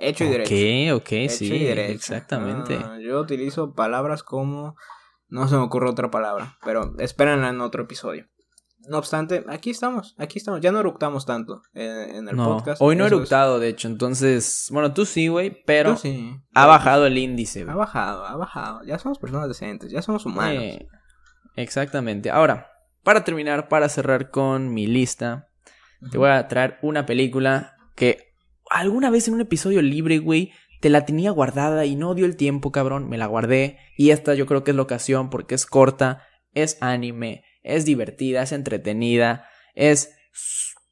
Hecho 0.00 0.24
y 0.24 0.28
derecho. 0.28 0.96
Ok, 0.96 1.02
ok, 1.02 1.12
Hecho 1.12 1.34
sí, 1.36 1.54
y 1.54 1.64
derecho. 1.64 1.92
exactamente. 1.92 2.78
Ah, 2.82 2.98
yo 3.00 3.20
utilizo 3.20 3.74
palabras 3.74 4.22
como. 4.22 4.74
No 5.28 5.46
se 5.46 5.54
me 5.56 5.62
ocurre 5.62 5.88
otra 5.88 6.10
palabra, 6.10 6.56
pero 6.64 6.94
espérenla 6.98 7.50
en 7.50 7.60
otro 7.60 7.84
episodio. 7.84 8.26
No 8.88 8.96
obstante, 8.98 9.44
aquí 9.48 9.70
estamos, 9.70 10.14
aquí 10.18 10.38
estamos. 10.38 10.60
Ya 10.62 10.72
no 10.72 10.80
eructamos 10.80 11.26
tanto 11.26 11.60
en 11.74 12.26
el 12.28 12.34
no, 12.34 12.54
podcast. 12.56 12.80
hoy 12.82 12.96
no 12.96 13.04
he 13.04 13.06
es- 13.08 13.12
eructado, 13.12 13.60
de 13.60 13.68
hecho, 13.68 13.86
entonces, 13.88 14.68
bueno, 14.72 14.92
tú 14.94 15.04
sí, 15.04 15.28
güey, 15.28 15.62
pero 15.66 15.96
sí. 15.98 16.34
ha 16.54 16.66
bajado 16.66 17.06
el 17.06 17.18
índice, 17.18 17.60
Ha 17.60 17.64
güey. 17.66 17.76
bajado, 17.76 18.24
ha 18.24 18.34
bajado. 18.36 18.82
Ya 18.84 18.98
somos 18.98 19.18
personas 19.18 19.48
decentes, 19.48 19.92
ya 19.92 20.00
somos 20.02 20.24
humanos. 20.26 20.62
Eh, 20.64 20.88
exactamente. 21.56 22.30
Ahora, 22.30 22.70
para 23.04 23.22
terminar, 23.22 23.68
para 23.68 23.88
cerrar 23.88 24.30
con 24.30 24.72
mi 24.72 24.86
lista, 24.86 25.48
te 26.10 26.18
voy 26.18 26.30
a 26.30 26.48
traer 26.48 26.78
una 26.82 27.06
película 27.06 27.76
que 27.94 28.29
alguna 28.70 29.10
vez 29.10 29.28
en 29.28 29.34
un 29.34 29.42
episodio 29.42 29.82
libre, 29.82 30.18
güey, 30.18 30.52
te 30.80 30.88
la 30.88 31.04
tenía 31.04 31.30
guardada 31.30 31.84
y 31.84 31.96
no 31.96 32.14
dio 32.14 32.24
el 32.24 32.36
tiempo, 32.36 32.72
cabrón. 32.72 33.08
Me 33.08 33.18
la 33.18 33.26
guardé. 33.26 33.78
Y 33.98 34.10
esta 34.10 34.34
yo 34.34 34.46
creo 34.46 34.64
que 34.64 34.70
es 34.70 34.76
la 34.76 34.82
ocasión 34.82 35.28
porque 35.28 35.54
es 35.54 35.66
corta, 35.66 36.22
es 36.54 36.78
anime, 36.80 37.44
es 37.62 37.84
divertida, 37.84 38.42
es 38.42 38.52
entretenida, 38.52 39.44
es... 39.74 40.14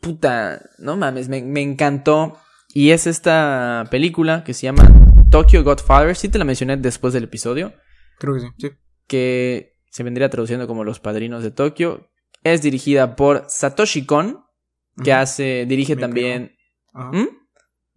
Puta, 0.01 0.63
no 0.79 0.97
mames, 0.97 1.29
me, 1.29 1.43
me 1.43 1.61
encantó. 1.63 2.39
Y 2.73 2.91
es 2.91 3.07
esta 3.09 3.85
película 3.91 4.45
que 4.45 4.55
se 4.55 4.65
llama 4.65 4.87
Tokyo 5.31 5.65
Godfather. 5.65 6.15
Sí 6.15 6.29
te 6.29 6.39
la 6.39 6.45
mencioné 6.45 6.77
después 6.77 7.13
del 7.15 7.25
episodio 7.25 7.73
Creo 8.19 8.35
que 8.35 8.41
sí, 8.41 8.47
sí. 8.59 8.71
que 9.09 9.79
se 9.91 10.03
vendría 10.05 10.31
traduciendo 10.31 10.69
como 10.69 10.85
Los 10.85 11.01
Padrinos 11.01 11.43
de 11.43 11.51
Tokio. 11.51 12.11
Es 12.45 12.63
dirigida 12.63 13.17
por 13.17 13.47
Satoshi 13.49 14.07
Kon, 14.07 14.45
que 15.03 15.13
hace, 15.13 15.67
dirige 15.67 15.97
también... 15.97 16.53
Ajá. 16.93 17.11
¿Mm? 17.13 17.38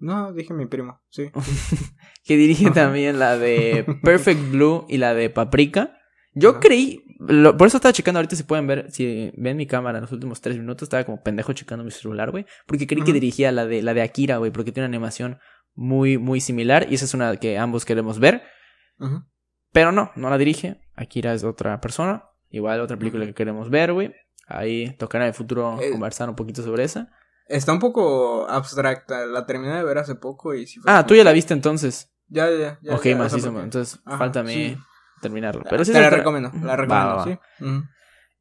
No, 0.01 0.33
dije 0.33 0.53
mi 0.53 0.65
primo, 0.65 0.99
sí. 1.09 1.31
Que 2.25 2.35
dirige 2.37 2.71
también 2.71 3.17
la 3.19 3.37
de 3.37 3.85
Perfect 4.03 4.51
Blue 4.51 4.85
y 4.89 4.97
la 4.97 5.13
de 5.13 5.29
Paprika. 5.29 5.97
Yo 6.33 6.51
Ajá. 6.51 6.59
creí, 6.59 7.03
lo- 7.19 7.55
por 7.57 7.67
eso 7.67 7.77
estaba 7.77 7.93
checando 7.93 8.19
ahorita 8.19 8.35
si 8.35 8.43
pueden 8.43 8.65
ver, 8.67 8.89
si 8.91 9.31
ven 9.37 9.57
mi 9.57 9.67
cámara 9.67 9.97
en 9.99 10.03
los 10.03 10.11
últimos 10.11 10.39
tres 10.41 10.57
minutos, 10.57 10.87
estaba 10.87 11.03
como 11.03 11.21
pendejo 11.21 11.53
checando 11.53 11.83
mi 11.83 11.91
celular, 11.91 12.31
güey. 12.31 12.45
Porque 12.65 12.87
creí 12.87 13.03
que 13.03 13.13
dirigía 13.13 13.51
la 13.51 13.65
de, 13.65 13.81
la 13.81 13.93
de 13.93 14.01
Akira, 14.01 14.37
güey, 14.37 14.51
porque 14.51 14.71
tiene 14.71 14.87
una 14.87 14.95
animación 14.95 15.39
muy, 15.75 16.17
muy 16.17 16.41
similar. 16.41 16.87
Y 16.89 16.95
esa 16.95 17.05
es 17.05 17.13
una 17.13 17.35
que 17.37 17.57
ambos 17.57 17.85
queremos 17.85 18.19
ver. 18.19 18.43
Pero 19.71 19.91
no, 19.91 20.11
no 20.15 20.29
la 20.29 20.37
dirige. 20.37 20.81
Akira 20.95 21.33
es 21.33 21.43
otra 21.43 21.79
persona. 21.81 22.25
Igual 22.49 22.81
otra 22.81 22.97
película 22.97 23.25
que 23.25 23.33
queremos 23.33 23.69
ver, 23.69 23.93
güey. 23.93 24.13
Ahí 24.47 24.95
tocará 24.97 25.25
en 25.25 25.29
el 25.29 25.33
futuro 25.33 25.79
Eh, 25.81 25.91
conversar 25.91 26.29
un 26.29 26.35
poquito 26.35 26.61
sobre 26.63 26.83
esa. 26.83 27.09
Está 27.51 27.73
un 27.73 27.79
poco 27.79 28.47
abstracta. 28.49 29.25
La 29.25 29.45
terminé 29.45 29.75
de 29.75 29.83
ver 29.83 29.97
hace 29.97 30.15
poco 30.15 30.53
y 30.53 30.65
sí 30.67 30.79
fue 30.79 30.91
Ah, 30.91 31.05
tú 31.05 31.15
ya 31.15 31.23
la 31.23 31.31
viste 31.33 31.53
entonces. 31.53 32.09
Ya, 32.27 32.49
ya, 32.49 32.79
ya. 32.81 32.95
ok, 32.95 33.03
ya, 33.05 33.15
macizo, 33.17 33.51
porque- 33.51 33.63
entonces 33.65 33.99
Ajá, 34.05 34.17
falta 34.17 34.39
a 34.39 34.43
mí 34.43 34.53
sí. 34.53 34.77
terminarlo. 35.21 35.63
Pero 35.69 35.83
sí 35.83 35.91
te 35.91 35.99
la 35.99 36.09
recomiendo, 36.09 36.49
la 36.63 36.75
recomiendo, 36.77 37.09
va, 37.09 37.15
va. 37.15 37.23
sí. 37.25 37.37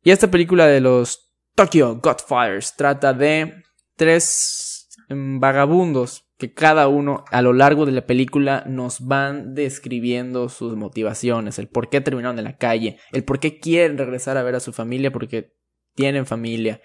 Y 0.02 0.10
esta 0.12 0.30
película 0.30 0.66
de 0.66 0.80
los 0.80 1.32
Tokyo 1.56 1.96
Godfathers 1.96 2.76
trata 2.76 3.12
de 3.12 3.62
tres 3.96 4.88
mm, 5.08 5.40
vagabundos 5.40 6.24
que 6.38 6.54
cada 6.54 6.88
uno 6.88 7.24
a 7.30 7.42
lo 7.42 7.52
largo 7.52 7.84
de 7.84 7.92
la 7.92 8.06
película 8.06 8.64
nos 8.66 9.00
van 9.06 9.54
describiendo 9.54 10.48
sus 10.48 10.74
motivaciones, 10.76 11.58
el 11.58 11.68
por 11.68 11.90
qué 11.90 12.00
terminaron 12.00 12.38
en 12.38 12.44
la 12.44 12.56
calle, 12.56 12.98
el 13.12 13.24
por 13.24 13.40
qué 13.40 13.58
quieren 13.58 13.98
regresar 13.98 14.36
a 14.38 14.42
ver 14.42 14.54
a 14.54 14.60
su 14.60 14.72
familia 14.72 15.10
porque 15.12 15.52
tienen 15.94 16.24
familia. 16.26 16.80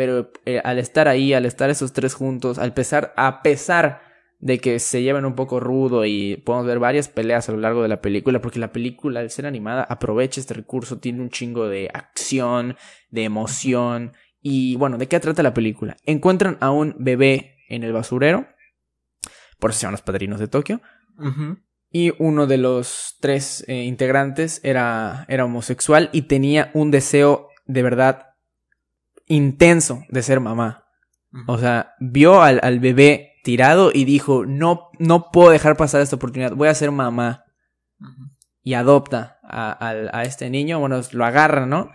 Pero 0.00 0.32
eh, 0.46 0.62
al 0.64 0.78
estar 0.78 1.08
ahí, 1.08 1.34
al 1.34 1.44
estar 1.44 1.68
esos 1.68 1.92
tres 1.92 2.14
juntos, 2.14 2.58
al 2.58 2.72
pesar, 2.72 3.12
a 3.18 3.42
pesar 3.42 4.00
de 4.38 4.58
que 4.58 4.78
se 4.78 5.02
llevan 5.02 5.26
un 5.26 5.34
poco 5.34 5.60
rudo 5.60 6.06
y 6.06 6.36
podemos 6.36 6.66
ver 6.66 6.78
varias 6.78 7.08
peleas 7.08 7.50
a 7.50 7.52
lo 7.52 7.58
largo 7.58 7.82
de 7.82 7.88
la 7.88 8.00
película, 8.00 8.40
porque 8.40 8.58
la 8.58 8.72
película, 8.72 9.20
al 9.20 9.28
ser 9.28 9.44
animada, 9.44 9.82
aprovecha 9.82 10.40
este 10.40 10.54
recurso, 10.54 11.00
tiene 11.00 11.20
un 11.20 11.28
chingo 11.28 11.68
de 11.68 11.90
acción, 11.92 12.78
de 13.10 13.24
emoción. 13.24 14.14
Y 14.40 14.74
bueno, 14.76 14.96
¿de 14.96 15.06
qué 15.06 15.20
trata 15.20 15.42
la 15.42 15.52
película? 15.52 15.98
Encuentran 16.06 16.56
a 16.60 16.70
un 16.70 16.96
bebé 16.98 17.58
en 17.68 17.82
el 17.82 17.92
basurero, 17.92 18.46
por 19.58 19.68
eso 19.68 19.80
se 19.80 19.82
llaman 19.82 19.92
los 19.92 20.00
padrinos 20.02 20.40
de 20.40 20.48
Tokio, 20.48 20.80
y 21.90 22.14
uno 22.18 22.46
de 22.46 22.56
los 22.56 23.18
tres 23.20 23.66
eh, 23.68 23.84
integrantes 23.84 24.62
era, 24.64 25.26
era 25.28 25.44
homosexual 25.44 26.08
y 26.10 26.22
tenía 26.22 26.70
un 26.72 26.90
deseo 26.90 27.50
de 27.66 27.82
verdad 27.82 28.29
intenso 29.30 30.04
de 30.08 30.22
ser 30.22 30.40
mamá. 30.40 30.84
O 31.46 31.58
sea, 31.58 31.94
vio 32.00 32.42
al, 32.42 32.58
al 32.62 32.80
bebé 32.80 33.30
tirado 33.42 33.90
y 33.94 34.04
dijo, 34.04 34.44
no, 34.44 34.90
no 34.98 35.30
puedo 35.30 35.50
dejar 35.50 35.76
pasar 35.76 36.00
esta 36.00 36.16
oportunidad, 36.16 36.54
voy 36.54 36.68
a 36.68 36.74
ser 36.74 36.90
mamá. 36.90 37.44
Y 38.62 38.74
adopta 38.74 39.38
a, 39.42 40.22
este 40.24 40.50
niño, 40.50 40.78
bueno, 40.80 41.00
lo 41.12 41.24
agarra, 41.24 41.66
¿no? 41.66 41.90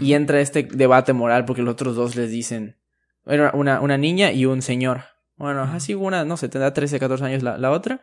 Y 0.00 0.12
entra 0.12 0.40
este 0.40 0.64
debate 0.64 1.12
moral 1.12 1.44
porque 1.44 1.62
los 1.62 1.72
otros 1.72 1.96
dos 1.96 2.16
les 2.16 2.30
dicen, 2.30 2.78
bueno, 3.24 3.50
una, 3.54 3.80
una 3.80 3.96
niña 3.96 4.32
y 4.32 4.44
un 4.44 4.60
señor. 4.60 5.04
Bueno, 5.36 5.62
así 5.62 5.94
una, 5.94 6.24
no 6.24 6.36
sé, 6.36 6.48
tendrá 6.48 6.72
13, 6.72 7.00
14 7.00 7.24
años 7.24 7.42
la, 7.42 7.56
la 7.56 7.70
otra. 7.70 8.02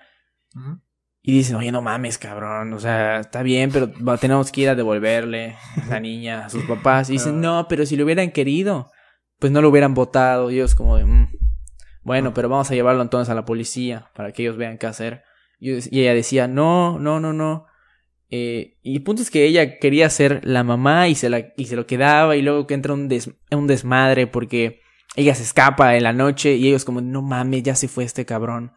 Y 1.24 1.34
dicen, 1.34 1.56
oye, 1.56 1.72
no 1.72 1.82
mames, 1.82 2.18
cabrón. 2.18 2.74
O 2.74 2.80
sea, 2.80 3.20
está 3.20 3.44
bien, 3.44 3.72
pero 3.72 3.92
tenemos 4.18 4.52
que 4.52 4.62
ir 4.62 4.70
a 4.70 4.76
devolverle 4.76 5.56
la 5.88 6.00
niña 6.00 6.46
a 6.46 6.50
sus 6.50 6.64
papás. 6.64 7.10
Y 7.10 7.14
dicen, 7.14 7.42
no, 7.42 7.68
pero 7.70 7.86
si 7.86 7.96
lo 7.96 8.06
hubieran 8.06 8.32
querido, 8.32 8.92
pues 9.40 9.52
no 9.52 9.62
lo 9.62 9.70
hubieran 9.70 9.94
votado. 9.94 10.50
Y 10.50 10.56
ellos 10.56 10.74
como 10.74 10.98
de, 10.98 11.06
mm, 11.06 11.30
bueno, 12.04 12.34
pero 12.34 12.50
vamos 12.50 12.72
a 12.72 12.74
llevarlo 12.74 13.04
entonces 13.04 13.30
a 13.30 13.36
la 13.36 13.46
policía 13.46 14.10
para 14.16 14.32
que 14.32 14.42
ellos 14.42 14.58
vean 14.58 14.80
qué 14.80 14.88
hacer. 14.88 15.24
Y, 15.60 15.72
ella 16.00 16.16
decía, 16.16 16.48
no, 16.48 16.98
no, 16.98 17.20
no, 17.20 17.34
no. 17.34 17.66
Eh, 18.32 18.78
y 18.82 18.96
el 18.96 19.04
punto 19.04 19.22
es 19.22 19.30
que 19.30 19.46
ella 19.46 19.78
quería 19.78 20.10
ser 20.10 20.42
la 20.44 20.64
mamá 20.64 21.08
y 21.08 21.16
se, 21.16 21.30
la, 21.30 21.54
y 21.56 21.66
se 21.66 21.76
lo 21.76 21.86
quedaba 21.86 22.36
y 22.36 22.42
luego 22.42 22.66
que 22.66 22.74
entra 22.74 22.94
un, 22.94 23.10
un 23.52 23.68
desmadre 23.68 24.26
porque 24.26 24.80
ella 25.16 25.36
se 25.36 25.44
escapa 25.44 25.96
en 25.98 26.04
la 26.04 26.14
noche 26.14 26.56
y 26.56 26.68
ellos 26.68 26.86
como, 26.86 27.02
no 27.02 27.22
mames, 27.22 27.62
ya 27.62 27.76
se 27.76 27.88
fue 27.88 28.06
este 28.06 28.26
cabrón. 28.26 28.72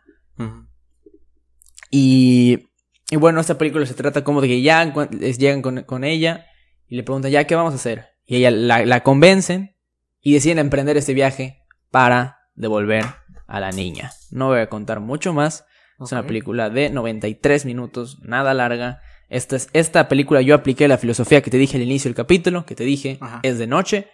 Y, 1.96 2.70
y, 3.08 3.14
bueno, 3.14 3.40
esta 3.40 3.56
película 3.56 3.86
se 3.86 3.94
trata 3.94 4.24
como 4.24 4.40
de 4.40 4.48
que 4.48 4.62
ya 4.62 4.92
llegan 5.20 5.62
con, 5.62 6.02
ella 6.02 6.44
y 6.88 6.96
le 6.96 7.04
preguntan, 7.04 7.30
ya, 7.30 7.44
¿qué 7.44 7.54
vamos 7.54 7.72
a 7.72 7.76
hacer? 7.76 8.06
Y 8.26 8.34
ella 8.34 8.50
la, 8.50 8.84
la 8.84 9.04
convencen 9.04 9.76
y 10.20 10.34
deciden 10.34 10.58
emprender 10.58 10.96
este 10.96 11.14
viaje 11.14 11.62
para 11.92 12.38
devolver 12.56 13.04
a 13.46 13.60
la 13.60 13.70
niña. 13.70 14.10
No 14.32 14.48
voy 14.48 14.58
a 14.58 14.68
contar 14.68 14.98
mucho 14.98 15.32
más. 15.32 15.66
Es 16.00 16.10
una 16.10 16.26
película 16.26 16.68
de 16.68 16.90
93 16.90 17.64
minutos, 17.64 18.18
nada 18.22 18.54
larga. 18.54 19.00
Esta, 19.28 19.54
es, 19.54 19.68
esta 19.72 20.08
película 20.08 20.42
yo 20.42 20.56
apliqué 20.56 20.88
la 20.88 20.98
filosofía 20.98 21.42
que 21.42 21.50
te 21.52 21.58
dije 21.58 21.76
al 21.76 21.84
inicio 21.84 22.08
del 22.08 22.16
capítulo, 22.16 22.66
que 22.66 22.74
te 22.74 22.82
dije, 22.82 23.20
es 23.44 23.56
de 23.58 23.68
noche, 23.68 24.08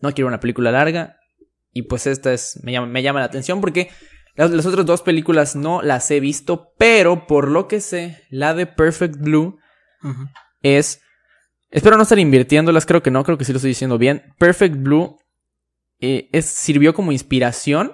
no 0.00 0.12
quiero 0.12 0.26
una 0.26 0.40
película 0.40 0.72
larga. 0.72 1.20
Y 1.72 1.82
pues 1.82 2.08
esta 2.08 2.32
es, 2.32 2.58
me 2.64 2.72
llama, 2.72 2.88
me 2.88 3.00
llama 3.00 3.20
la 3.20 3.26
atención 3.26 3.60
porque 3.60 3.90
las, 4.34 4.66
otras 4.66 4.86
dos 4.86 5.02
películas 5.02 5.56
no 5.56 5.82
las 5.82 6.10
he 6.10 6.20
visto, 6.20 6.72
pero 6.78 7.26
por 7.26 7.48
lo 7.48 7.68
que 7.68 7.80
sé, 7.80 8.22
la 8.30 8.54
de 8.54 8.66
Perfect 8.66 9.16
Blue 9.16 9.58
es... 10.62 11.00
Espero 11.70 11.96
no 11.96 12.02
estar 12.02 12.18
invirtiéndolas, 12.18 12.84
creo 12.84 13.02
que 13.02 13.10
no, 13.10 13.24
creo 13.24 13.38
que 13.38 13.46
sí 13.46 13.52
lo 13.52 13.56
estoy 13.56 13.70
diciendo 13.70 13.96
bien. 13.96 14.34
Perfect 14.38 14.76
Blue 14.76 15.16
eh, 16.00 16.28
es, 16.32 16.46
sirvió 16.46 16.92
como 16.92 17.12
inspiración 17.12 17.92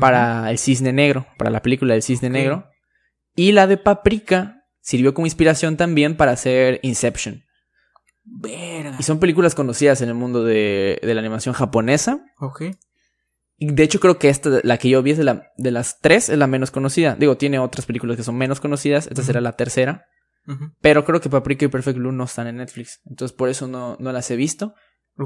para 0.00 0.50
el 0.50 0.58
Cisne 0.58 0.92
Negro, 0.92 1.26
para 1.38 1.50
la 1.50 1.62
película 1.62 1.94
del 1.94 2.02
Cisne 2.02 2.30
Negro. 2.30 2.68
Y 3.36 3.52
la 3.52 3.66
de 3.66 3.76
Paprika 3.76 4.64
sirvió 4.80 5.14
como 5.14 5.26
inspiración 5.26 5.76
también 5.76 6.16
para 6.16 6.32
hacer 6.32 6.80
Inception. 6.82 7.44
Y 8.98 9.02
son 9.02 9.20
películas 9.20 9.54
conocidas 9.54 10.00
en 10.00 10.08
el 10.08 10.14
mundo 10.14 10.44
de, 10.44 10.98
la 11.02 11.20
animación 11.20 11.54
japonesa. 11.54 12.24
Ok. 12.38 12.62
De 13.58 13.82
hecho 13.82 14.00
creo 14.00 14.18
que 14.18 14.28
esta, 14.28 14.60
la 14.62 14.78
que 14.78 14.88
yo 14.88 15.02
vi 15.02 15.12
es 15.12 15.18
de, 15.18 15.24
la, 15.24 15.52
de 15.56 15.70
las 15.70 16.00
tres, 16.00 16.28
es 16.28 16.38
la 16.38 16.46
menos 16.46 16.70
conocida. 16.70 17.16
Digo, 17.16 17.36
tiene 17.36 17.58
otras 17.58 17.86
películas 17.86 18.16
que 18.16 18.22
son 18.22 18.36
menos 18.36 18.60
conocidas. 18.60 19.06
Esta 19.06 19.22
será 19.22 19.40
la 19.40 19.52
tercera. 19.52 20.06
Pero 20.80 21.04
creo 21.04 21.20
que 21.20 21.30
Paprika 21.30 21.64
y 21.64 21.68
Perfect 21.68 21.98
Blue 21.98 22.12
no 22.12 22.24
están 22.24 22.46
en 22.46 22.56
Netflix. 22.56 23.00
Entonces 23.06 23.34
por 23.34 23.48
eso 23.48 23.66
no, 23.66 23.96
no 23.98 24.12
las 24.12 24.30
he 24.30 24.36
visto. 24.36 24.74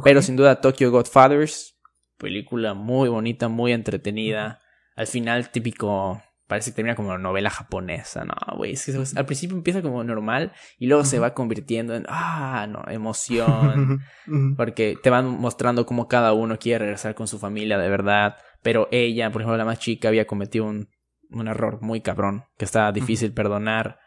Pero 0.04 0.22
sin 0.22 0.36
duda 0.36 0.60
Tokyo 0.60 0.90
Godfathers 0.90 1.78
película 2.18 2.74
muy 2.74 3.08
bonita, 3.08 3.48
muy 3.48 3.72
entretenida. 3.72 4.60
Al 4.96 5.06
final, 5.06 5.50
típico. 5.50 6.22
Parece 6.48 6.70
que 6.70 6.76
termina 6.76 6.96
como 6.96 7.10
una 7.10 7.18
novela 7.18 7.50
japonesa. 7.50 8.24
No, 8.24 8.56
güey. 8.56 8.72
Es 8.72 8.86
que 8.86 9.18
al 9.18 9.26
principio 9.26 9.54
empieza 9.54 9.82
como 9.82 10.02
normal 10.02 10.52
y 10.78 10.86
luego 10.86 11.04
se 11.04 11.18
va 11.18 11.34
convirtiendo 11.34 11.94
en. 11.94 12.06
Ah, 12.08 12.66
no, 12.66 12.82
emoción. 12.90 14.00
porque 14.56 14.96
te 15.02 15.10
van 15.10 15.26
mostrando 15.26 15.84
cómo 15.84 16.08
cada 16.08 16.32
uno 16.32 16.58
quiere 16.58 16.86
regresar 16.86 17.14
con 17.14 17.28
su 17.28 17.38
familia 17.38 17.76
de 17.76 17.90
verdad. 17.90 18.36
Pero 18.62 18.88
ella, 18.90 19.30
por 19.30 19.42
ejemplo, 19.42 19.58
la 19.58 19.66
más 19.66 19.78
chica, 19.78 20.08
había 20.08 20.26
cometido 20.26 20.64
un, 20.64 20.88
un 21.30 21.48
error 21.48 21.82
muy 21.82 22.00
cabrón 22.00 22.44
que 22.56 22.64
estaba 22.64 22.92
difícil 22.92 23.32
perdonar. 23.34 23.98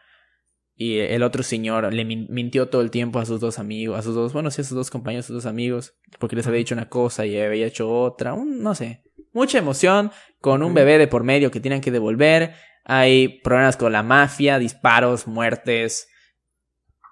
Y 0.82 0.98
el 0.98 1.22
otro 1.22 1.44
señor 1.44 1.94
le 1.94 2.04
mintió 2.04 2.68
todo 2.68 2.82
el 2.82 2.90
tiempo 2.90 3.20
a 3.20 3.24
sus 3.24 3.38
dos 3.38 3.60
amigos, 3.60 3.96
a 3.96 4.02
sus 4.02 4.16
dos, 4.16 4.32
bueno, 4.32 4.50
sí, 4.50 4.62
a 4.62 4.64
sus 4.64 4.76
dos 4.76 4.90
compañeros, 4.90 5.26
a 5.26 5.28
sus 5.28 5.36
dos 5.36 5.46
amigos, 5.46 5.94
porque 6.18 6.34
les 6.34 6.44
había 6.48 6.58
dicho 6.58 6.74
una 6.74 6.88
cosa 6.88 7.24
y 7.24 7.40
había 7.40 7.66
hecho 7.66 7.88
otra, 7.88 8.34
un, 8.34 8.64
no 8.64 8.74
sé. 8.74 9.04
Mucha 9.32 9.58
emoción 9.58 10.10
con 10.40 10.64
un 10.64 10.74
bebé 10.74 10.98
de 10.98 11.06
por 11.06 11.22
medio 11.22 11.52
que 11.52 11.60
tienen 11.60 11.80
que 11.80 11.92
devolver. 11.92 12.56
Hay 12.84 13.40
problemas 13.42 13.76
con 13.76 13.92
la 13.92 14.02
mafia, 14.02 14.58
disparos, 14.58 15.28
muertes. 15.28 16.08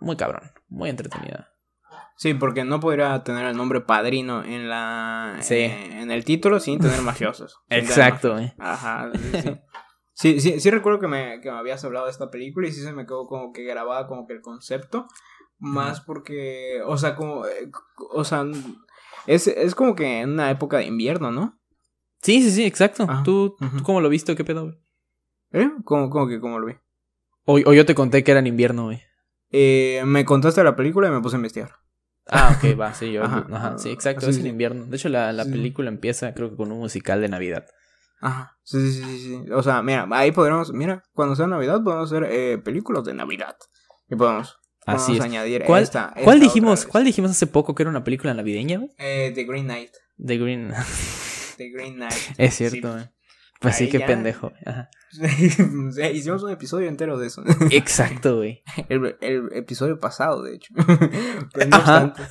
Muy 0.01 0.17
cabrón, 0.17 0.51
muy 0.69 0.91
entretenida. 0.91 1.53
Sí, 2.17 2.35
porque 2.35 2.65
no 2.65 2.81
podría 2.81 3.23
tener 3.23 3.47
el 3.47 3.57
nombre 3.57 3.83
padrino 3.83 4.43
en 4.43 4.69
la 4.69 5.39
eh, 5.49 6.01
en 6.01 6.11
el 6.11 6.25
título 6.25 6.59
sin 6.59 6.81
tener 6.81 7.01
mafiosos. 7.03 7.61
Exacto. 7.69 8.37
Ajá. 8.59 9.13
Sí. 9.15 9.43
Sí, 9.43 9.51
sí, 10.21 10.61
sí 10.61 10.71
recuerdo 10.71 11.01
que 11.01 11.09
me, 11.09 11.41
que 11.41 11.51
me 11.51 11.59
habías 11.59 11.85
hablado 11.85 12.07
de 12.07 12.13
esta 12.13 12.31
película 12.31 12.69
y 12.69 12.73
sí 12.73 12.83
se 12.83 12.93
me 12.93 13.07
quedó 13.07 13.27
como 13.27 13.53
que 13.53 13.65
grabada 13.65 14.07
como 14.07 14.27
que 14.27 14.35
el 14.35 14.41
concepto. 14.41 15.07
Más 15.59 16.01
porque, 16.01 16.81
o 16.87 16.97
sea, 16.97 17.15
como, 17.17 17.45
eh, 17.47 17.71
o 18.13 18.25
sea, 18.25 18.47
es, 19.27 19.47
es 19.47 19.75
como 19.75 19.95
que 19.95 20.21
en 20.21 20.31
una 20.31 20.51
época 20.51 20.79
de 20.79 20.87
invierno, 20.87 21.31
¿no? 21.31 21.61
Sí, 22.23 22.43
sí, 22.43 22.51
sí, 22.51 22.65
exacto. 22.65 23.07
¿Tú, 23.25 23.57
cómo 23.83 24.01
lo 24.01 24.09
viste 24.09 24.33
o 24.33 24.37
qué 24.37 24.45
pedo, 24.45 24.65
güey? 24.65 24.79
¿Eh? 25.53 25.71
¿Cómo, 25.85 26.09
cómo 26.09 26.29
que 26.29 26.41
cómo 26.41 26.59
lo 26.59 26.67
vi? 26.67 26.75
O, 27.45 27.55
o 27.55 27.73
yo 27.75 27.85
te 27.85 27.95
conté 27.95 28.25
que 28.25 28.31
era 28.31 28.41
en 28.41 28.47
invierno, 28.47 28.85
güey. 28.85 29.03
Eh, 29.51 30.03
me 30.07 30.25
contaste 30.25 30.63
la 30.63 30.77
película 30.77 31.09
y 31.09 31.11
me 31.11 31.21
puse 31.21 31.37
a 31.37 31.39
investigar. 31.39 31.73
Ah, 32.27 32.57
ok, 32.57 32.79
va, 32.79 32.95
sí, 32.95 33.13
yo. 33.13 33.25
Ajá, 33.25 33.79
sí, 33.79 33.91
exacto, 33.91 34.29
es 34.29 34.39
en 34.39 34.47
invierno. 34.47 34.87
De 34.87 34.97
hecho, 34.97 35.09
la, 35.09 35.33
la 35.33 35.45
película 35.45 35.89
empieza, 35.89 36.33
creo 36.35 36.51
que 36.51 36.57
con 36.57 36.71
un 36.71 36.79
musical 36.79 37.21
de 37.21 37.29
Navidad. 37.29 37.67
Ajá. 38.21 38.57
Sí, 38.63 38.93
sí, 38.93 39.03
sí, 39.03 39.19
sí. 39.19 39.51
O 39.53 39.63
sea, 39.63 39.83
mira, 39.83 40.07
ahí 40.13 40.31
podremos, 40.33 40.73
mira, 40.73 41.03
cuando 41.13 41.35
sea 41.35 41.47
Navidad 41.47 41.83
podemos 41.83 42.13
hacer 42.13 42.29
eh, 42.31 42.59
películas 42.59 43.05
de 43.05 43.15
Navidad. 43.15 43.57
Y 44.09 44.17
podemos, 44.17 44.59
Así 44.87 45.21
añadir 45.21 45.65
¿Cuál, 45.65 45.83
esta, 45.83 46.15
¿cuál 46.25 46.41
dijimos, 46.41 46.87
¿Cuál 46.87 47.05
dijimos 47.05 47.31
hace 47.31 47.47
poco 47.47 47.75
que 47.75 47.83
era 47.83 47.91
una 47.91 48.05
película 48.05 48.35
navideña, 48.35 48.81
Eh, 48.99 49.33
The 49.35 49.45
Green 49.45 49.65
Knight. 49.65 49.93
The 50.25 50.39
Green... 50.39 50.73
The 51.57 51.71
Green 51.71 51.97
Knight. 51.97 52.15
Es 52.39 52.55
cierto, 52.55 52.99
sí. 52.99 53.05
Pues 53.61 53.77
sí, 53.77 53.91
qué 53.91 54.01
pendejo. 54.01 54.53
Ajá. 54.65 54.89
Hicimos 56.13 56.43
un 56.43 56.51
episodio 56.51 56.89
entero 56.89 57.19
de 57.19 57.27
eso. 57.27 57.43
Exacto, 57.71 58.37
güey. 58.37 58.63
El, 58.89 59.17
el, 59.21 59.51
episodio 59.53 60.01
pasado, 60.01 60.43
de 60.43 60.55
hecho. 60.55 60.73
Pero 61.53 61.69
no 61.69 61.77
obstante. 61.77 62.23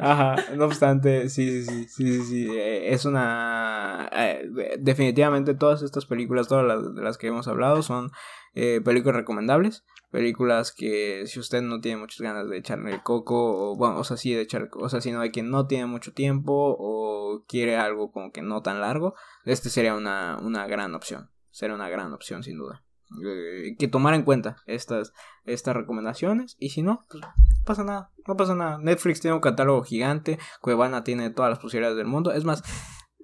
Ajá. 0.00 0.36
No 0.56 0.64
obstante, 0.64 1.28
sí, 1.28 1.62
sí, 1.64 1.84
sí, 1.84 2.12
sí, 2.12 2.24
sí, 2.24 2.48
eh, 2.50 2.94
Es 2.94 3.04
una. 3.04 4.08
Eh, 4.12 4.48
definitivamente 4.78 5.54
todas 5.54 5.82
estas 5.82 6.06
películas, 6.06 6.48
todas 6.48 6.66
las 6.66 6.94
de 6.94 7.02
las 7.02 7.18
que 7.18 7.26
hemos 7.26 7.48
hablado, 7.48 7.82
son 7.82 8.10
eh, 8.54 8.80
películas 8.82 9.16
recomendables. 9.16 9.84
Películas 10.10 10.72
que 10.72 11.26
si 11.26 11.38
usted 11.38 11.60
no 11.60 11.80
tiene 11.80 12.00
muchas 12.00 12.20
ganas 12.20 12.48
de 12.48 12.56
echarle 12.56 12.92
el 12.92 13.02
coco, 13.02 13.72
o 13.72 13.76
bueno, 13.76 13.98
o 13.98 14.04
sea, 14.04 14.16
sí 14.16 14.32
de 14.32 14.42
echar, 14.42 14.70
o 14.72 14.88
sea, 14.88 15.00
si 15.00 15.12
no 15.12 15.20
hay 15.20 15.30
quien 15.30 15.50
no 15.50 15.66
tiene 15.66 15.86
mucho 15.86 16.12
tiempo, 16.12 16.76
o 16.78 17.44
quiere 17.46 17.76
algo 17.76 18.10
como 18.10 18.32
que 18.32 18.40
no 18.40 18.62
tan 18.62 18.80
largo, 18.80 19.14
este 19.44 19.68
sería 19.68 19.94
una, 19.94 20.38
una 20.42 20.66
gran 20.66 20.94
opción. 20.94 21.30
Sería 21.50 21.74
una 21.74 21.88
gran 21.88 22.12
opción, 22.12 22.42
sin 22.42 22.56
duda. 22.56 22.84
Eh, 23.24 23.74
que 23.78 23.88
tomar 23.88 24.14
en 24.14 24.22
cuenta 24.22 24.56
estas, 24.66 25.12
estas 25.44 25.74
recomendaciones. 25.74 26.56
Y 26.58 26.70
si 26.70 26.82
no, 26.82 27.06
pues 27.10 27.24
pasa 27.64 27.84
nada. 27.84 28.12
No 28.26 28.36
pasa 28.36 28.54
nada. 28.54 28.78
Netflix 28.78 29.20
tiene 29.20 29.34
un 29.34 29.40
catálogo 29.40 29.82
gigante. 29.82 30.38
Cuevana 30.60 31.04
tiene 31.04 31.30
todas 31.30 31.50
las 31.50 31.58
posibilidades 31.58 31.96
del 31.96 32.06
mundo. 32.06 32.32
Es 32.32 32.44
más, 32.44 32.62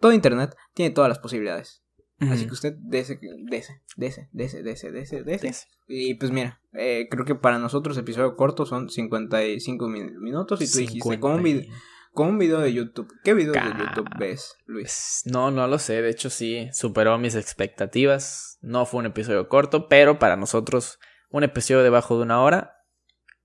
todo 0.01 0.13
Internet 0.13 0.57
tiene 0.73 0.95
todas 0.95 1.09
las 1.09 1.19
posibilidades. 1.19 1.84
Así 2.21 2.43
Ujú. 2.43 2.47
que 2.47 2.53
usted 2.55 2.75
dese, 2.79 3.19
dese, 3.49 3.81
dese, 3.97 4.29
dese, 4.33 4.63
dese, 4.63 4.93
dese, 4.93 5.23
dese. 5.25 5.47
Yes. 5.49 5.67
Y 5.89 6.15
pues 6.15 6.31
mira, 6.31 6.61
eh, 6.73 7.09
creo 7.11 7.25
que 7.25 7.35
para 7.35 7.59
nosotros 7.59 7.99
episodio 7.99 8.37
corto 8.37 8.65
son 8.67 8.89
55 8.89 9.89
min- 9.89 10.19
minutos 10.21 10.61
y 10.63 10.71
tú 10.71 10.79
dijiste 10.79 11.19
con 11.19 11.33
un, 11.33 11.39
50 11.39 11.43
video, 11.43 11.75
con 12.13 12.29
un 12.29 12.39
video 12.39 12.61
de 12.61 12.73
YouTube. 12.73 13.13
¿Qué 13.25 13.35
video 13.35 13.53
de 13.53 13.61
YouTube 13.61 14.09
ves, 14.19 14.57
Luis? 14.67 15.23
Pues, 15.25 15.33
No, 15.35 15.51
no 15.51 15.67
lo 15.67 15.79
sé. 15.81 16.01
De 16.03 16.11
hecho, 16.11 16.31
sí, 16.31 16.69
superó 16.73 17.19
mis 17.19 17.35
expectativas. 17.35 18.59
No 18.63 18.87
fue 18.87 19.01
un 19.01 19.07
episodio 19.07 19.49
corto, 19.49 19.89
pero 19.89 20.19
para 20.21 20.37
nosotros, 20.37 20.99
un 21.31 21.43
episodio 21.43 21.83
debajo 21.83 22.17
de 22.17 22.23
una 22.23 22.41
hora 22.41 22.77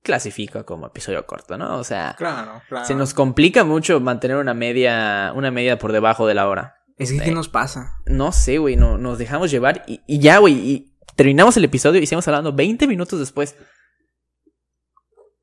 clasifica 0.04 0.64
como 0.64 0.88
episodio 0.88 1.26
corto, 1.26 1.58
¿no? 1.58 1.78
O 1.78 1.84
sea, 1.84 2.16
Claro, 2.18 2.62
claro. 2.70 2.86
se 2.86 2.96
nos 2.96 3.14
complica 3.14 3.64
mucho 3.64 4.00
mantener 4.00 4.38
una 4.38 4.54
media, 4.54 5.34
una 5.36 5.52
media 5.52 5.78
por 5.78 5.92
debajo 5.92 6.26
de 6.28 6.36
la 6.36 6.48
hora. 6.48 6.76
Es 7.00 7.12
que, 7.12 7.20
¿qué 7.20 7.32
nos 7.32 7.48
pasa? 7.48 7.96
No 8.06 8.32
sé, 8.34 8.58
güey, 8.58 8.76
no, 8.76 8.98
nos 8.98 9.18
dejamos 9.18 9.50
llevar 9.50 9.84
y, 9.88 10.02
y 10.06 10.20
ya, 10.20 10.38
güey, 10.40 10.54
y 10.54 10.94
terminamos 11.16 11.56
el 11.56 11.64
episodio 11.64 12.02
y 12.02 12.06
seguimos 12.06 12.28
hablando 12.28 12.54
20 12.54 12.88
minutos 12.88 13.20
después. 13.20 13.56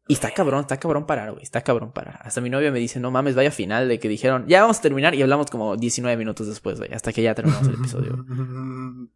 Y 0.08 0.12
está 0.12 0.30
cabrón, 0.30 0.60
está 0.60 0.78
cabrón 0.78 1.06
parar, 1.06 1.32
güey, 1.32 1.42
está 1.42 1.62
cabrón 1.62 1.92
parar. 1.92 2.20
Hasta 2.22 2.40
mi 2.40 2.50
novia 2.50 2.70
me 2.70 2.78
dice, 2.78 3.00
no 3.00 3.10
mames, 3.10 3.34
vaya 3.34 3.50
final 3.50 3.88
de 3.88 3.98
que 3.98 4.08
dijeron, 4.08 4.46
ya 4.46 4.60
vamos 4.60 4.78
a 4.78 4.82
terminar 4.82 5.14
y 5.14 5.22
hablamos 5.22 5.50
como 5.50 5.76
19 5.76 6.16
minutos 6.16 6.46
después, 6.46 6.78
güey, 6.78 6.92
hasta 6.92 7.12
que 7.12 7.22
ya 7.22 7.34
terminamos 7.34 7.66
el 7.66 7.74
episodio. 7.74 8.24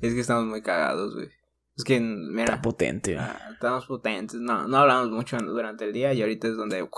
es 0.00 0.14
que 0.14 0.20
estamos 0.20 0.46
muy 0.46 0.62
cagados, 0.62 1.14
güey. 1.14 1.28
Es 1.76 1.84
que, 1.84 1.98
mira, 1.98 2.44
Está 2.44 2.62
potente, 2.62 3.14
güey. 3.14 3.26
ah, 3.26 3.50
estamos 3.52 3.86
potentes. 3.86 4.40
No, 4.40 4.68
no 4.68 4.76
hablamos 4.78 5.10
mucho 5.10 5.36
durante 5.38 5.84
el 5.84 5.92
día 5.92 6.12
y 6.14 6.22
ahorita 6.22 6.48
es 6.48 6.56
donde 6.56 6.88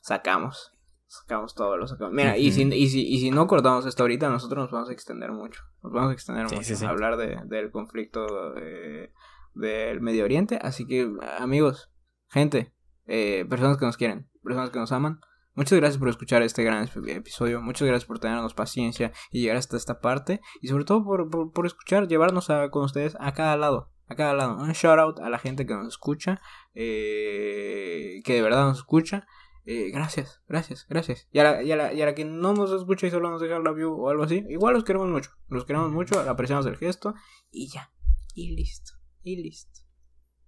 sacamos. 0.00 0.71
Sacamos 1.20 1.54
todo, 1.54 1.76
lo 1.76 1.86
sacamos. 1.86 2.14
Mira, 2.14 2.38
y, 2.38 2.52
si, 2.52 2.62
y, 2.62 2.88
si, 2.88 3.06
y 3.06 3.20
si 3.20 3.30
no 3.30 3.46
cortamos 3.46 3.84
esto 3.84 4.02
ahorita, 4.02 4.30
nosotros 4.30 4.62
nos 4.64 4.70
vamos 4.70 4.88
a 4.88 4.92
extender 4.94 5.30
mucho. 5.30 5.62
Nos 5.82 5.92
vamos 5.92 6.08
a 6.10 6.12
extender 6.14 6.48
Sí, 6.48 6.54
mucho 6.54 6.66
sí, 6.68 6.74
sí. 6.76 6.84
a 6.86 6.88
hablar 6.88 7.18
de, 7.18 7.38
del 7.44 7.70
conflicto 7.70 8.56
eh, 8.56 9.12
del 9.54 10.00
Medio 10.00 10.24
Oriente. 10.24 10.58
Así 10.62 10.86
que, 10.86 11.12
amigos, 11.38 11.90
gente, 12.30 12.72
eh, 13.04 13.44
personas 13.50 13.76
que 13.76 13.84
nos 13.84 13.98
quieren, 13.98 14.30
personas 14.42 14.70
que 14.70 14.78
nos 14.78 14.90
aman, 14.90 15.20
muchas 15.54 15.78
gracias 15.78 15.98
por 15.98 16.08
escuchar 16.08 16.40
este 16.42 16.64
gran 16.64 16.86
ep- 16.86 17.06
episodio. 17.10 17.60
Muchas 17.60 17.86
gracias 17.86 18.06
por 18.06 18.18
tenernos 18.18 18.54
paciencia 18.54 19.12
y 19.30 19.42
llegar 19.42 19.58
hasta 19.58 19.76
esta 19.76 20.00
parte. 20.00 20.40
Y 20.62 20.68
sobre 20.68 20.84
todo 20.84 21.04
por, 21.04 21.28
por, 21.28 21.52
por 21.52 21.66
escuchar, 21.66 22.08
llevarnos 22.08 22.48
a, 22.48 22.70
con 22.70 22.84
ustedes 22.84 23.18
a 23.20 23.34
cada 23.34 23.58
lado. 23.58 23.90
A 24.08 24.14
cada 24.14 24.32
lado. 24.32 24.56
Un 24.56 24.72
shout 24.72 24.98
out 24.98 25.20
a 25.20 25.28
la 25.28 25.38
gente 25.38 25.66
que 25.66 25.74
nos 25.74 25.88
escucha. 25.88 26.40
eh, 26.74 28.22
que 28.24 28.32
de 28.34 28.42
verdad 28.42 28.64
nos 28.68 28.78
escucha. 28.78 29.26
Eh, 29.64 29.90
gracias, 29.92 30.42
gracias, 30.48 30.86
gracias. 30.88 31.28
Y 31.30 31.38
a, 31.38 31.44
la, 31.44 31.62
y, 31.62 31.70
a 31.70 31.76
la, 31.76 31.92
y 31.92 32.02
a 32.02 32.06
la 32.06 32.14
que 32.14 32.24
no 32.24 32.52
nos 32.52 32.72
escucha 32.72 33.06
y 33.06 33.10
solo 33.10 33.30
nos 33.30 33.40
deja 33.40 33.58
la 33.60 33.72
view 33.72 33.92
o 33.92 34.10
algo 34.10 34.24
así, 34.24 34.44
igual 34.48 34.74
los 34.74 34.84
queremos 34.84 35.08
mucho. 35.08 35.30
Los 35.48 35.64
queremos 35.64 35.92
mucho, 35.92 36.18
apreciamos 36.20 36.66
el 36.66 36.76
gesto 36.76 37.14
y 37.50 37.68
ya. 37.68 37.92
Y 38.34 38.56
listo, 38.56 38.92
y 39.22 39.36
listo. 39.36 39.80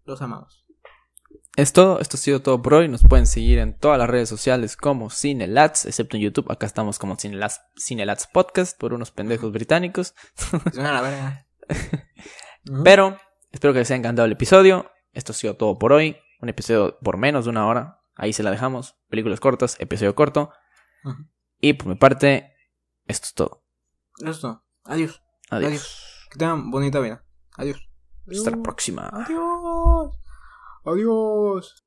Los 0.05 0.21
amamos. 0.21 0.65
Es 1.57 1.73
todo, 1.73 2.01
esto 2.01 2.17
ha 2.17 2.21
sido 2.21 2.43
todo 2.43 2.61
por 2.61 2.75
hoy. 2.75 2.89
Nos 2.89 3.05
pueden 3.05 3.29
seguir 3.29 3.61
en 3.61 3.79
todas 3.79 3.97
las 3.97 4.11
redes 4.11 4.29
sociales 4.29 4.77
como 4.77 5.09
Cinelats, 5.09 5.87
excepto 5.87 6.17
en 6.17 6.25
YouTube. 6.25 6.51
Acá 6.51 6.67
estamos 6.67 6.99
como 6.99 7.17
Cinelats, 7.17 7.61
Cinelats 7.77 8.27
Podcast 8.27 8.77
por 8.79 8.93
unos 8.93 9.12
pendejos 9.12 9.53
británicos. 9.53 10.15
Verga. 10.75 11.47
Pero 12.83 13.19
espero 13.53 13.73
que 13.73 13.79
les 13.79 13.91
haya 13.91 13.99
encantado 13.99 14.27
el 14.27 14.33
episodio. 14.33 14.91
Esto 15.12 15.31
ha 15.31 15.37
sido 15.37 15.57
todo 15.57 15.79
por 15.79 15.93
hoy. 15.93 16.17
Un 16.41 16.49
episodio 16.49 16.99
por 16.99 17.19
menos 17.19 17.45
de 17.45 17.51
una 17.51 17.69
hora. 17.69 18.01
Ahí 18.15 18.33
se 18.33 18.43
la 18.43 18.51
dejamos. 18.51 18.97
Películas 19.09 19.41
cortas, 19.41 19.77
episodio 19.81 20.15
corto. 20.15 20.53
Y 21.61 21.75
por 21.75 21.89
mi 21.89 21.95
parte, 21.95 22.53
esto 23.07 23.27
es 23.27 23.35
todo. 23.35 23.65
Listo. 24.19 24.65
Adiós. 24.85 25.23
Adiós. 25.51 25.69
Adiós. 25.69 26.29
Que 26.31 26.39
tengan 26.39 26.71
bonita 26.71 27.01
vida. 27.01 27.25
Adiós. 27.57 27.79
Hasta 28.31 28.51
la 28.51 28.62
próxima. 28.62 29.11
Adiós. 29.12 30.19
Adiós. 30.85 31.75